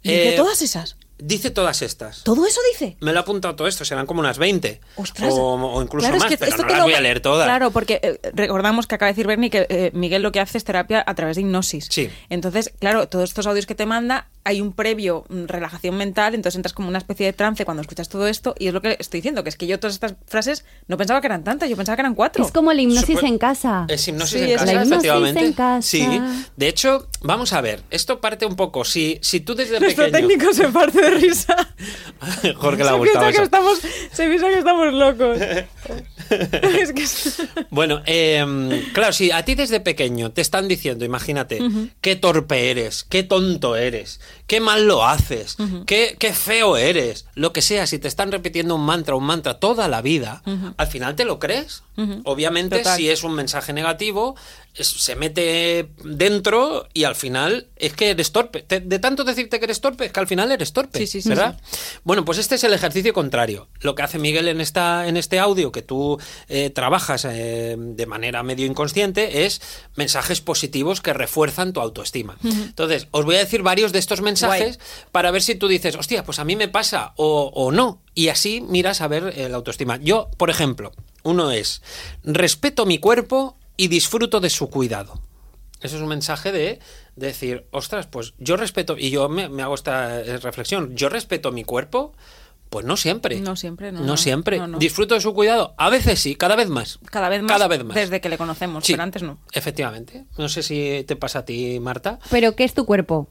Dice 0.02 0.34
Eh, 0.34 0.36
todas 0.36 0.62
esas. 0.62 0.96
Dice 1.18 1.50
todas 1.50 1.80
estas. 1.82 2.22
¿Todo 2.24 2.46
eso 2.46 2.60
dice? 2.72 2.96
Me 3.00 3.12
lo 3.12 3.18
ha 3.18 3.22
apuntado 3.22 3.56
todo 3.56 3.68
esto, 3.68 3.84
serán 3.84 4.04
como 4.06 4.20
unas 4.20 4.36
20. 4.38 4.80
Ostras. 4.96 5.32
O, 5.32 5.54
o 5.54 5.82
incluso 5.82 6.02
Claro, 6.04 6.16
es 6.16 6.22
más, 6.22 6.30
que 6.30 6.36
pero 6.36 6.50
esto 6.50 6.62
no 6.62 6.68
te 6.68 6.72
las 6.74 6.80
lo- 6.80 6.84
voy 6.86 6.94
a 6.94 7.00
leer 7.00 7.20
todas. 7.20 7.46
Claro, 7.46 7.70
porque 7.70 8.00
eh, 8.02 8.20
recordamos 8.34 8.86
que 8.86 8.94
acaba 8.94 9.06
de 9.08 9.12
decir 9.12 9.26
Bernie 9.26 9.48
que 9.50 9.66
eh, 9.70 9.90
Miguel 9.94 10.22
lo 10.22 10.30
que 10.32 10.40
hace 10.40 10.58
es 10.58 10.64
terapia 10.64 11.02
a 11.06 11.14
través 11.14 11.36
de 11.36 11.42
hipnosis. 11.42 11.88
Sí. 11.90 12.10
Entonces, 12.28 12.72
claro, 12.78 13.08
todos 13.08 13.30
estos 13.30 13.46
audios 13.46 13.64
que 13.66 13.74
te 13.74 13.86
manda, 13.86 14.28
hay 14.44 14.60
un 14.60 14.72
previo 14.72 15.24
mm, 15.28 15.46
relajación 15.46 15.96
mental, 15.96 16.34
entonces 16.34 16.56
entras 16.56 16.72
como 16.74 16.88
una 16.88 16.98
especie 16.98 17.24
de 17.26 17.32
trance 17.32 17.64
cuando 17.64 17.80
escuchas 17.80 18.08
todo 18.08 18.26
esto, 18.26 18.54
y 18.58 18.68
es 18.68 18.74
lo 18.74 18.82
que 18.82 18.96
estoy 18.98 19.18
diciendo, 19.20 19.42
que 19.42 19.48
es 19.48 19.56
que 19.56 19.66
yo 19.66 19.80
todas 19.80 19.94
estas 19.94 20.14
frases 20.26 20.64
no 20.86 20.96
pensaba 20.98 21.20
que 21.22 21.26
eran 21.28 21.44
tantas, 21.44 21.68
yo 21.70 21.76
pensaba 21.76 21.96
que 21.96 22.02
eran 22.02 22.14
cuatro. 22.14 22.44
Es 22.44 22.52
como 22.52 22.72
la 22.72 22.82
hipnosis 22.82 23.18
Supo- 23.18 23.26
en 23.26 23.38
casa. 23.38 23.86
Es 23.88 24.06
hipnosis 24.06 24.38
Sí, 24.38 24.44
en 24.44 24.50
es 24.50 24.56
casa, 24.56 24.66
la 24.66 24.72
hipnosis 24.72 24.92
efectivamente. 24.92 25.44
en 25.46 25.52
casa. 25.54 25.82
Sí. 25.82 26.20
De 26.56 26.68
hecho, 26.68 27.08
vamos 27.22 27.52
a 27.54 27.60
ver, 27.62 27.82
esto 27.90 28.20
parte 28.20 28.44
un 28.44 28.54
poco. 28.56 28.84
Si, 28.84 29.18
si 29.22 29.40
tú 29.40 29.54
desde 29.54 29.80
Nuestro 29.80 30.04
pequeño. 30.04 30.28
técnico 30.28 30.52
se 30.52 30.68
parte 30.68 31.00
de 31.10 31.18
risa. 31.18 31.56
Jorge 32.56 32.84
le 32.84 32.90
ha 32.90 32.92
se, 32.92 33.00
piensa 33.00 33.20
que 33.20 33.28
eso. 33.28 33.42
estamos, 33.42 33.78
se 34.12 34.28
piensa 34.28 34.48
que 34.48 34.58
estamos 34.58 34.92
locos. 34.92 35.38
es 36.80 36.92
que 36.92 37.02
es- 37.02 37.42
Bueno, 37.70 38.02
eh, 38.06 38.44
claro, 38.92 39.12
si 39.12 39.30
a 39.30 39.44
ti 39.44 39.54
desde 39.54 39.80
pequeño 39.80 40.30
te 40.32 40.40
están 40.40 40.68
diciendo, 40.68 41.04
imagínate, 41.04 41.60
qué 42.00 42.16
torpe 42.16 42.70
eres, 42.70 43.04
qué 43.04 43.22
tonto 43.22 43.76
eres, 43.76 44.20
qué 44.46 44.60
mal 44.60 44.86
lo 44.86 45.06
haces, 45.06 45.56
qué, 45.86 46.16
qué 46.18 46.32
feo 46.32 46.76
eres, 46.76 47.26
lo 47.34 47.52
que 47.52 47.62
sea, 47.62 47.86
si 47.86 47.98
te 47.98 48.08
están 48.08 48.32
repitiendo 48.32 48.74
un 48.74 48.84
mantra, 48.84 49.14
un 49.14 49.24
mantra 49.24 49.54
toda 49.60 49.88
la 49.88 50.02
vida, 50.02 50.42
al 50.76 50.86
final 50.86 51.16
te 51.16 51.24
lo 51.24 51.38
crees. 51.38 51.82
Obviamente, 52.24 52.78
Total. 52.78 52.96
si 52.96 53.08
es 53.08 53.24
un 53.24 53.34
mensaje 53.34 53.72
negativo, 53.72 54.36
es- 54.74 54.86
se 54.88 55.16
mete 55.16 55.88
dentro 56.04 56.86
y 56.92 57.04
al 57.04 57.14
final 57.14 57.68
es 57.76 57.94
que 57.94 58.10
eres 58.10 58.32
torpe. 58.32 58.60
Te- 58.62 58.80
de 58.80 58.98
tanto 58.98 59.24
decirte 59.24 59.58
que 59.58 59.64
eres 59.64 59.80
torpe, 59.80 60.04
es 60.06 60.12
que 60.12 60.20
al 60.20 60.26
final 60.26 60.52
eres 60.52 60.74
torpe, 60.74 60.98
Sí, 60.98 61.06
sí, 61.06 61.22
sí, 61.22 61.28
¿verdad? 61.30 61.58
Bueno, 62.04 62.24
pues 62.26 62.36
este 62.38 62.56
es 62.56 62.64
el 62.64 62.74
ejercicio 62.74 63.14
contrario. 63.14 63.68
Lo 63.80 63.94
que 63.94 64.02
hace 64.02 64.18
Miguel 64.18 64.48
en, 64.48 64.60
esta, 64.60 65.06
en 65.08 65.16
este 65.16 65.38
audio 65.38 65.72
que 65.72 65.80
tú 65.80 66.15
eh, 66.48 66.70
trabajas 66.70 67.24
eh, 67.24 67.76
de 67.78 68.06
manera 68.06 68.42
medio 68.42 68.66
inconsciente 68.66 69.46
es 69.46 69.60
mensajes 69.94 70.40
positivos 70.40 71.00
que 71.00 71.12
refuerzan 71.12 71.72
tu 71.72 71.80
autoestima. 71.80 72.36
Entonces, 72.42 73.08
os 73.10 73.24
voy 73.24 73.36
a 73.36 73.40
decir 73.40 73.62
varios 73.62 73.92
de 73.92 73.98
estos 73.98 74.20
mensajes 74.20 74.78
para 75.12 75.30
ver 75.30 75.42
si 75.42 75.54
tú 75.54 75.68
dices, 75.68 75.96
hostia, 75.96 76.24
pues 76.24 76.38
a 76.38 76.44
mí 76.44 76.56
me 76.56 76.68
pasa 76.68 77.12
o, 77.16 77.50
o 77.54 77.72
no. 77.72 78.00
Y 78.14 78.28
así 78.28 78.60
miras 78.60 79.00
a 79.00 79.08
ver 79.08 79.32
eh, 79.36 79.48
la 79.48 79.56
autoestima. 79.56 79.98
Yo, 79.98 80.30
por 80.36 80.50
ejemplo, 80.50 80.92
uno 81.22 81.50
es, 81.50 81.82
respeto 82.24 82.86
mi 82.86 82.98
cuerpo 82.98 83.56
y 83.76 83.88
disfruto 83.88 84.40
de 84.40 84.50
su 84.50 84.68
cuidado. 84.70 85.20
Eso 85.82 85.96
es 85.96 86.02
un 86.02 86.08
mensaje 86.08 86.52
de 86.52 86.80
decir, 87.16 87.66
ostras, 87.70 88.06
pues 88.06 88.32
yo 88.38 88.56
respeto, 88.56 88.96
y 88.98 89.10
yo 89.10 89.28
me, 89.28 89.48
me 89.48 89.62
hago 89.62 89.74
esta 89.74 90.22
reflexión, 90.22 90.96
yo 90.96 91.08
respeto 91.10 91.52
mi 91.52 91.64
cuerpo, 91.64 92.14
pues 92.70 92.84
no 92.84 92.96
siempre. 92.96 93.40
No 93.40 93.56
siempre, 93.56 93.92
no, 93.92 94.16
siempre. 94.16 94.58
No, 94.58 94.66
no. 94.66 94.78
Disfruto 94.78 95.14
de 95.14 95.20
su 95.20 95.32
cuidado. 95.34 95.74
A 95.78 95.88
veces 95.90 96.18
sí, 96.20 96.34
cada 96.34 96.56
vez 96.56 96.68
más. 96.68 96.98
Cada 97.10 97.28
vez 97.28 97.42
más. 97.42 97.50
Cada 97.52 97.68
vez 97.68 97.84
más. 97.84 97.94
Desde 97.94 98.20
que 98.20 98.28
le 98.28 98.38
conocemos, 98.38 98.84
Sí, 98.84 98.92
pero 98.92 99.02
antes 99.04 99.22
no. 99.22 99.38
Efectivamente. 99.52 100.24
No 100.38 100.48
sé 100.48 100.62
si 100.62 101.04
te 101.06 101.16
pasa 101.16 101.40
a 101.40 101.44
ti, 101.44 101.78
Marta. 101.80 102.18
Pero 102.30 102.54
¿qué 102.56 102.64
es 102.64 102.74
tu 102.74 102.84
cuerpo? 102.86 103.28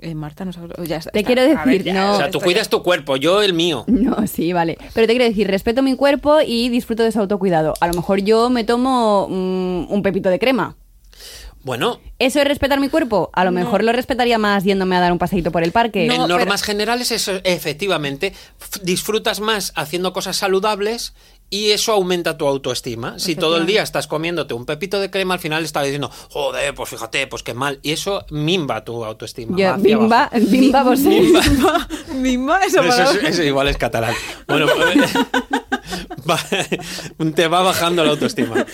Eh, 0.00 0.14
Marta, 0.14 0.44
no 0.44 0.52
sabes. 0.52 0.70
Ya 0.86 0.96
está, 0.96 1.10
Te 1.12 1.20
está. 1.20 1.26
quiero 1.26 1.42
ver, 1.64 1.78
decir, 1.78 1.94
no. 1.94 2.14
o 2.14 2.16
sea, 2.18 2.30
tú 2.30 2.38
cuidas 2.40 2.66
ya- 2.66 2.70
tu 2.70 2.82
cuerpo, 2.82 3.16
yo 3.16 3.42
el 3.42 3.54
mío. 3.54 3.84
No, 3.86 4.26
sí, 4.26 4.52
vale. 4.52 4.76
Pero 4.92 5.06
te 5.06 5.14
quiero 5.14 5.24
decir, 5.24 5.46
respeto 5.48 5.82
mi 5.82 5.96
cuerpo 5.96 6.38
y 6.46 6.68
disfruto 6.68 7.02
de 7.02 7.10
su 7.12 7.20
autocuidado. 7.20 7.72
A 7.80 7.86
lo 7.86 7.94
mejor 7.94 8.20
yo 8.20 8.50
me 8.50 8.64
tomo 8.64 9.28
mm, 9.30 9.90
un 9.92 10.02
pepito 10.02 10.28
de 10.28 10.38
crema. 10.38 10.76
Bueno, 11.64 11.98
¿Eso 12.18 12.40
es 12.40 12.46
respetar 12.46 12.78
mi 12.78 12.88
cuerpo? 12.90 13.30
A 13.32 13.44
lo 13.44 13.50
mejor 13.50 13.82
lo 13.82 13.92
respetaría 13.92 14.38
más 14.38 14.64
yéndome 14.64 14.96
a 14.96 15.00
dar 15.00 15.12
un 15.12 15.18
paseíto 15.18 15.50
por 15.50 15.62
el 15.64 15.72
parque. 15.72 16.06
No, 16.06 16.14
en 16.14 16.22
pero- 16.22 16.38
normas 16.38 16.62
generales, 16.62 17.10
eso 17.10 17.40
efectivamente, 17.42 18.34
disfrutas 18.82 19.40
más 19.40 19.72
haciendo 19.74 20.12
cosas 20.12 20.36
saludables 20.36 21.14
y 21.50 21.70
eso 21.70 21.92
aumenta 21.92 22.36
tu 22.36 22.46
autoestima. 22.46 23.18
Si 23.18 23.34
todo 23.36 23.56
el 23.56 23.66
día 23.66 23.82
estás 23.82 24.06
comiéndote 24.06 24.54
un 24.54 24.66
pepito 24.66 25.00
de 25.00 25.10
crema, 25.10 25.34
al 25.34 25.40
final 25.40 25.64
estás 25.64 25.84
diciendo, 25.84 26.10
joder, 26.30 26.74
pues 26.74 26.90
fíjate, 26.90 27.26
pues 27.28 27.42
qué 27.42 27.54
mal. 27.54 27.78
Y 27.82 27.92
eso 27.92 28.24
mimba 28.30 28.84
tu 28.84 29.04
autoestima. 29.04 29.56
Yo, 29.56 29.68
abajo. 29.68 29.82
bimba, 30.50 30.82
vos 30.82 31.00
Misma, 31.00 31.88
misma, 32.14 32.58
eso, 32.64 32.80
Eso, 32.82 32.88
para- 32.88 33.10
es- 33.10 33.24
eso 33.24 33.42
igual 33.42 33.68
es 33.68 33.76
catalán. 33.76 34.14
Bueno, 34.48 34.66
pues, 34.74 35.10
va- 36.30 36.40
te 37.34 37.48
va 37.48 37.62
bajando 37.62 38.04
la 38.04 38.10
autoestima. 38.12 38.64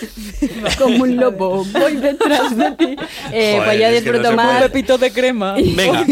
como 0.79 1.03
un 1.05 1.16
lobo, 1.16 1.64
voy 1.64 1.96
detrás 1.96 2.57
de 2.57 2.70
ti. 2.73 2.96
Eh, 3.33 3.53
Joder, 3.59 3.64
pues 3.64 3.79
yo 3.81 3.87
es 3.87 4.05
disfruto 4.05 4.31
no 4.31 4.37
más. 4.37 4.57
puede. 4.59 4.68
pepito 4.70 4.99
de 4.99 5.12
crema. 5.12 5.55
Venga. 5.77 6.05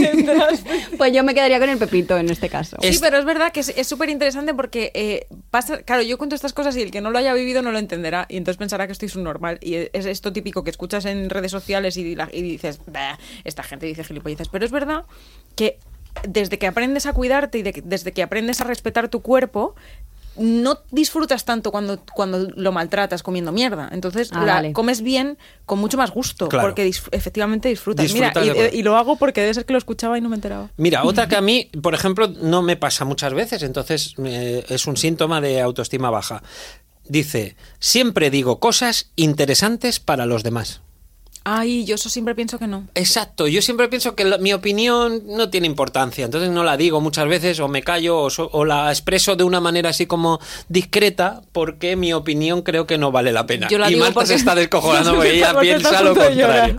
Pues 0.97 1.13
yo 1.13 1.23
me 1.25 1.35
quedaría 1.35 1.59
con 1.61 1.69
el 1.69 1.79
pepito 1.79 2.17
en 2.19 2.31
este 2.31 2.49
caso. 2.49 2.77
Sí, 2.81 2.89
Es- 2.89 3.01
pero 3.01 3.19
es 3.19 3.25
verdad 3.25 3.53
que 3.53 3.61
es 3.61 3.69
es 3.77 3.87
súper 3.87 4.09
interesante 4.11 4.55
porque 4.55 4.91
eh, 4.95 5.27
pasa, 5.51 5.83
claro, 5.83 6.03
yo 6.03 6.19
cuento 6.19 6.35
estas 6.35 6.53
cosas 6.53 6.77
y 6.77 6.83
el 6.83 6.91
que 6.91 7.01
no 7.01 7.11
lo 7.11 7.19
haya 7.19 7.33
vivido 7.35 7.63
no 7.63 7.73
lo 7.73 7.79
entenderá 7.79 8.27
y 8.29 8.37
entonces 8.37 8.57
pensará 8.59 8.87
que 8.87 8.93
estoy 8.93 9.09
subnormal 9.09 9.59
y 9.63 9.75
es 9.93 10.07
esto 10.07 10.33
típico 10.33 10.65
que 10.65 10.71
escuchas 10.71 11.05
en 11.05 11.31
redes 11.31 11.51
sociales 11.53 11.97
y, 11.97 12.15
la- 12.17 12.29
y 12.33 12.43
dices, 12.43 12.81
"Bah, 12.87 13.19
esta 13.45 13.63
gente 13.63 13.87
dice 13.87 14.05
gilipolleces, 14.05 14.49
pero 14.49 14.65
es 14.65 14.71
verdad 14.71 15.05
que 15.55 15.79
desde 16.27 16.59
que 16.59 16.67
aprendes 16.67 17.07
a 17.07 17.13
cuidarte 17.13 17.59
y 17.59 17.63
de 17.63 17.81
desde 17.85 18.13
que 18.13 18.23
aprendes 18.23 18.61
a 18.61 18.65
respetar 18.65 19.09
tu 19.09 19.21
cuerpo 19.23 19.77
no 20.39 20.79
disfrutas 20.91 21.45
tanto 21.45 21.71
cuando, 21.71 22.01
cuando 22.15 22.49
lo 22.55 22.73
maltratas 22.73 23.23
comiendo 23.23 23.53
mierda. 23.53 23.89
Entonces 23.93 24.31
Ah, 24.33 24.45
la 24.45 24.55
vale. 24.55 24.73
comes 24.73 25.03
bien 25.03 25.39
con 25.67 25.79
mucho 25.79 25.97
más 25.99 26.11
gusto 26.11 26.49
Claro. 26.49 26.69
porque 26.69 26.87
dis- 26.89 27.09
efectivamente 27.13 27.69
disfrutas. 27.69 28.13
Mira, 28.13 28.33
y 28.73 28.83
lo 28.83 28.97
hago 28.97 29.17
porque 29.17 29.41
debe 29.41 29.55
ser 29.55 29.65
que 29.65 29.73
lo 29.73 29.79
escuchaba 29.79 30.17
y 30.19 30.21
no 30.21 30.29
me 30.29 30.37
enteraba. 30.37 30.71
Mira, 30.77 31.05
otra 31.05 31.29
que 31.29 31.37
a 31.37 31.41
mí, 31.41 31.69
por 31.83 31.95
ejemplo, 31.95 32.29
no 32.29 32.63
me 32.63 32.77
pasa 32.77 33.05
muchas 33.05 33.35
veces, 33.35 33.63
entonces 33.63 34.15
eh, 34.25 34.65
es 34.69 34.87
un 34.87 34.97
síntoma 34.97 35.41
de 35.41 35.61
autoestima 35.61 36.11
baja. 36.11 36.43
Dice, 37.11 37.57
siempre 37.79 38.31
digo 38.31 38.61
cosas 38.61 39.11
interesantes 39.17 39.99
para 39.99 40.27
los 40.27 40.43
demás. 40.43 40.83
Ay, 41.51 41.85
yo 41.85 41.95
eso 41.95 42.09
siempre 42.09 42.35
pienso 42.35 42.59
que 42.59 42.67
no. 42.67 42.87
Exacto, 42.95 43.47
yo 43.49 43.63
siempre 43.63 43.89
pienso 43.89 44.15
que 44.15 44.25
la- 44.25 44.39
mi 44.39 44.53
opinión 44.53 45.23
no 45.27 45.49
tiene 45.51 45.67
importancia, 45.67 46.25
entonces 46.25 46.51
no 46.51 46.63
la 46.65 46.77
digo 46.77 47.01
muchas 47.01 47.27
veces 47.27 47.59
o 47.61 47.69
me 47.69 47.83
callo 47.83 48.19
o, 48.21 48.29
so- 48.31 48.51
o 48.53 48.65
la 48.65 48.91
expreso 48.91 49.35
de 49.37 49.45
una 49.45 49.61
manera 49.61 49.91
así 49.91 50.07
como 50.07 50.41
discreta 50.69 51.41
porque 51.53 51.97
mi 51.97 52.13
opinión 52.13 52.63
creo 52.63 52.87
que 52.87 52.99
no 52.99 53.11
vale 53.13 53.33
la 53.33 53.47
pena. 53.47 53.69
Yo 53.69 53.79
la 53.79 53.91
y 53.91 53.95
digo 53.95 54.05
Marta 54.05 54.21
se 54.27 54.35
porque- 54.35 54.35
está 54.35 54.55
descojonando 54.55 55.15
porque 55.15 55.37
ella 55.37 55.59
piensa 55.61 55.99
a 55.99 56.03
lo 56.03 56.15
contrario. 56.15 56.77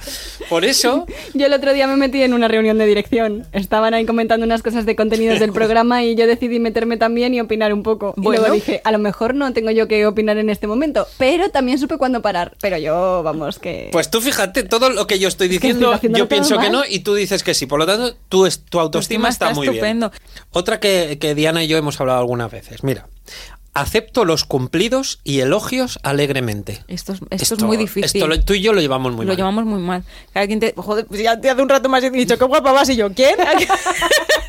Por 0.49 0.65
eso, 0.65 1.05
Yo 1.33 1.45
el 1.45 1.53
otro 1.53 1.73
día 1.73 1.87
me 1.87 1.95
metí 1.95 2.21
en 2.21 2.33
una 2.33 2.47
reunión 2.47 2.77
de 2.77 2.85
dirección. 2.85 3.45
Estaban 3.53 3.93
ahí 3.93 4.05
comentando 4.05 4.45
unas 4.45 4.61
cosas 4.63 4.85
de 4.85 4.95
contenidos 4.95 5.39
del 5.39 5.51
programa 5.51 6.03
y 6.03 6.15
yo 6.15 6.27
decidí 6.27 6.59
meterme 6.59 6.97
también 6.97 7.33
y 7.33 7.39
opinar 7.41 7.73
un 7.73 7.83
poco. 7.83 8.13
Y 8.17 8.21
Bueno. 8.21 8.41
luego 8.41 8.55
dije, 8.55 8.81
a 8.83 8.91
lo 8.91 8.99
mejor 8.99 9.35
no 9.35 9.51
tengo 9.53 9.71
yo 9.71 9.87
que 9.87 10.05
opinar 10.05 10.37
en 10.37 10.49
este 10.49 10.67
momento, 10.67 11.07
pero 11.17 11.49
también 11.49 11.77
supe 11.79 11.97
cuándo 11.97 12.21
parar. 12.21 12.55
Pero 12.61 12.77
yo, 12.77 13.21
vamos, 13.23 13.59
que... 13.59 13.89
pues 13.91 14.09
tú 14.09 14.21
fíjate, 14.21 14.58
todo 14.63 14.89
lo 14.89 15.07
que 15.07 15.19
yo 15.19 15.27
estoy 15.27 15.49
que 15.49 15.55
estoy 15.55 15.73
diciendo, 15.73 15.99
yo 16.17 16.27
pienso 16.29 16.57
que 16.59 16.69
no 16.69 16.83
y 16.87 16.99
tú 16.99 17.15
dices 17.15 17.43
que 17.43 17.53
sí. 17.53 17.65
Por 17.65 17.79
lo 17.79 17.85
tanto, 17.85 18.15
tu, 18.29 18.45
es- 18.45 18.59
tu 18.65 18.79
autoestima 18.79 19.29
está, 19.29 19.47
está 19.49 19.55
muy 19.55 19.67
estupendo. 19.67 20.09
bien. 20.09 20.21
Otra 20.51 20.79
que, 20.79 21.17
que 21.19 21.35
Diana 21.35 21.63
y 21.63 21.67
yo 21.67 21.77
hemos 21.77 21.99
hablado 21.99 22.19
algunas 22.19 22.51
veces. 22.51 22.83
Mira, 22.83 23.07
acepto 23.73 24.25
los 24.25 24.43
cumplidos 24.45 25.19
y 25.23 25.39
elogios 25.41 25.99
alegremente. 26.03 26.83
Esto 26.87 27.13
es, 27.13 27.19
esto 27.29 27.55
es 27.55 27.63
muy 27.63 27.77
difícil. 27.77 28.05
Esto 28.05 28.27
lo- 28.27 28.43
tú 28.43 28.53
y 28.53 28.61
yo 28.61 28.73
lo 28.73 28.81
llevamos 28.81 29.13
muy 29.13 29.25
lo 29.25 29.29
mal. 29.31 29.37
llevamos 29.37 29.65
muy 29.65 29.79
mal. 29.81 30.03
Alguien 30.33 30.59
te. 30.59 30.73
Joder, 30.75 31.05
pues 31.05 31.21
ya 31.21 31.39
te 31.39 31.49
hace 31.49 31.61
un 31.61 31.69
rato 31.69 31.87
más 31.89 32.03
he 32.03 32.09
dicho, 32.09 32.37
qué 32.37 32.45
guapa 32.45 32.71
vas. 32.71 32.89
Y 32.89 32.95
yo, 32.95 33.11
¿quién? 33.13 33.35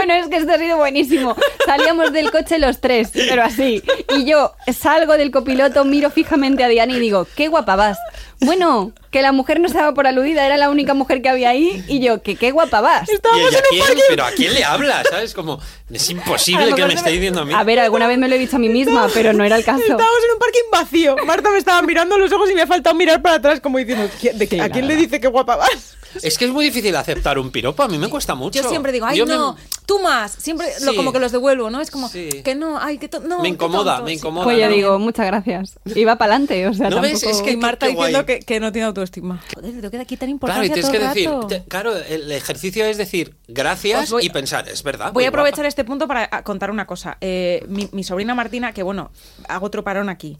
Bueno, 0.00 0.14
es 0.14 0.28
que 0.28 0.36
esto 0.36 0.52
ha 0.52 0.58
sido 0.58 0.78
buenísimo. 0.78 1.36
Salíamos 1.66 2.12
del 2.12 2.30
coche 2.30 2.58
los 2.58 2.80
tres, 2.80 3.10
pero 3.12 3.42
así. 3.42 3.82
Y 4.16 4.24
yo 4.24 4.54
salgo 4.72 5.18
del 5.18 5.30
copiloto, 5.30 5.84
miro 5.84 6.10
fijamente 6.10 6.64
a 6.64 6.68
Diana 6.68 6.94
y 6.96 6.98
digo, 7.00 7.26
qué 7.36 7.48
guapa 7.48 7.76
vas. 7.76 7.98
Bueno, 8.40 8.92
que 9.10 9.20
la 9.20 9.32
mujer 9.32 9.60
no 9.60 9.66
estaba 9.66 9.92
por 9.92 10.06
aludida, 10.06 10.46
era 10.46 10.56
la 10.56 10.70
única 10.70 10.94
mujer 10.94 11.20
que 11.20 11.28
había 11.28 11.50
ahí. 11.50 11.84
Y 11.86 12.00
yo, 12.00 12.22
que 12.22 12.36
qué 12.36 12.50
guapa 12.50 12.80
vas. 12.80 13.10
¿Y 13.10 13.12
Estábamos 13.12 13.50
ella 13.50 13.58
en 13.58 13.64
un 13.64 13.68
quién? 13.70 13.84
parque. 13.86 14.02
¿Pero 14.08 14.24
a 14.24 14.30
quién 14.30 14.54
le 14.54 14.64
habla? 14.64 15.02
¿Sabes? 15.10 15.34
Como, 15.34 15.60
es 15.92 16.08
A 16.08 16.12
imposible 16.12 16.72
que 16.74 16.86
me 16.86 16.94
esté 16.94 17.10
diciendo 17.10 17.42
a 17.42 17.44
mí. 17.44 17.52
A 17.54 17.62
ver, 17.62 17.78
alguna 17.80 18.06
vez 18.06 18.16
me 18.16 18.28
lo 18.28 18.34
he 18.36 18.38
dicho 18.38 18.56
a 18.56 18.58
mí 18.58 18.70
misma, 18.70 19.08
pero 19.12 19.34
no 19.34 19.44
era 19.44 19.56
el 19.56 19.64
caso. 19.64 19.80
Estábamos 19.82 20.24
en 20.24 20.32
un 20.32 20.38
parking 20.38 20.70
vacío. 20.72 21.16
Marta 21.26 21.50
me 21.50 21.58
estaba 21.58 21.82
mirando 21.82 22.14
a 22.14 22.18
los 22.18 22.32
ojos 22.32 22.50
y 22.50 22.54
me 22.54 22.62
ha 22.62 22.66
faltado 22.66 22.96
mirar 22.96 23.20
para 23.20 23.34
atrás, 23.36 23.60
como 23.60 23.76
diciendo, 23.76 24.08
¿quién- 24.18 24.38
de- 24.38 24.46
Sí, 24.46 24.58
¿a 24.58 24.70
quién 24.70 24.88
le 24.88 24.96
dice 24.96 25.20
qué 25.20 25.28
guapa 25.28 25.56
vas? 25.56 25.98
Es 26.22 26.38
que 26.38 26.44
es 26.46 26.50
muy 26.50 26.64
difícil 26.64 26.94
aceptar 26.96 27.38
un 27.38 27.50
piropo. 27.50 27.82
A 27.82 27.88
mí 27.88 27.98
me 27.98 28.08
cuesta 28.08 28.34
mucho. 28.34 28.62
Yo 28.62 28.68
siempre 28.68 28.92
digo, 28.92 29.06
ay, 29.06 29.18
Yo 29.18 29.26
me- 29.26 29.34
no, 29.34 29.56
tú 29.86 29.98
más. 30.00 30.32
Siempre 30.32 30.66
lo, 30.82 30.94
como 30.96 31.12
que 31.12 31.18
los 31.18 31.32
devuelvo, 31.32 31.70
¿no? 31.70 31.80
Es 31.80 31.90
como, 31.90 32.08
Sí. 32.08 32.28
que 32.44 32.54
no, 32.54 32.78
ay, 32.78 32.98
que 32.98 33.08
to- 33.08 33.20
no. 33.20 33.40
Me 33.42 33.48
incomoda, 33.48 33.96
tonto. 33.96 34.06
me 34.06 34.12
incomoda. 34.14 34.44
Pues 34.44 34.58
yo 34.58 34.68
no. 34.68 34.74
digo, 34.74 34.98
muchas 34.98 35.26
gracias. 35.26 35.78
Iba 35.94 36.16
para 36.16 36.34
adelante, 36.34 36.66
o 36.68 36.74
sea, 36.74 36.90
¿No 36.90 37.00
ves? 37.00 37.20
tampoco... 37.20 37.36
Es 37.36 37.42
que- 37.42 37.52
Y 37.52 37.56
Marta 37.56 37.86
qué 37.86 37.92
diciendo 37.92 38.26
que, 38.26 38.38
que 38.40 38.60
no 38.60 38.72
tiene 38.72 38.86
autoestima. 38.86 39.40
Joder, 39.54 39.72
tengo 39.74 39.90
que 39.90 39.98
aquí 39.98 40.16
tan 40.16 40.26
Claro, 40.38 40.64
importancia 40.64 40.66
y 40.66 40.70
tienes 40.72 40.90
que 40.90 40.98
decir, 40.98 41.30
te- 41.48 41.64
claro, 41.68 41.96
el 41.96 42.30
ejercicio 42.32 42.84
es 42.84 42.96
decir 42.98 43.36
gracias 43.48 44.10
voy- 44.10 44.24
y 44.26 44.30
pensar, 44.30 44.68
es 44.68 44.82
verdad. 44.82 45.12
Voy 45.12 45.24
a 45.24 45.28
aprovechar 45.28 45.58
guapa. 45.58 45.68
este 45.68 45.84
punto 45.84 46.06
para 46.08 46.42
contar 46.42 46.70
una 46.70 46.86
cosa. 46.86 47.16
Eh, 47.20 47.64
mi, 47.68 47.88
mi 47.92 48.04
sobrina 48.04 48.34
Martina, 48.34 48.72
que 48.72 48.82
bueno, 48.82 49.10
hago 49.48 49.66
otro 49.66 49.84
parón 49.84 50.08
aquí. 50.08 50.38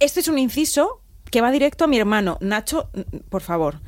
Este 0.00 0.20
es 0.20 0.28
un 0.28 0.38
inciso 0.38 1.00
que 1.30 1.40
va 1.40 1.50
directo 1.50 1.84
a 1.84 1.86
mi 1.86 1.98
hermano. 1.98 2.38
Nacho, 2.40 2.90
por 3.28 3.40
favor. 3.42 3.80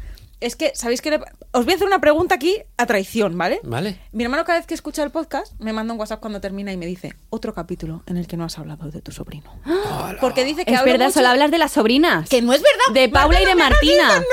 Es 0.45 0.57
que, 0.57 0.73
¿sabéis 0.75 1.01
qué? 1.01 1.11
le- 1.11 1.21
Os 1.53 1.65
voy 1.65 1.73
a 1.73 1.77
hacer 1.77 1.87
una 1.87 2.01
pregunta 2.01 2.35
aquí 2.35 2.59
a 2.77 2.85
traición, 2.85 3.39
¿vale? 3.39 3.61
Vale. 3.65 3.99
Mi 4.13 4.25
hermano 4.25 4.45
cada 4.45 4.59
vez 4.59 4.67
que 4.67 4.75
escucha 4.75 5.03
el 5.03 5.11
podcast 5.11 5.59
me 5.59 5.73
manda 5.73 5.95
un 5.95 5.99
WhatsApp 5.99 6.21
cuando 6.21 6.39
termina 6.39 6.71
y 6.71 6.77
me 6.77 6.85
dice 6.85 7.15
otro 7.31 7.55
capítulo 7.55 8.03
en 8.07 8.19
el 8.19 8.27
que 8.27 8.37
no 8.37 8.45
has 8.45 8.59
hablado 8.59 8.91
de 8.91 9.01
tu 9.01 9.11
sobrino. 9.11 9.51
Porque 10.21 10.45
dice 10.45 10.65
que 10.65 10.73
Es 10.73 10.79
hablo 10.81 10.93
verdad, 10.93 11.07
mucho- 11.07 11.15
solo 11.21 11.29
hablas 11.29 11.51
de 11.51 11.59
las 11.59 11.73
sobrinas. 11.73 12.29
Que 12.29 12.43
no 12.43 12.53
es 12.53 12.63
verdad. 12.63 13.01
De 13.01 13.09
Paula 13.09 13.41
y 13.43 13.45
de 13.47 13.55
Martina. 13.55 14.07
no 14.09 14.13
hagas 14.15 14.25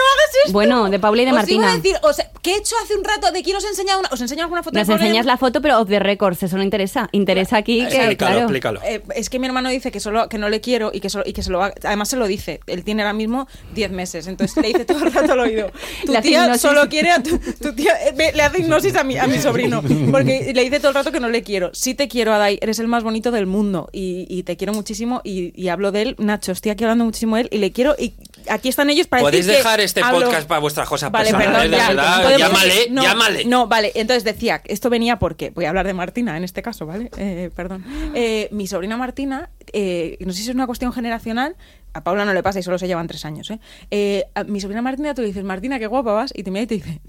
esto. 0.46 0.54
Bueno, 0.54 0.90
de 0.90 1.00
Paula 1.00 1.22
y 1.22 1.26
de 1.26 1.32
Os 1.32 1.38
Martina. 1.38 1.64
iba 1.66 1.72
a 1.74 1.76
decir, 1.76 1.96
o 2.04 2.14
sea, 2.14 2.30
¿qué 2.42 2.54
he 2.54 2.58
hecho 2.58 2.76
hace 2.84 2.96
un 2.96 3.04
rato? 3.04 3.32
¿De 3.32 3.44
quién 3.44 3.56
os 3.58 3.64
he 3.64 3.68
enseñado 3.70 4.00
una, 4.00 4.10
os 4.12 4.20
he 4.20 4.24
enseñado 4.24 4.46
alguna 4.46 4.64
foto 4.64 4.78
Nos 4.78 4.88
de 4.88 4.92
Paula 4.94 5.04
y 5.04 5.06
de 5.06 5.10
enseñas 5.10 5.26
la 5.26 5.38
foto, 5.38 5.62
pero 5.62 5.80
off 5.80 5.90
the 5.90 6.00
records, 6.00 6.44
eso 6.44 6.58
no 6.58 6.64
interesa. 6.64 7.10
Interesa 7.12 7.58
aquí 7.58 7.80
que, 7.88 7.96
Explícalo, 7.98 8.18
claro. 8.18 8.40
explícalo. 8.42 8.80
Eh, 8.84 9.02
es 9.16 9.30
que 9.30 9.40
mi 9.40 9.48
hermano 9.48 9.70
dice 9.70 9.92
que 9.92 10.00
solo 10.00 10.28
que 10.30 10.38
no 10.38 10.50
le 10.50 10.62
quiero 10.62 10.92
y 10.94 11.00
que 11.00 11.10
solo, 11.10 11.24
y 11.28 11.34
que 11.34 11.44
se 11.44 11.50
lo 11.52 11.60
va- 11.60 11.74
además 11.84 12.10
se 12.10 12.18
lo 12.18 12.28
dice. 12.28 12.60
Él 12.68 12.84
tiene 12.84 13.02
ahora 13.04 13.14
mismo 13.14 13.48
10 13.74 13.92
meses, 13.92 14.28
entonces 14.28 14.56
le 14.62 14.70
dice 14.70 14.86
todo 14.86 15.04
el 15.06 15.12
rato 15.14 15.34
al 15.34 15.40
oído. 15.40 15.72
Tu 16.06 16.12
La 16.12 16.22
tía 16.22 16.44
hipnosis. 16.44 16.62
solo 16.62 16.88
quiere 16.90 17.12
a 17.12 17.22
tu, 17.22 17.38
tu 17.38 17.74
tía 17.74 17.94
eh, 18.08 18.14
ve, 18.16 18.32
le 18.34 18.44
hace 18.44 18.60
hipnosis 18.62 18.96
a 18.96 19.04
mi, 19.04 19.18
a 19.18 19.28
mi 19.28 19.38
sobrino 19.40 19.82
porque 20.12 20.52
le 20.54 20.64
dice 20.64 20.80
todo 20.80 20.90
el 20.90 20.96
rato 20.96 21.12
que 21.12 21.20
no 21.20 21.30
le 21.30 21.44
quiero. 21.44 21.70
Sí 21.74 21.94
te 21.96 22.08
quiero, 22.08 22.34
Adai, 22.34 22.58
eres 22.62 22.80
el 22.80 22.88
más 22.88 23.04
bonito 23.04 23.32
del 23.32 23.46
mundo 23.46 23.90
y, 23.92 24.26
y 24.30 24.44
te 24.44 24.58
quiero 24.58 24.74
muchísimo 24.74 25.22
y, 25.24 25.51
y 25.56 25.68
hablo 25.70 25.92
de 25.92 26.02
él, 26.02 26.16
Nacho, 26.20 26.52
estoy 26.52 26.72
aquí 26.72 26.84
hablando 26.84 27.06
muchísimo 27.06 27.36
de 27.36 27.44
él 27.44 27.50
y 27.52 27.58
le 27.58 27.72
quiero 27.72 27.96
y 27.98 28.14
aquí 28.50 28.70
están 28.70 28.90
ellos 28.90 29.08
para 29.08 29.22
Podéis 29.22 29.46
decir 29.46 29.62
que 29.62 29.64
dejar 29.64 29.80
este 29.82 30.02
hablo- 30.02 30.26
podcast 30.26 30.48
para 30.48 30.60
vuestras 30.60 30.88
cosas 30.88 31.12
Vale, 31.12 31.32
personales, 31.32 31.62
perdón, 31.62 31.72
de 31.72 31.78
ya. 31.78 32.22
Podemos- 32.24 32.40
Llámale, 32.40 32.88
no, 32.92 33.04
llámale. 33.04 33.46
No, 33.46 33.68
vale, 33.68 33.92
entonces 33.96 34.24
decía, 34.24 34.62
esto 34.66 34.90
venía 34.90 35.20
porque, 35.20 35.50
voy 35.52 35.66
a 35.66 35.70
hablar 35.70 35.86
de 35.88 35.94
Martina 35.94 36.38
en 36.38 36.44
este 36.44 36.62
caso, 36.62 36.86
¿vale? 36.86 37.10
Eh, 37.18 37.50
perdón. 37.56 37.86
Eh, 38.16 38.48
mi 38.52 38.68
sobrina 38.68 38.98
Martina, 38.98 39.50
eh, 39.74 40.18
no 40.26 40.32
sé 40.34 40.42
si 40.44 40.50
es 40.50 40.56
una 40.56 40.68
cuestión 40.68 40.92
generacional, 40.94 41.56
a 41.94 42.04
Paula 42.04 42.24
no 42.26 42.34
le 42.34 42.42
pasa 42.44 42.60
y 42.60 42.64
solo 42.64 42.78
se 42.80 42.88
llevan 42.88 43.08
tres 43.08 43.26
años, 43.26 43.50
¿eh? 43.52 43.60
Eh, 43.92 44.26
a 44.36 44.44
mi 44.46 44.62
sobrina 44.62 44.82
Martina, 44.82 45.14
tú 45.14 45.22
le 45.22 45.28
dices, 45.28 45.44
Martina, 45.44 45.78
qué 45.80 45.88
guapa 45.88 46.14
vas, 46.14 46.32
y 46.36 46.44
te 46.44 46.52
mira 46.52 46.64
y 46.64 46.68
te 46.68 46.76
dice, 46.76 47.02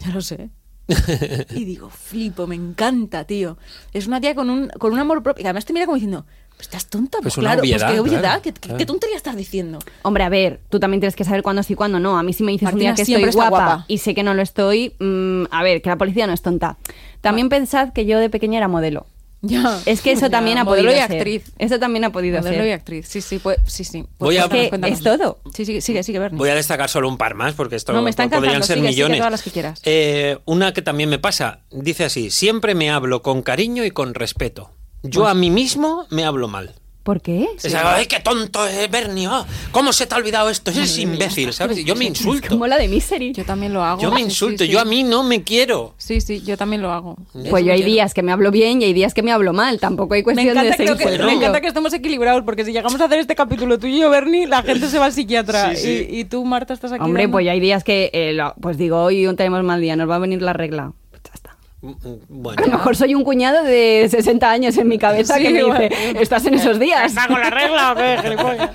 ya 0.00 0.10
lo 0.10 0.20
sé. 0.20 0.50
y 1.50 1.64
digo, 1.66 1.90
flipo, 1.90 2.46
me 2.46 2.54
encanta, 2.54 3.24
tío. 3.24 3.58
Es 3.92 4.06
una 4.06 4.20
tía 4.22 4.34
con 4.34 4.48
un, 4.48 4.68
con 4.78 4.92
un 4.92 4.98
amor 4.98 5.22
propio. 5.22 5.42
Y 5.42 5.46
además 5.46 5.66
te 5.66 5.74
mira 5.74 5.84
como 5.84 5.96
diciendo, 5.96 6.24
"Pues 6.24 6.47
estás 6.60 6.86
tonta, 6.86 7.18
pues 7.18 7.34
Pues 7.34 7.38
una 7.38 7.50
claro, 7.50 7.62
obviedad, 7.62 7.78
pues 7.86 7.92
qué 7.94 8.00
obviedad, 8.00 8.20
claro, 8.20 8.42
¿qué, 8.42 8.52
qué- 8.52 8.60
claro. 8.60 8.78
qué 8.78 8.86
tontería 8.86 9.16
estás 9.16 9.36
diciendo. 9.36 9.78
Hombre, 10.02 10.24
a 10.24 10.28
ver, 10.28 10.60
tú 10.68 10.80
también 10.80 11.00
tienes 11.00 11.16
que 11.16 11.24
saber 11.24 11.42
cuándo 11.42 11.62
sí 11.62 11.72
y 11.74 11.76
cuándo 11.76 11.98
no. 12.00 12.18
A 12.18 12.22
mí 12.22 12.32
si 12.32 12.42
me 12.42 12.52
dices 12.52 12.72
un 12.72 12.78
día 12.78 12.94
que 12.94 13.02
estoy 13.02 13.24
guapa, 13.30 13.48
guapa. 13.50 13.84
y 13.88 13.98
sé 13.98 14.14
que 14.14 14.22
no 14.22 14.34
lo 14.34 14.42
estoy, 14.42 14.94
mm, 14.98 15.44
a 15.50 15.62
ver, 15.62 15.82
que 15.82 15.88
la 15.88 15.96
policía 15.96 16.26
no 16.26 16.32
es 16.32 16.42
tonta. 16.42 16.76
También 17.20 17.48
pensad 17.48 17.92
que 17.92 18.06
yo 18.06 18.18
de 18.18 18.30
pequeña 18.30 18.58
era 18.58 18.68
modelo. 18.68 19.06
Ya. 19.40 19.78
Es 19.86 20.00
que 20.00 20.10
eso 20.10 20.30
también 20.30 20.58
ha 20.58 20.64
podido 20.64 20.86
modelo 20.86 20.98
y 21.04 21.06
ser. 21.06 21.16
actriz. 21.16 21.52
Eso 21.58 21.78
también 21.78 22.04
ha 22.04 22.10
podido 22.10 22.38
Modelo 22.40 22.56
y 22.56 22.66
ser. 22.66 22.72
actriz, 22.72 23.06
sí, 23.08 23.20
sí, 23.20 23.38
pues, 23.38 23.58
sí, 23.66 23.84
sí. 23.84 24.02
Pues 24.18 24.18
Voy 24.18 24.36
a- 24.36 24.48
Que 24.48 24.68
es 24.88 25.00
todo. 25.00 25.38
Sí, 25.54 25.64
sigue, 25.64 25.80
sigue, 25.80 26.02
sigue, 26.02 26.18
Bernie. 26.18 26.36
Voy 26.36 26.48
a 26.48 26.56
destacar 26.56 26.88
solo 26.90 27.08
un 27.08 27.16
par 27.18 27.36
más 27.36 27.54
porque 27.54 27.76
esto 27.76 27.92
No, 27.92 28.02
me 28.02 28.10
está 28.10 28.24
podrían 28.24 28.42
encantando, 28.56 28.66
ser 28.66 28.76
sigue, 28.78 28.88
sigue 28.88 28.96
millones. 29.04 29.18
todas 29.18 29.30
las 29.30 29.42
que 29.42 29.50
quieras. 29.52 29.80
Eh, 29.84 30.38
una 30.44 30.72
que 30.72 30.82
también 30.82 31.08
me 31.08 31.20
pasa, 31.20 31.60
dice 31.70 32.04
así, 32.06 32.30
siempre 32.30 32.74
me 32.74 32.90
hablo 32.90 33.22
con 33.22 33.42
cariño 33.42 33.84
y 33.84 33.92
con 33.92 34.14
respeto. 34.14 34.72
Yo 35.02 35.20
Pues 35.22 35.30
a 35.30 35.34
mí 35.34 35.50
mismo 35.50 36.06
me 36.10 36.24
hablo 36.24 36.48
mal. 36.48 36.74
¿Por 37.04 37.22
qué? 37.22 37.48
Esa, 37.62 37.94
¡Ay, 37.94 38.04
qué 38.04 38.20
tonto 38.20 38.66
es 38.66 38.90
Bernie! 38.90 39.28
oh, 39.28 39.46
¿Cómo 39.72 39.94
se 39.94 40.04
te 40.06 40.14
ha 40.14 40.18
olvidado 40.18 40.50
esto? 40.50 40.70
Eres 40.72 40.98
imbécil, 40.98 41.54
¿sabes? 41.54 41.82
Yo 41.82 41.94
me 41.96 42.04
insulto. 42.12 42.48
Como 42.50 42.66
la 42.66 42.76
de 42.76 42.86
Misery. 42.86 43.32
Yo 43.32 43.46
también 43.46 43.72
lo 43.72 43.82
hago. 43.82 44.02
Yo 44.02 44.10
me 44.10 44.16
Sí, 44.16 44.22
sí, 44.24 44.28
insulto, 44.28 44.64
sí. 44.64 44.70
yo 44.70 44.78
a 44.78 44.84
mí 44.84 45.04
no 45.04 45.22
me 45.22 45.42
quiero. 45.42 45.94
Sí, 45.96 46.20
sí, 46.20 46.42
yo 46.42 46.58
también 46.58 46.82
lo 46.82 46.92
hago. 46.92 47.16
Pues 47.48 47.64
yo 47.64 47.72
hay 47.72 47.78
quiero. 47.78 47.86
días 47.92 48.12
que 48.12 48.22
me 48.22 48.30
hablo 48.30 48.50
bien 48.50 48.82
y 48.82 48.84
hay 48.84 48.92
días 48.92 49.14
que 49.14 49.22
me 49.22 49.32
hablo 49.32 49.54
mal. 49.54 49.80
Tampoco 49.80 50.12
hay 50.12 50.22
cuestión 50.22 50.54
de 50.54 50.70
que, 50.76 50.84
me 51.24 51.32
encanta 51.32 51.62
que 51.62 51.68
estemos 51.68 51.94
equilibrados 51.94 52.42
porque 52.44 52.66
si 52.66 52.72
llegamos 52.72 53.00
a 53.00 53.04
hacer 53.06 53.20
este 53.20 53.34
capítulo 53.34 53.78
tú 53.78 53.86
y 53.86 53.98
yo, 54.00 54.10
Bernie, 54.10 54.46
la 54.46 54.62
gente 54.62 54.88
se 54.88 54.98
va 54.98 55.06
al 55.06 55.12
psiquiatra. 55.14 55.74
Sí, 55.76 55.80
sí. 55.82 56.06
Y, 56.10 56.18
y 56.20 56.24
tú, 56.26 56.44
Marta, 56.44 56.74
estás 56.74 56.92
aquí. 56.92 57.02
Hombre, 57.02 57.22
dando- 57.22 57.36
pues 57.36 57.46
ya 57.46 57.52
hay 57.52 57.60
días 57.60 57.84
que, 57.84 58.10
eh, 58.12 58.34
lo- 58.34 58.52
pues 58.60 58.76
digo, 58.76 59.02
hoy 59.02 59.26
tenemos 59.34 59.62
mal 59.64 59.80
día, 59.80 59.96
nos 59.96 60.10
va 60.10 60.16
a 60.16 60.18
venir 60.18 60.42
la 60.42 60.52
regla. 60.52 60.92
Pues 61.10 61.22
ya 61.22 61.30
está. 61.32 61.56
Mm, 61.80 61.90
mm, 62.28 62.48
A 62.48 62.60
lo 62.60 62.72
mejor 62.72 62.96
soy 62.96 63.14
un 63.14 63.22
cuñado 63.22 63.62
de 63.62 64.08
60 64.10 64.50
años 64.50 64.76
en 64.78 64.88
mi 64.88 64.98
cabeza 64.98 65.36
Sí, 65.36 65.44
que 65.44 65.50
me 65.50 65.62
dice, 65.62 65.90
¿estás 66.20 66.44
en 66.46 66.54
esos 66.54 66.80
días? 66.80 67.06
¿Está 67.06 67.28
con 67.28 67.40
la 67.40 67.50
regla 67.50 67.92
o 67.92 67.94
qué, 67.94 68.68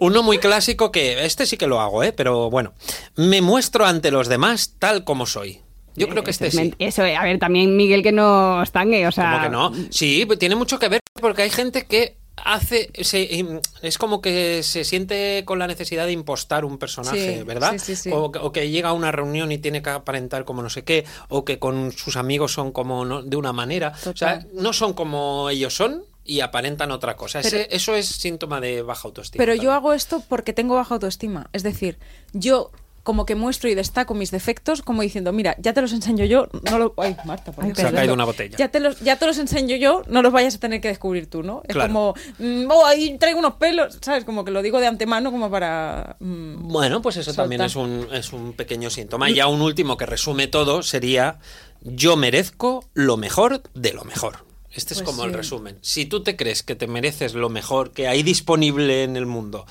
uno 0.00 0.22
muy 0.24 0.38
clásico 0.38 0.90
que 0.90 1.24
este 1.24 1.46
sí 1.46 1.56
que 1.56 1.68
lo 1.68 1.80
hago, 1.80 2.02
¿eh? 2.02 2.12
Pero 2.12 2.50
bueno, 2.50 2.72
me 3.14 3.42
muestro 3.42 3.86
ante 3.86 4.10
los 4.10 4.28
demás 4.28 4.74
tal 4.78 5.04
como 5.04 5.26
soy. 5.26 5.60
Yo 5.94 6.08
creo 6.08 6.22
que 6.22 6.30
este 6.30 6.50
sí. 6.50 6.74
Eso, 6.78 7.02
a 7.02 7.24
ver, 7.24 7.38
también 7.38 7.76
Miguel 7.76 8.02
que 8.02 8.12
no 8.12 8.62
estangue, 8.62 9.06
o 9.06 9.12
sea... 9.12 9.32
¿Cómo 9.32 9.42
que 9.42 9.50
no? 9.50 9.90
Sí, 9.90 10.24
pues 10.26 10.38
tiene 10.38 10.54
mucho 10.54 10.78
que 10.78 10.88
ver 10.88 11.00
porque 11.20 11.42
hay 11.42 11.50
gente 11.50 11.86
que 11.86 12.17
hace 12.44 12.90
se- 13.02 13.58
es 13.82 13.98
como 13.98 14.20
que 14.20 14.62
se 14.62 14.84
siente 14.84 15.42
con 15.44 15.58
la 15.58 15.66
necesidad 15.66 16.06
de 16.06 16.12
impostar 16.12 16.64
un 16.64 16.78
personaje, 16.78 17.38
Sí, 17.38 17.42
¿verdad? 17.44 17.72
sí, 17.72 17.78
sí, 17.78 17.96
sí. 17.96 18.10
O, 18.12 18.30
que- 18.32 18.38
o 18.38 18.52
que 18.52 18.70
llega 18.70 18.90
a 18.90 18.92
una 18.92 19.12
reunión 19.12 19.50
y 19.52 19.58
tiene 19.58 19.82
que 19.82 19.90
aparentar 19.90 20.44
como 20.44 20.62
no 20.62 20.70
sé 20.70 20.84
qué, 20.84 21.04
o 21.28 21.44
que 21.44 21.58
con 21.58 21.92
sus 21.92 22.16
amigos 22.16 22.52
son 22.52 22.72
como 22.72 23.04
no- 23.04 23.22
de 23.22 23.36
una 23.36 23.52
manera, 23.52 23.92
o 24.06 24.16
sea, 24.16 24.46
no 24.54 24.72
son 24.72 24.92
como 24.94 25.50
ellos 25.50 25.74
son 25.74 26.04
y 26.24 26.40
aparentan 26.40 26.90
otra 26.90 27.16
cosa. 27.16 27.40
Ese- 27.40 27.68
eso 27.70 27.94
es 27.94 28.06
síntoma 28.06 28.60
de 28.60 28.82
baja 28.82 29.08
autoestima. 29.08 29.40
Pero 29.40 29.54
yo 29.54 29.72
hago 29.72 29.92
esto 29.94 30.22
porque 30.28 30.52
tengo 30.52 30.74
baja 30.74 30.94
autoestima. 30.94 31.48
Es 31.52 31.62
decir, 31.62 31.98
yo 32.32 32.70
como 33.08 33.24
que 33.24 33.34
muestro 33.34 33.70
y 33.70 33.74
destaco 33.74 34.12
mis 34.12 34.30
defectos 34.30 34.82
como 34.82 35.00
diciendo, 35.00 35.32
mira, 35.32 35.56
ya 35.58 35.72
te 35.72 35.80
los 35.80 35.94
enseño 35.94 36.26
yo, 36.26 36.46
no 36.70 36.78
lo... 36.78 36.92
Ay, 36.98 37.16
Marta, 37.24 37.52
por 37.52 37.64
Dios, 37.64 37.78
Se 37.78 37.86
ha 37.86 37.90
caído 37.90 38.12
una 38.12 38.26
botella. 38.26 38.54
Ya 38.58 38.68
te, 38.68 38.80
los, 38.80 39.00
ya 39.00 39.16
te 39.16 39.24
los 39.24 39.38
enseño 39.38 39.76
yo, 39.76 40.02
no 40.08 40.20
los 40.20 40.30
vayas 40.30 40.56
a 40.56 40.58
tener 40.58 40.82
que 40.82 40.88
descubrir 40.88 41.26
tú, 41.26 41.42
¿no? 41.42 41.62
Es 41.66 41.74
Claro. 41.74 41.90
como, 41.90 42.14
mm, 42.38 42.70
oh, 42.70 42.84
ahí 42.84 43.16
traigo 43.16 43.38
unos 43.38 43.54
pelos, 43.54 43.96
¿sabes? 44.02 44.26
Como 44.26 44.44
que 44.44 44.50
lo 44.50 44.60
digo 44.60 44.78
de 44.78 44.88
antemano 44.88 45.30
como 45.30 45.50
para... 45.50 46.16
mm, 46.20 46.68
Bueno, 46.68 47.00
pues 47.00 47.16
eso 47.16 47.32
también 47.32 47.62
es 47.62 47.76
un, 47.76 48.06
es 48.12 48.30
un 48.34 48.52
pequeño 48.52 48.90
síntoma. 48.90 49.30
Y 49.30 49.36
ya 49.36 49.46
un 49.46 49.62
último 49.62 49.96
que 49.96 50.04
resume 50.04 50.46
todo 50.46 50.82
sería 50.82 51.38
yo 51.80 52.14
merezco 52.18 52.84
lo 52.92 53.16
mejor 53.16 53.62
de 53.72 53.94
lo 53.94 54.04
mejor. 54.04 54.46
Este 54.70 54.92
es 54.92 55.00
Pues 55.00 55.10
como 55.10 55.24
el 55.24 55.32
resumen. 55.32 55.78
Si 55.80 56.04
tú 56.04 56.22
te 56.22 56.36
crees 56.36 56.62
que 56.62 56.74
te 56.74 56.86
mereces 56.86 57.32
lo 57.32 57.48
mejor 57.48 57.90
que 57.92 58.06
hay 58.06 58.22
disponible 58.22 59.02
en 59.02 59.16
el 59.16 59.24
mundo, 59.24 59.64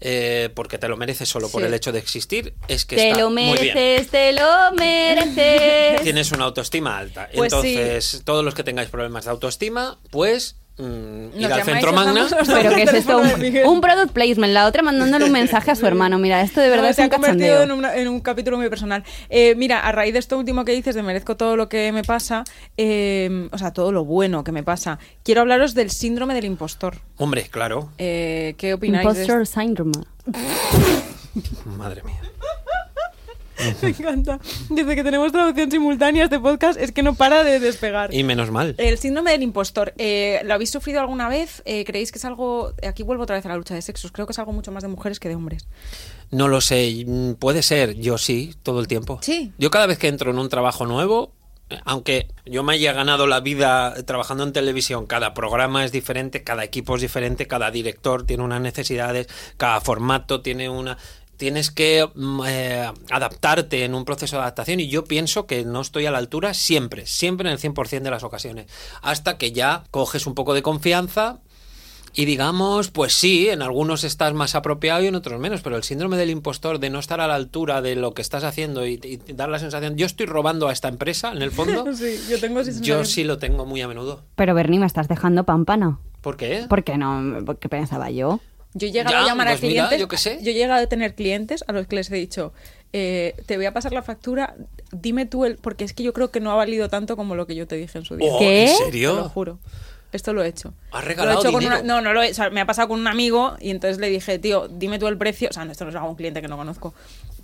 eh, 0.00 0.48
porque 0.54 0.78
te 0.78 0.88
lo 0.88 0.96
mereces 0.96 1.28
solo 1.28 1.48
por 1.48 1.62
el 1.62 1.74
hecho 1.74 1.92
de 1.92 1.98
existir, 1.98 2.54
es 2.68 2.84
que 2.84 2.96
Te 2.96 3.08
está 3.10 3.20
lo 3.20 3.30
muy 3.30 3.42
bien. 3.58 3.74
mereces, 3.74 4.08
te 4.08 4.32
lo 4.32 4.72
mereces. 4.76 6.02
Tienes 6.02 6.32
una 6.32 6.44
autoestima 6.44 6.98
alta. 6.98 7.28
Pues 7.34 7.52
sí. 7.52 7.74
Entonces, 7.76 8.22
todos 8.24 8.44
los 8.44 8.54
que 8.54 8.64
tengáis 8.64 8.88
problemas 8.88 9.24
de 9.24 9.30
autoestima, 9.30 9.98
pues 10.10 10.56
mm, 10.80 11.38
ir 11.40 11.52
al 11.52 11.62
centro 11.64 11.92
magna. 11.92 12.26
Pero 12.46 12.74
que 12.74 12.82
es 12.84 12.94
esto, 12.94 13.20
de 13.20 13.64
un, 13.66 13.80
product 13.80 14.12
placement, 14.12 14.52
la 14.52 14.66
otra 14.66 14.82
mandándole 14.82 15.24
un 15.26 15.32
mensaje 15.32 15.70
a 15.70 15.74
su 15.74 15.86
hermano. 15.88 16.18
Mira, 16.18 16.40
esto 16.42 16.60
de 16.60 16.68
verdad 16.68 16.84
No, 16.84 16.88
es 16.90 16.96
se 16.96 17.02
un 17.02 17.06
ha 17.06 17.10
convertido 17.10 17.62
en, 17.62 17.72
una- 17.72 17.94
en 17.96 18.08
un 18.08 18.20
capítulo 18.20 18.56
muy 18.56 18.68
personal. 18.68 19.04
Eh, 19.28 19.54
mira, 19.56 19.80
a 19.80 19.92
raíz 19.92 20.12
de 20.12 20.18
esto 20.18 20.38
último 20.38 20.64
que 20.64 20.72
dices 20.72 20.94
de 20.94 21.02
merezco 21.02 21.36
todo 21.36 21.56
lo 21.56 21.68
que 21.68 21.92
me 21.92 22.02
pasa, 22.02 22.44
eh, 22.76 23.48
o 23.52 23.58
sea, 23.58 23.72
todo 23.72 23.92
lo 23.92 24.04
bueno 24.04 24.42
que 24.44 24.52
me 24.52 24.62
pasa, 24.62 24.98
quiero 25.22 25.42
hablaros 25.42 25.74
del 25.74 25.90
síndrome 25.90 26.34
del 26.34 26.44
impostor. 26.46 26.96
Hombre, 27.16 27.48
claro. 27.50 27.90
Eh, 27.98 28.54
¿Qué 28.58 28.74
opináis? 28.74 29.04
de 29.14 29.22
Impostor 29.24 29.46
syndrome. 29.46 29.92
Madre 31.64 32.02
mía. 32.02 32.20
Me 33.82 33.88
encanta. 33.88 34.38
Desde 34.68 34.94
que 34.94 35.04
tenemos 35.04 35.32
traducción 35.32 35.70
simultánea 35.70 36.24
este 36.24 36.38
podcast 36.38 36.80
es 36.80 36.92
que 36.92 37.02
no 37.02 37.14
para 37.14 37.44
de 37.44 37.60
despegar. 37.60 38.12
Y 38.14 38.22
menos 38.24 38.50
mal. 38.50 38.74
El 38.78 38.98
síndrome 38.98 39.32
del 39.32 39.42
impostor, 39.42 39.94
eh, 39.98 40.40
¿lo 40.44 40.54
habéis 40.54 40.70
sufrido 40.70 41.00
alguna 41.00 41.28
vez? 41.28 41.62
Eh, 41.64 41.84
¿Creéis 41.84 42.12
que 42.12 42.18
es 42.18 42.24
algo, 42.24 42.72
aquí 42.86 43.02
vuelvo 43.02 43.24
otra 43.24 43.36
vez 43.36 43.46
a 43.46 43.48
la 43.48 43.56
lucha 43.56 43.74
de 43.74 43.82
sexos, 43.82 44.12
creo 44.12 44.26
que 44.26 44.32
es 44.32 44.38
algo 44.38 44.52
mucho 44.52 44.72
más 44.72 44.82
de 44.82 44.88
mujeres 44.88 45.20
que 45.20 45.28
de 45.28 45.34
hombres? 45.34 45.66
No 46.30 46.48
lo 46.48 46.60
sé, 46.60 47.04
mm, 47.06 47.34
puede 47.34 47.62
ser, 47.62 47.94
yo 47.96 48.18
sí, 48.18 48.54
todo 48.62 48.80
el 48.80 48.88
tiempo. 48.88 49.18
Sí. 49.22 49.52
Yo 49.58 49.70
cada 49.70 49.86
vez 49.86 49.98
que 49.98 50.08
entro 50.08 50.30
en 50.30 50.38
un 50.38 50.48
trabajo 50.48 50.86
nuevo, 50.86 51.32
aunque 51.84 52.28
yo 52.44 52.62
me 52.62 52.74
haya 52.74 52.92
ganado 52.92 53.26
la 53.26 53.40
vida 53.40 53.94
trabajando 54.04 54.44
en 54.44 54.52
televisión, 54.52 55.06
cada 55.06 55.34
programa 55.34 55.84
es 55.84 55.92
diferente, 55.92 56.42
cada 56.42 56.64
equipo 56.64 56.96
es 56.96 57.02
diferente, 57.02 57.46
cada 57.46 57.70
director 57.70 58.24
tiene 58.24 58.42
unas 58.42 58.60
necesidades, 58.60 59.28
cada 59.56 59.80
formato 59.80 60.40
tiene 60.40 60.68
una... 60.68 60.98
Tienes 61.40 61.70
que 61.70 62.06
mm, 62.14 62.40
eh, 62.46 62.92
adaptarte 63.10 63.86
en 63.86 63.94
un 63.94 64.04
proceso 64.04 64.36
de 64.36 64.42
adaptación 64.42 64.78
y 64.78 64.88
yo 64.88 65.04
pienso 65.04 65.46
que 65.46 65.64
no 65.64 65.80
estoy 65.80 66.04
a 66.04 66.10
la 66.10 66.18
altura 66.18 66.52
siempre, 66.52 67.06
siempre 67.06 67.48
en 67.48 67.54
el 67.54 67.58
100% 67.58 68.02
de 68.02 68.10
las 68.10 68.24
ocasiones. 68.24 68.66
Hasta 69.00 69.38
que 69.38 69.50
ya 69.50 69.84
coges 69.90 70.26
un 70.26 70.34
poco 70.34 70.52
de 70.52 70.60
confianza 70.60 71.38
y 72.12 72.26
digamos, 72.26 72.90
pues 72.90 73.14
sí, 73.14 73.48
en 73.48 73.62
algunos 73.62 74.04
estás 74.04 74.34
más 74.34 74.54
apropiado 74.54 75.02
y 75.02 75.06
en 75.06 75.14
otros 75.14 75.40
menos, 75.40 75.62
pero 75.62 75.78
el 75.78 75.82
síndrome 75.82 76.18
del 76.18 76.28
impostor 76.28 76.78
de 76.78 76.90
no 76.90 76.98
estar 76.98 77.22
a 77.22 77.26
la 77.26 77.36
altura 77.36 77.80
de 77.80 77.96
lo 77.96 78.12
que 78.12 78.20
estás 78.20 78.44
haciendo 78.44 78.86
y, 78.86 79.00
y 79.02 79.32
dar 79.32 79.48
la 79.48 79.58
sensación, 79.58 79.96
yo 79.96 80.04
estoy 80.04 80.26
robando 80.26 80.68
a 80.68 80.72
esta 80.74 80.88
empresa, 80.88 81.32
en 81.32 81.40
el 81.40 81.52
fondo, 81.52 81.86
Sí, 81.94 82.18
yo 82.28 82.38
tengo 82.38 82.62
sí 83.06 83.24
lo 83.24 83.38
tengo 83.38 83.64
muy 83.64 83.80
a 83.80 83.88
menudo. 83.88 84.24
Pero 84.34 84.54
Bernie, 84.54 84.78
me 84.78 84.84
estás 84.84 85.08
dejando 85.08 85.44
pámpano. 85.44 86.00
¿Por 86.20 86.36
qué? 86.36 86.66
¿Por 86.68 86.84
qué 86.84 86.98
no? 86.98 87.42
¿Por 87.46 87.58
qué 87.58 87.70
pensaba 87.70 88.10
yo? 88.10 88.40
Yo 88.74 88.86
he 88.88 88.92
llegado 88.92 89.16
Ya, 89.16 89.22
a 89.24 89.26
llamar 89.26 89.48
a 89.48 89.50
pues 89.52 89.62
mira, 89.62 89.72
clientes. 89.88 89.98
yo 90.00 90.08
qué 90.08 90.16
sé. 90.16 90.38
Yo 90.42 90.50
he 90.50 90.54
llegado 90.54 90.82
a 90.82 90.86
tener 90.86 91.14
clientes 91.14 91.64
a 91.66 91.72
los 91.72 91.86
que 91.86 91.96
les 91.96 92.10
he 92.10 92.14
dicho, 92.14 92.52
eh, 92.92 93.34
te 93.46 93.56
voy 93.56 93.66
a 93.66 93.72
pasar 93.72 93.92
la 93.92 94.02
factura, 94.02 94.54
dime 94.92 95.26
tú 95.26 95.44
el. 95.44 95.56
Porque 95.56 95.84
es 95.84 95.92
que 95.92 96.02
yo 96.02 96.12
creo 96.12 96.30
que 96.30 96.40
no 96.40 96.50
ha 96.52 96.54
valido 96.54 96.88
tanto 96.88 97.16
como 97.16 97.34
lo 97.34 97.46
que 97.46 97.54
yo 97.56 97.66
te 97.66 97.76
dije 97.76 97.98
en 97.98 98.04
su 98.04 98.16
día. 98.16 98.30
Oh, 98.32 98.38
¿Qué? 98.38 98.62
¿En 98.62 98.66
Te 98.66 98.72
lo 98.72 98.84
serio? 98.86 99.28
juro. 99.30 99.58
Esto 100.12 100.32
lo 100.32 100.42
he 100.42 100.48
hecho. 100.48 100.74
¿Has 100.92 100.92
Lo 100.92 100.98
he 101.00 101.08
regalado 101.08 101.52
con 101.52 101.64
una- 101.64 101.82
no, 101.82 102.00
no 102.00 102.12
lo 102.12 102.22
he 102.22 102.30
o 102.30 102.34
sea, 102.34 102.50
me 102.50 102.60
ha 102.60 102.66
pasado 102.66 102.88
con 102.88 102.98
un 103.00 103.06
amigo 103.06 103.54
y 103.60 103.70
entonces 103.70 103.98
le 103.98 104.08
dije, 104.08 104.38
tío, 104.38 104.68
dime 104.68 104.98
tú 104.98 105.06
el 105.06 105.16
precio. 105.16 105.48
O 105.50 105.52
sea, 105.52 105.64
no, 105.64 105.72
esto 105.72 105.84
no 105.84 105.90
es 105.90 105.96
a 105.96 106.02
un 106.02 106.16
cliente 106.16 106.42
que 106.42 106.48
no 106.48 106.56
conozco. 106.56 106.94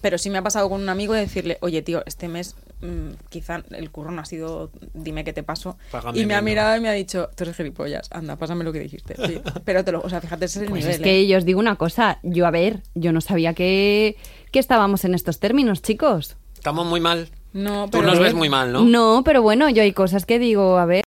Pero 0.00 0.18
sí 0.18 0.30
me 0.30 0.38
ha 0.38 0.42
pasado 0.42 0.68
con 0.68 0.80
un 0.82 0.88
amigo 0.88 1.14
de 1.14 1.20
decirle, 1.20 1.58
oye, 1.60 1.80
tío, 1.82 2.02
este 2.06 2.28
mes 2.28 2.54
mm, 2.80 3.10
quizá 3.30 3.62
el 3.70 3.90
curro 3.90 4.10
no 4.10 4.20
ha 4.20 4.24
sido, 4.24 4.70
dime 4.94 5.24
qué 5.24 5.32
te 5.32 5.42
paso. 5.42 5.78
Págame 5.90 6.18
y 6.18 6.26
me 6.26 6.34
ha 6.34 6.42
mirado 6.42 6.76
y 6.76 6.80
me 6.80 6.88
ha 6.88 6.92
dicho, 6.92 7.30
tú 7.34 7.44
eres 7.44 7.56
gilipollas, 7.56 8.08
anda, 8.12 8.36
pásame 8.36 8.62
lo 8.64 8.72
que 8.72 8.80
dijiste. 8.80 9.14
Sí. 9.26 9.40
Pero 9.64 9.84
te 9.84 9.92
lo, 9.92 10.00
o 10.02 10.08
sea, 10.10 10.20
fíjate, 10.20 10.44
ese 10.44 10.58
es 10.58 10.62
el 10.64 10.68
Pues 10.70 10.82
nivel. 10.84 10.96
es 10.96 11.02
que 11.02 11.20
¿eh? 11.20 11.26
yo 11.26 11.38
os 11.38 11.44
digo 11.44 11.58
una 11.60 11.76
cosa. 11.76 12.18
Yo, 12.22 12.46
a 12.46 12.50
ver, 12.50 12.82
yo 12.94 13.12
no 13.12 13.20
sabía 13.20 13.54
que, 13.54 14.16
que 14.52 14.58
estábamos 14.58 15.04
en 15.04 15.14
estos 15.14 15.40
términos, 15.40 15.82
chicos. 15.82 16.36
Estamos 16.54 16.86
muy 16.86 17.00
mal. 17.00 17.28
No, 17.52 17.84
Tú 17.86 17.92
pero 17.98 18.08
nos 18.08 18.18
ves 18.18 18.34
muy 18.34 18.50
mal, 18.50 18.70
¿no? 18.72 18.84
No, 18.84 19.22
pero 19.24 19.40
bueno, 19.40 19.70
yo 19.70 19.82
hay 19.82 19.92
cosas 19.92 20.26
que 20.26 20.38
digo, 20.38 20.76
a 20.78 20.84
ver, 20.84 21.04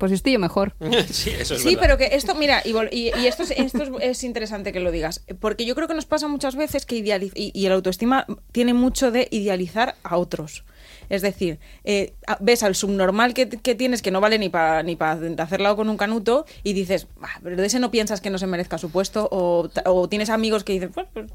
pues 0.00 0.10
estoy 0.10 0.32
yo 0.32 0.40
mejor. 0.40 0.74
sí, 1.10 1.30
eso 1.38 1.54
es 1.54 1.62
Sí, 1.62 1.76
verdad. 1.76 1.80
pero 1.80 1.98
que 1.98 2.16
esto, 2.16 2.34
mira, 2.34 2.60
y, 2.64 2.72
vol- 2.72 2.88
y- 2.90 3.12
y 3.20 3.26
esto, 3.28 3.44
es, 3.44 3.52
esto 3.52 3.84
es, 3.84 3.90
es 4.00 4.24
interesante 4.24 4.72
que 4.72 4.80
lo 4.80 4.90
digas, 4.90 5.22
porque 5.38 5.64
yo 5.64 5.76
creo 5.76 5.86
que 5.86 5.94
nos 5.94 6.06
pasa 6.06 6.26
muchas 6.26 6.56
veces 6.56 6.86
que 6.86 6.96
idealiz 6.96 7.32
y, 7.36 7.52
y 7.54 7.66
el 7.66 7.72
autoestima 7.72 8.26
tiene 8.50 8.74
mucho 8.74 9.12
de 9.12 9.28
idealizar 9.30 9.94
a 10.02 10.16
otros. 10.16 10.64
Es 11.10 11.22
decir, 11.22 11.58
eh, 11.84 12.14
a- 12.26 12.38
ves 12.40 12.62
al 12.62 12.74
subnormal 12.74 13.34
que, 13.34 13.48
que 13.48 13.74
tienes 13.74 14.00
que 14.00 14.10
no 14.10 14.20
vale 14.20 14.38
ni 14.38 14.48
para 14.48 14.82
ni 14.82 14.96
para 14.96 15.18
hacer 15.42 15.60
lado 15.60 15.76
con 15.76 15.88
un 15.88 15.96
canuto 15.96 16.46
y 16.62 16.72
dices, 16.72 17.06
"Ah, 17.20 17.38
pero 17.42 17.56
de 17.56 17.66
ese 17.66 17.78
no 17.80 17.90
piensas 17.90 18.20
que 18.20 18.30
no 18.30 18.38
se 18.38 18.46
merezca 18.46 18.78
su 18.78 18.90
puesto 18.90 19.28
o, 19.30 19.68
tienes 20.08 20.30
amigos 20.30 20.64
que 20.64 20.72
dicen, 20.72 20.90
"Pues, 20.92 21.06
pues", 21.12 21.26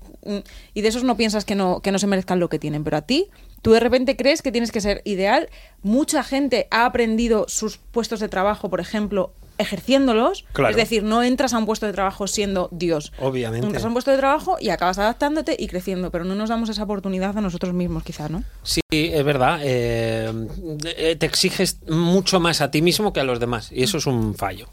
y 0.74 0.82
de 0.82 0.88
esos 0.88 1.04
no 1.04 1.16
piensas 1.18 1.46
que 1.46 1.56
no, 1.56 1.82
que 1.82 1.92
no 1.92 2.00
se 2.00 2.08
merezcan 2.08 2.40
lo 2.40 2.50
que 2.50 2.58
tienen, 2.58 2.84
pero 2.84 2.98
a 2.98 3.02
ti 3.02 3.28
tú 3.66 3.72
de 3.72 3.80
repente 3.80 4.16
crees 4.16 4.44
que 4.44 4.52
tienes 4.52 4.72
que 4.72 4.80
ser 4.80 5.02
ideal. 5.06 5.50
Mucha 5.82 6.22
gente 6.22 6.68
ha 6.70 6.86
aprendido 6.86 7.46
sus 7.48 7.78
puestos 7.80 8.20
de 8.20 8.30
trabajo, 8.30 8.70
por 8.70 8.80
ejemplo, 8.80 9.34
ejerciéndolos. 9.58 10.46
Claro. 10.54 10.70
Es 10.72 10.76
decir, 10.76 11.04
no 11.04 11.24
entras 11.24 11.54
a 11.54 11.58
un 11.58 11.66
puesto 11.66 11.86
de 11.86 11.94
trabajo 11.94 12.28
siendo 12.28 12.70
Dios. 12.72 13.12
Obviamente. 13.20 13.66
Entras 13.66 13.84
a 13.84 13.88
un 13.88 13.94
puesto 13.94 14.12
de 14.12 14.18
trabajo 14.18 14.58
y 14.60 14.70
acabas 14.70 14.98
adaptándote 14.98 15.56
y 15.58 15.68
creciendo, 15.68 16.12
pero 16.12 16.24
no 16.26 16.36
nos 16.36 16.50
damos 16.50 16.70
esa 16.70 16.84
oportunidad 16.84 17.38
a 17.38 17.42
nosotros 17.42 17.74
mismos, 17.74 18.04
quizá, 18.04 18.30
¿no? 18.30 18.44
Sí, 18.64 18.82
es 18.92 19.24
verdad. 19.24 19.60
eh, 19.64 21.16
te 21.20 21.26
exiges 21.26 21.80
mucho 21.88 22.40
más 22.40 22.62
a 22.62 22.72
ti 22.72 22.82
mismo 22.82 23.14
que 23.14 23.20
a 23.20 23.24
los 23.24 23.40
demás. 23.40 23.70
Y 23.72 23.84
eso 23.84 23.98
es 23.98 24.06
un 24.06 24.36
fallo. 24.36 24.68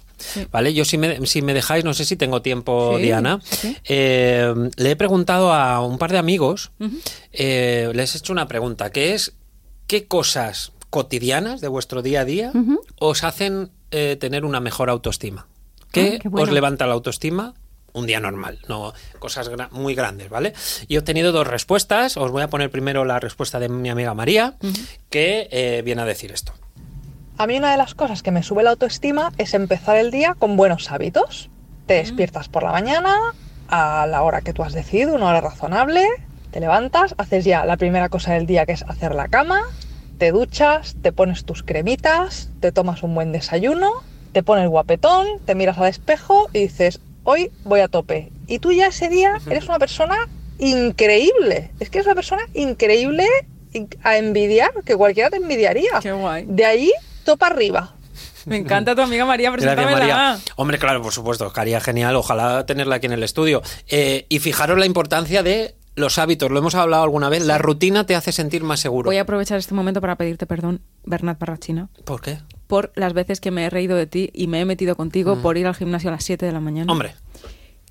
¿Vale? 0.52 0.72
Yo, 0.72 0.84
si 0.84 0.98
me, 0.98 1.26
si 1.26 1.42
me 1.42 1.52
dejáis, 1.54 1.84
no 1.84 1.94
sé 1.94 2.04
si 2.04 2.16
tengo 2.16 2.42
tiempo, 2.42 2.96
Sí, 2.96 3.02
Diana. 3.02 3.40
sí. 3.42 3.76
eh, 3.84 4.54
le 4.76 4.90
he 4.90 4.96
preguntado 4.96 5.52
a 5.52 5.84
un 5.84 5.98
par 5.98 6.12
de 6.12 6.18
amigos, 6.18 6.70
eh, 7.32 7.90
les 7.94 8.14
he 8.14 8.18
hecho 8.18 8.32
una 8.32 8.46
pregunta, 8.46 8.90
que 8.90 9.14
es: 9.14 9.34
¿qué 9.88 10.06
cosas 10.06 10.72
cotidianas 10.90 11.60
de 11.60 11.68
vuestro 11.68 12.02
día 12.02 12.20
a 12.20 12.24
día 12.24 12.52
os 13.00 13.24
hacen 13.24 13.70
eh, 13.92 14.16
tener 14.16 14.44
una 14.44 14.58
mejor 14.60 14.90
autoestima? 14.90 15.46
¿Qué, 15.92 16.14
Ah, 16.16 16.18
qué 16.22 16.28
bueno. 16.28 16.44
os 16.48 16.52
levanta 16.52 16.86
la 16.86 16.94
autoestima? 16.94 17.54
Un 17.92 18.06
día 18.06 18.20
normal, 18.20 18.58
no 18.68 18.94
cosas 19.18 19.50
gra- 19.50 19.68
muy 19.70 19.94
grandes, 19.94 20.30
¿vale? 20.30 20.54
Y 20.88 20.94
he 20.94 20.98
obtenido 20.98 21.30
dos 21.30 21.46
respuestas. 21.46 22.16
Os 22.16 22.30
voy 22.30 22.42
a 22.42 22.48
poner 22.48 22.70
primero 22.70 23.04
la 23.04 23.20
respuesta 23.20 23.60
de 23.60 23.68
mi 23.68 23.90
amiga 23.90 24.14
María, 24.14 24.54
que 25.10 25.46
eh, 25.50 25.82
viene 25.84 26.00
a 26.00 26.06
decir 26.06 26.32
esto. 26.32 26.54
A 27.36 27.46
mí 27.46 27.58
una 27.58 27.70
de 27.70 27.76
las 27.76 27.94
cosas 27.94 28.22
que 28.22 28.30
me 28.30 28.42
sube 28.42 28.62
la 28.62 28.70
autoestima 28.70 29.32
es 29.36 29.52
empezar 29.52 29.96
el 29.98 30.10
día 30.10 30.34
con 30.38 30.56
buenos 30.56 30.90
hábitos. 30.90 31.50
Te 31.86 31.94
despiertas 31.94 32.48
por 32.48 32.62
la 32.62 32.72
mañana 32.72 33.14
a 33.68 34.06
la 34.06 34.22
hora 34.22 34.40
que 34.40 34.54
tú 34.54 34.62
has 34.62 34.72
decidido, 34.72 35.14
una 35.14 35.26
hora 35.26 35.40
razonable, 35.42 36.06
te 36.50 36.60
levantas, 36.60 37.14
haces 37.18 37.44
ya 37.44 37.64
la 37.66 37.76
primera 37.76 38.08
cosa 38.08 38.32
del 38.34 38.46
día 38.46 38.64
que 38.64 38.72
es 38.72 38.82
hacer 38.84 39.14
la 39.14 39.28
cama, 39.28 39.60
te 40.18 40.30
duchas, 40.32 40.94
te 41.02 41.12
pones 41.12 41.44
tus 41.44 41.62
cremitas, 41.62 42.48
te 42.60 42.72
tomas 42.72 43.02
un 43.02 43.14
buen 43.14 43.32
desayuno, 43.32 43.90
te 44.32 44.42
pones 44.42 44.68
guapetón, 44.68 45.26
te 45.44 45.54
miras 45.54 45.78
al 45.78 45.88
espejo 45.88 46.48
y 46.52 46.60
dices, 46.60 47.00
hoy 47.24 47.50
voy 47.64 47.80
a 47.80 47.88
tope. 47.88 48.30
Y 48.46 48.58
tú 48.58 48.72
ya 48.72 48.86
ese 48.86 49.08
día 49.08 49.38
eres 49.46 49.64
una 49.66 49.78
persona 49.78 50.16
increíble. 50.58 51.70
Es 51.80 51.90
que 51.90 51.98
es 51.98 52.06
una 52.06 52.14
persona 52.14 52.42
increíble 52.54 53.26
in- 53.72 53.88
a 54.02 54.16
envidiar, 54.16 54.72
que 54.84 54.96
cualquiera 54.96 55.30
te 55.30 55.36
envidiaría. 55.36 55.92
Qué 56.02 56.12
guay. 56.12 56.44
De 56.48 56.64
ahí, 56.64 56.92
topa 57.24 57.46
arriba. 57.48 57.94
Me 58.44 58.56
encanta 58.56 58.94
tu 58.96 59.02
amiga 59.02 59.24
María, 59.24 59.50
Gracias, 59.50 59.74
preséntamela. 59.74 60.14
María. 60.16 60.40
Hombre, 60.56 60.78
claro, 60.78 61.00
por 61.00 61.12
supuesto, 61.12 61.52
haría 61.54 61.80
genial. 61.80 62.16
Ojalá 62.16 62.66
tenerla 62.66 62.96
aquí 62.96 63.06
en 63.06 63.12
el 63.12 63.22
estudio. 63.22 63.62
Eh, 63.88 64.26
y 64.28 64.40
fijaros 64.40 64.76
la 64.78 64.86
importancia 64.86 65.42
de 65.44 65.76
los 65.94 66.18
hábitos. 66.18 66.50
Lo 66.50 66.58
hemos 66.58 66.74
hablado 66.74 67.02
alguna 67.02 67.28
vez. 67.28 67.44
La 67.44 67.58
rutina 67.58 68.06
te 68.06 68.14
hace 68.14 68.32
sentir 68.32 68.62
más 68.64 68.80
seguro. 68.80 69.08
Voy 69.08 69.18
a 69.18 69.22
aprovechar 69.22 69.58
este 69.58 69.74
momento 69.74 70.00
para 70.00 70.16
pedirte 70.16 70.46
perdón, 70.46 70.80
Bernat 71.04 71.38
Parrachina, 71.38 71.88
¿Por 72.04 72.20
qué? 72.20 72.38
por 72.66 72.92
las 72.94 73.12
veces 73.12 73.40
que 73.40 73.50
me 73.50 73.64
he 73.66 73.70
reído 73.70 73.96
de 73.96 74.06
ti 74.06 74.30
y 74.32 74.46
me 74.46 74.60
he 74.60 74.64
metido 74.64 74.96
contigo 74.96 75.36
por 75.42 75.58
ir 75.58 75.66
al 75.66 75.74
gimnasio 75.74 76.08
a 76.08 76.12
las 76.12 76.24
7 76.24 76.46
de 76.46 76.52
la 76.52 76.60
mañana. 76.60 76.86
Mm. 76.86 76.90
Hombre, 76.90 77.14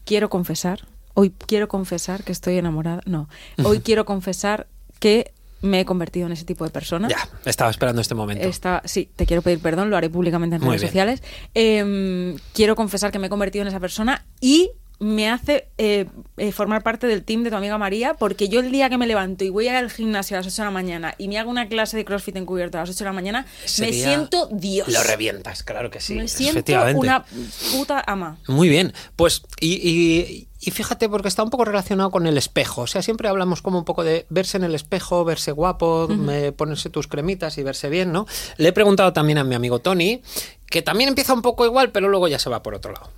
quiero 0.05 0.29
confesar, 0.29 0.87
hoy 1.13 1.31
quiero 1.45 1.67
confesar 1.67 2.23
que 2.23 2.31
estoy 2.31 2.57
enamorada. 2.57 3.01
No, 3.05 3.29
hoy 3.63 3.81
quiero 3.81 4.05
confesar 4.05 4.67
que 4.99 5.33
me 5.61 5.81
he 5.81 5.85
convertido 5.85 6.25
en 6.25 6.31
ese 6.31 6.43
tipo 6.45 6.63
de 6.65 6.71
persona. 6.71 7.07
ya, 7.07 7.29
estaba 7.45 7.69
esperando 7.69 8.01
este 8.01 8.15
momento. 8.15 8.47
Esta, 8.47 8.81
sí, 8.85 9.11
te 9.15 9.27
quiero 9.27 9.43
pedir 9.43 9.59
perdón, 9.59 9.91
lo 9.91 9.97
haré 9.97 10.09
públicamente 10.09 10.55
en 10.55 10.61
Muy 10.63 10.69
redes 10.77 10.81
bien. 10.81 10.89
sociales. 10.89 11.23
Eh, 11.53 12.35
quiero 12.53 12.75
confesar 12.75 13.11
que 13.11 13.19
me 13.19 13.27
he 13.27 13.29
convertido 13.29 13.61
en 13.61 13.67
esa 13.67 13.79
persona 13.79 14.25
y 14.39 14.71
me 15.03 15.29
hace 15.31 15.67
eh, 15.79 16.05
eh, 16.37 16.51
formar 16.51 16.83
parte 16.83 17.07
del 17.07 17.23
team 17.23 17.41
de 17.43 17.49
tu 17.49 17.55
amiga 17.55 17.77
María, 17.79 18.13
porque 18.13 18.49
yo 18.49 18.59
el 18.59 18.71
día 18.71 18.87
que 18.87 18.99
me 18.99 19.07
levanto 19.07 19.43
y 19.43 19.49
voy 19.49 19.67
al 19.67 19.89
gimnasio 19.89 20.37
a 20.37 20.39
las 20.41 20.47
8 20.53 20.61
de 20.61 20.65
la 20.67 20.71
mañana 20.71 21.15
y 21.17 21.27
me 21.27 21.39
hago 21.39 21.49
una 21.49 21.67
clase 21.67 21.97
de 21.97 22.05
CrossFit 22.05 22.35
encubierto 22.35 22.77
a 22.77 22.81
las 22.81 22.91
8 22.91 22.99
de 22.99 23.05
la 23.05 23.13
mañana, 23.13 23.45
Ese 23.65 23.81
me 23.87 23.93
siento 23.93 24.47
Dios. 24.51 24.87
Lo 24.89 25.01
revientas, 25.01 25.63
claro 25.63 25.89
que 25.89 25.99
sí. 25.99 26.13
me 26.13 26.27
siento 26.27 26.59
efectivamente. 26.59 26.99
una 26.99 27.25
puta 27.71 28.03
ama. 28.05 28.37
Muy 28.47 28.69
bien, 28.69 28.93
pues 29.15 29.41
y, 29.59 29.73
y- 29.89 30.47
y 30.63 30.69
fíjate 30.69 31.09
porque 31.09 31.27
está 31.27 31.41
un 31.41 31.49
poco 31.49 31.65
relacionado 31.65 32.11
con 32.11 32.27
el 32.27 32.37
espejo, 32.37 32.81
o 32.81 32.87
sea, 32.87 33.01
siempre 33.01 33.27
hablamos 33.27 33.63
como 33.63 33.79
un 33.79 33.85
poco 33.85 34.03
de 34.03 34.27
verse 34.29 34.57
en 34.57 34.63
el 34.63 34.75
espejo, 34.75 35.25
verse 35.25 35.51
guapo, 35.51 36.07
me- 36.07 36.51
ponerse 36.51 36.91
tus 36.91 37.07
cremitas 37.07 37.57
y 37.57 37.63
verse 37.63 37.89
bien, 37.89 38.11
¿no? 38.11 38.27
Le 38.57 38.69
he 38.69 38.71
preguntado 38.71 39.11
también 39.13 39.39
a 39.39 39.43
mi 39.43 39.55
amigo 39.55 39.79
Tony, 39.79 40.21
que 40.69 40.83
también 40.83 41.07
empieza 41.09 41.33
un 41.33 41.41
poco 41.41 41.65
igual, 41.65 41.91
pero 41.91 42.07
luego 42.09 42.27
ya 42.27 42.37
se 42.37 42.51
va 42.51 42.61
por 42.61 42.75
otro 42.75 42.91
lado. 42.93 43.09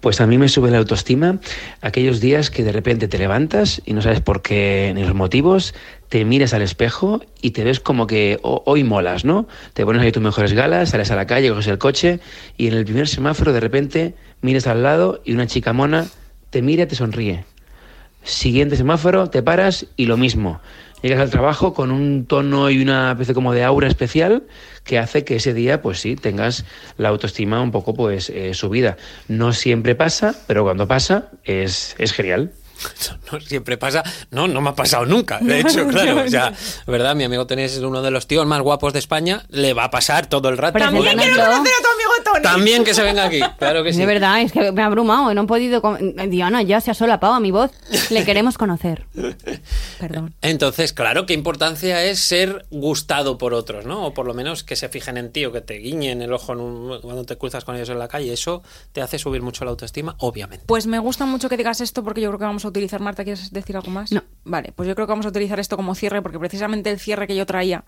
Pues 0.00 0.20
a 0.20 0.26
mí 0.26 0.38
me 0.38 0.48
sube 0.48 0.70
la 0.70 0.78
autoestima 0.78 1.38
aquellos 1.80 2.20
días 2.20 2.50
que 2.50 2.64
de 2.64 2.72
repente 2.72 3.06
te 3.08 3.18
levantas 3.18 3.80
y 3.84 3.92
no 3.92 4.02
sabes 4.02 4.20
por 4.20 4.42
qué 4.42 4.92
ni 4.94 5.02
los 5.04 5.14
motivos, 5.14 5.74
te 6.08 6.24
miras 6.24 6.52
al 6.52 6.62
espejo 6.62 7.20
y 7.40 7.52
te 7.52 7.62
ves 7.64 7.78
como 7.78 8.06
que 8.06 8.38
ho- 8.42 8.62
hoy 8.66 8.82
molas, 8.82 9.24
¿no? 9.24 9.46
Te 9.74 9.84
pones 9.84 10.02
ahí 10.02 10.10
tus 10.10 10.22
mejores 10.22 10.52
galas, 10.52 10.90
sales 10.90 11.10
a 11.10 11.16
la 11.16 11.26
calle, 11.26 11.48
coges 11.50 11.68
el 11.68 11.78
coche 11.78 12.18
y 12.56 12.66
en 12.66 12.74
el 12.74 12.84
primer 12.84 13.06
semáforo 13.08 13.52
de 13.52 13.60
repente 13.60 14.14
miras 14.40 14.66
al 14.66 14.82
lado 14.82 15.22
y 15.24 15.32
una 15.32 15.46
chica 15.46 15.72
mona 15.72 16.06
te 16.50 16.60
mira 16.60 16.82
y 16.82 16.86
te 16.86 16.96
sonríe. 16.96 17.44
Siguiente 18.24 18.76
semáforo, 18.76 19.30
te 19.30 19.42
paras 19.42 19.86
y 19.96 20.06
lo 20.06 20.16
mismo. 20.16 20.60
Llegas 21.02 21.20
al 21.20 21.30
trabajo 21.30 21.74
con 21.74 21.90
un 21.90 22.26
tono 22.26 22.70
y 22.70 22.80
una 22.80 23.12
especie 23.12 23.34
como 23.34 23.52
de 23.52 23.64
aura 23.64 23.88
especial 23.88 24.44
que 24.84 24.98
hace 24.98 25.24
que 25.24 25.36
ese 25.36 25.54
día, 25.54 25.82
pues 25.82 26.00
sí, 26.00 26.16
tengas 26.16 26.64
la 26.96 27.08
autoestima 27.08 27.60
un 27.60 27.70
poco 27.70 27.94
pues 27.94 28.30
eh, 28.30 28.54
subida. 28.54 28.96
No 29.28 29.52
siempre 29.52 29.94
pasa, 29.94 30.34
pero 30.46 30.64
cuando 30.64 30.86
pasa 30.86 31.28
es, 31.44 31.94
es 31.98 32.12
genial. 32.12 32.52
No 33.32 33.40
siempre 33.40 33.76
pasa. 33.76 34.02
No, 34.30 34.48
no 34.48 34.60
me 34.60 34.70
ha 34.70 34.74
pasado 34.74 35.06
nunca. 35.06 35.38
De 35.40 35.60
hecho, 35.60 35.86
claro. 35.88 36.22
O 36.24 36.28
sea, 36.28 36.52
¿verdad? 36.86 37.14
Mi 37.14 37.24
amigo 37.24 37.46
Tony 37.46 37.62
es 37.62 37.78
uno 37.78 38.02
de 38.02 38.10
los 38.10 38.26
tíos 38.26 38.46
más 38.46 38.60
guapos 38.60 38.92
de 38.92 38.98
España. 38.98 39.44
Le 39.48 39.72
va 39.72 39.84
a 39.84 39.90
pasar 39.90 40.26
todo 40.26 40.48
el 40.48 40.58
rato. 40.58 40.74
Presentando 40.74 41.22
quiero 41.22 41.36
conocer 41.36 41.72
a 41.72 41.82
tu 41.82 41.91
También 42.42 42.84
que 42.84 42.94
se 42.94 43.02
venga 43.02 43.24
aquí. 43.24 43.40
Claro 43.58 43.82
que 43.84 43.92
sí. 43.92 43.98
De 43.98 44.06
verdad, 44.06 44.40
es 44.40 44.52
que 44.52 44.72
me 44.72 44.82
ha 44.82 44.86
abrumado, 44.86 45.32
no 45.34 45.42
he 45.42 45.46
podido... 45.46 45.82
Diana, 46.28 46.62
ya 46.62 46.80
se 46.80 46.90
ha 46.90 46.94
solapado 46.94 47.34
a 47.34 47.40
mi 47.40 47.50
voz. 47.50 47.70
Le 48.10 48.24
queremos 48.24 48.56
conocer. 48.58 49.06
Perdón. 50.00 50.34
Entonces, 50.42 50.92
claro, 50.92 51.26
qué 51.26 51.34
importancia 51.34 52.04
es 52.04 52.20
ser 52.20 52.66
gustado 52.70 53.38
por 53.38 53.54
otros, 53.54 53.86
¿no? 53.86 54.06
O 54.06 54.14
por 54.14 54.26
lo 54.26 54.34
menos 54.34 54.64
que 54.64 54.76
se 54.76 54.88
fijen 54.88 55.16
en 55.16 55.32
ti 55.32 55.44
o 55.44 55.52
que 55.52 55.60
te 55.60 55.74
guiñen 55.74 56.22
el 56.22 56.32
ojo 56.32 56.52
en 56.52 56.60
un- 56.60 57.00
cuando 57.00 57.24
te 57.24 57.36
cruzas 57.36 57.64
con 57.64 57.76
ellos 57.76 57.88
en 57.90 57.98
la 57.98 58.08
calle. 58.08 58.32
Eso 58.32 58.62
te 58.92 59.02
hace 59.02 59.18
subir 59.18 59.42
mucho 59.42 59.64
la 59.64 59.70
autoestima, 59.72 60.16
obviamente. 60.18 60.64
Pues 60.66 60.86
me 60.86 60.98
gusta 60.98 61.26
mucho 61.26 61.48
que 61.48 61.56
digas 61.56 61.80
esto 61.80 62.02
porque 62.02 62.20
yo 62.20 62.28
creo 62.28 62.38
que 62.38 62.44
vamos 62.44 62.64
a 62.64 62.68
utilizar. 62.68 63.00
Marta, 63.00 63.24
¿quieres 63.24 63.50
decir 63.52 63.76
algo 63.76 63.90
más? 63.90 64.12
No. 64.12 64.22
Vale, 64.44 64.72
pues 64.74 64.88
yo 64.88 64.94
creo 64.94 65.06
que 65.06 65.12
vamos 65.12 65.26
a 65.26 65.28
utilizar 65.30 65.60
esto 65.60 65.76
como 65.76 65.94
cierre 65.94 66.22
porque 66.22 66.38
precisamente 66.38 66.90
el 66.90 66.98
cierre 66.98 67.26
que 67.26 67.36
yo 67.36 67.46
traía 67.46 67.84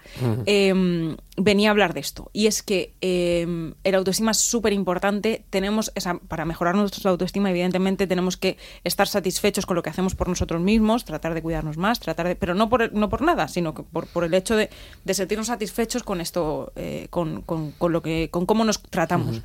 eh, 0.46 1.16
venía 1.36 1.68
a 1.68 1.72
hablar 1.72 1.94
de 1.94 2.00
esto. 2.00 2.30
Y 2.32 2.46
es 2.46 2.62
que 2.62 2.94
eh, 3.00 3.72
el 3.82 3.94
autoestima 3.94 4.33
es 4.34 4.40
súper 4.50 4.72
importante. 4.72 5.44
Tenemos, 5.50 5.90
esa, 5.94 6.18
para 6.18 6.44
mejorar 6.44 6.74
nuestra 6.74 7.10
autoestima, 7.10 7.50
evidentemente, 7.50 8.06
tenemos 8.06 8.36
que 8.36 8.56
estar 8.84 9.08
satisfechos 9.08 9.66
con 9.66 9.76
lo 9.76 9.82
que 9.82 9.90
hacemos 9.90 10.14
por 10.14 10.28
nosotros 10.28 10.60
mismos, 10.60 11.04
tratar 11.04 11.34
de 11.34 11.42
cuidarnos 11.42 11.76
más, 11.76 12.00
tratar 12.00 12.28
de, 12.28 12.36
pero 12.36 12.54
no 12.54 12.68
por, 12.68 12.92
no 12.92 13.08
por 13.08 13.22
nada, 13.22 13.48
sino 13.48 13.74
que 13.74 13.82
por, 13.82 14.06
por 14.06 14.24
el 14.24 14.34
hecho 14.34 14.56
de, 14.56 14.70
de 15.04 15.14
sentirnos 15.14 15.46
satisfechos 15.46 16.02
con 16.02 16.20
esto, 16.20 16.72
eh, 16.76 17.06
con, 17.10 17.42
con- 17.42 17.72
con 17.72 17.92
lo 17.92 18.02
que, 18.02 18.28
con 18.30 18.46
cómo 18.46 18.64
nos 18.64 18.80
tratamos. 18.82 19.40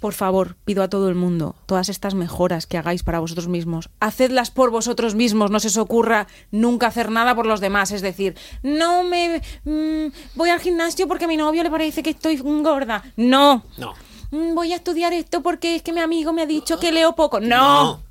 Por 0.00 0.12
favor, 0.12 0.56
pido 0.64 0.82
a 0.82 0.88
todo 0.88 1.08
el 1.08 1.14
mundo, 1.14 1.54
todas 1.64 1.88
estas 1.88 2.14
mejoras 2.14 2.66
que 2.66 2.76
hagáis 2.76 3.02
para 3.02 3.18
vosotros 3.18 3.48
mismos, 3.48 3.88
hacedlas 3.98 4.50
por 4.50 4.70
vosotros 4.70 5.14
mismos, 5.14 5.50
no 5.50 5.58
se 5.58 5.68
os 5.68 5.78
ocurra 5.78 6.26
nunca 6.50 6.88
hacer 6.88 7.10
nada 7.10 7.34
por 7.34 7.46
los 7.46 7.60
demás, 7.60 7.92
es 7.92 8.02
decir, 8.02 8.36
no 8.62 9.04
me 9.04 9.40
mm, 9.64 10.12
voy 10.34 10.50
al 10.50 10.60
gimnasio 10.60 11.08
porque 11.08 11.24
a 11.24 11.28
mi 11.28 11.38
novio 11.38 11.62
le 11.62 11.70
parece 11.70 12.02
que 12.02 12.10
estoy 12.10 12.36
gorda. 12.36 13.02
No. 13.16 13.64
No. 13.78 13.94
Mm, 14.30 14.54
Voy 14.54 14.72
a 14.72 14.76
estudiar 14.76 15.12
esto 15.12 15.42
porque 15.42 15.76
es 15.76 15.82
que 15.82 15.92
mi 15.92 16.00
amigo 16.00 16.32
me 16.32 16.42
ha 16.42 16.46
dicho 16.46 16.78
que 16.78 16.92
leo 16.92 17.14
poco. 17.14 17.40
No. 17.40 17.46
No. 17.48 18.02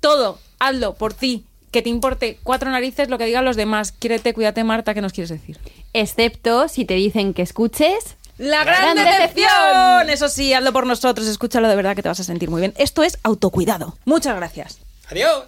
Todo, 0.00 0.38
hazlo 0.58 0.94
por 0.94 1.14
ti, 1.14 1.44
que 1.70 1.82
te 1.82 1.88
importe 1.88 2.38
cuatro 2.42 2.70
narices 2.70 3.08
lo 3.08 3.18
que 3.18 3.26
digan 3.26 3.44
los 3.44 3.56
demás. 3.56 3.92
Quiérete, 3.92 4.34
cuídate, 4.34 4.64
Marta, 4.64 4.94
¿qué 4.94 5.00
nos 5.00 5.12
quieres 5.12 5.30
decir? 5.30 5.58
Excepto 5.92 6.68
si 6.68 6.84
te 6.84 6.94
dicen 6.94 7.32
que 7.32 7.42
escuches... 7.42 8.16
La 8.38 8.64
gran, 8.64 8.94
gran 8.94 8.96
decepción. 8.96 9.48
decepción. 9.48 10.10
Eso 10.10 10.28
sí, 10.28 10.54
hazlo 10.54 10.72
por 10.72 10.86
nosotros, 10.86 11.26
escúchalo 11.26 11.68
de 11.68 11.76
verdad 11.76 11.94
que 11.94 12.02
te 12.02 12.08
vas 12.08 12.20
a 12.20 12.24
sentir 12.24 12.50
muy 12.50 12.60
bien. 12.60 12.74
Esto 12.78 13.02
es 13.02 13.18
autocuidado. 13.22 13.96
Muchas 14.04 14.36
gracias. 14.36 14.78
Adiós. 15.10 15.44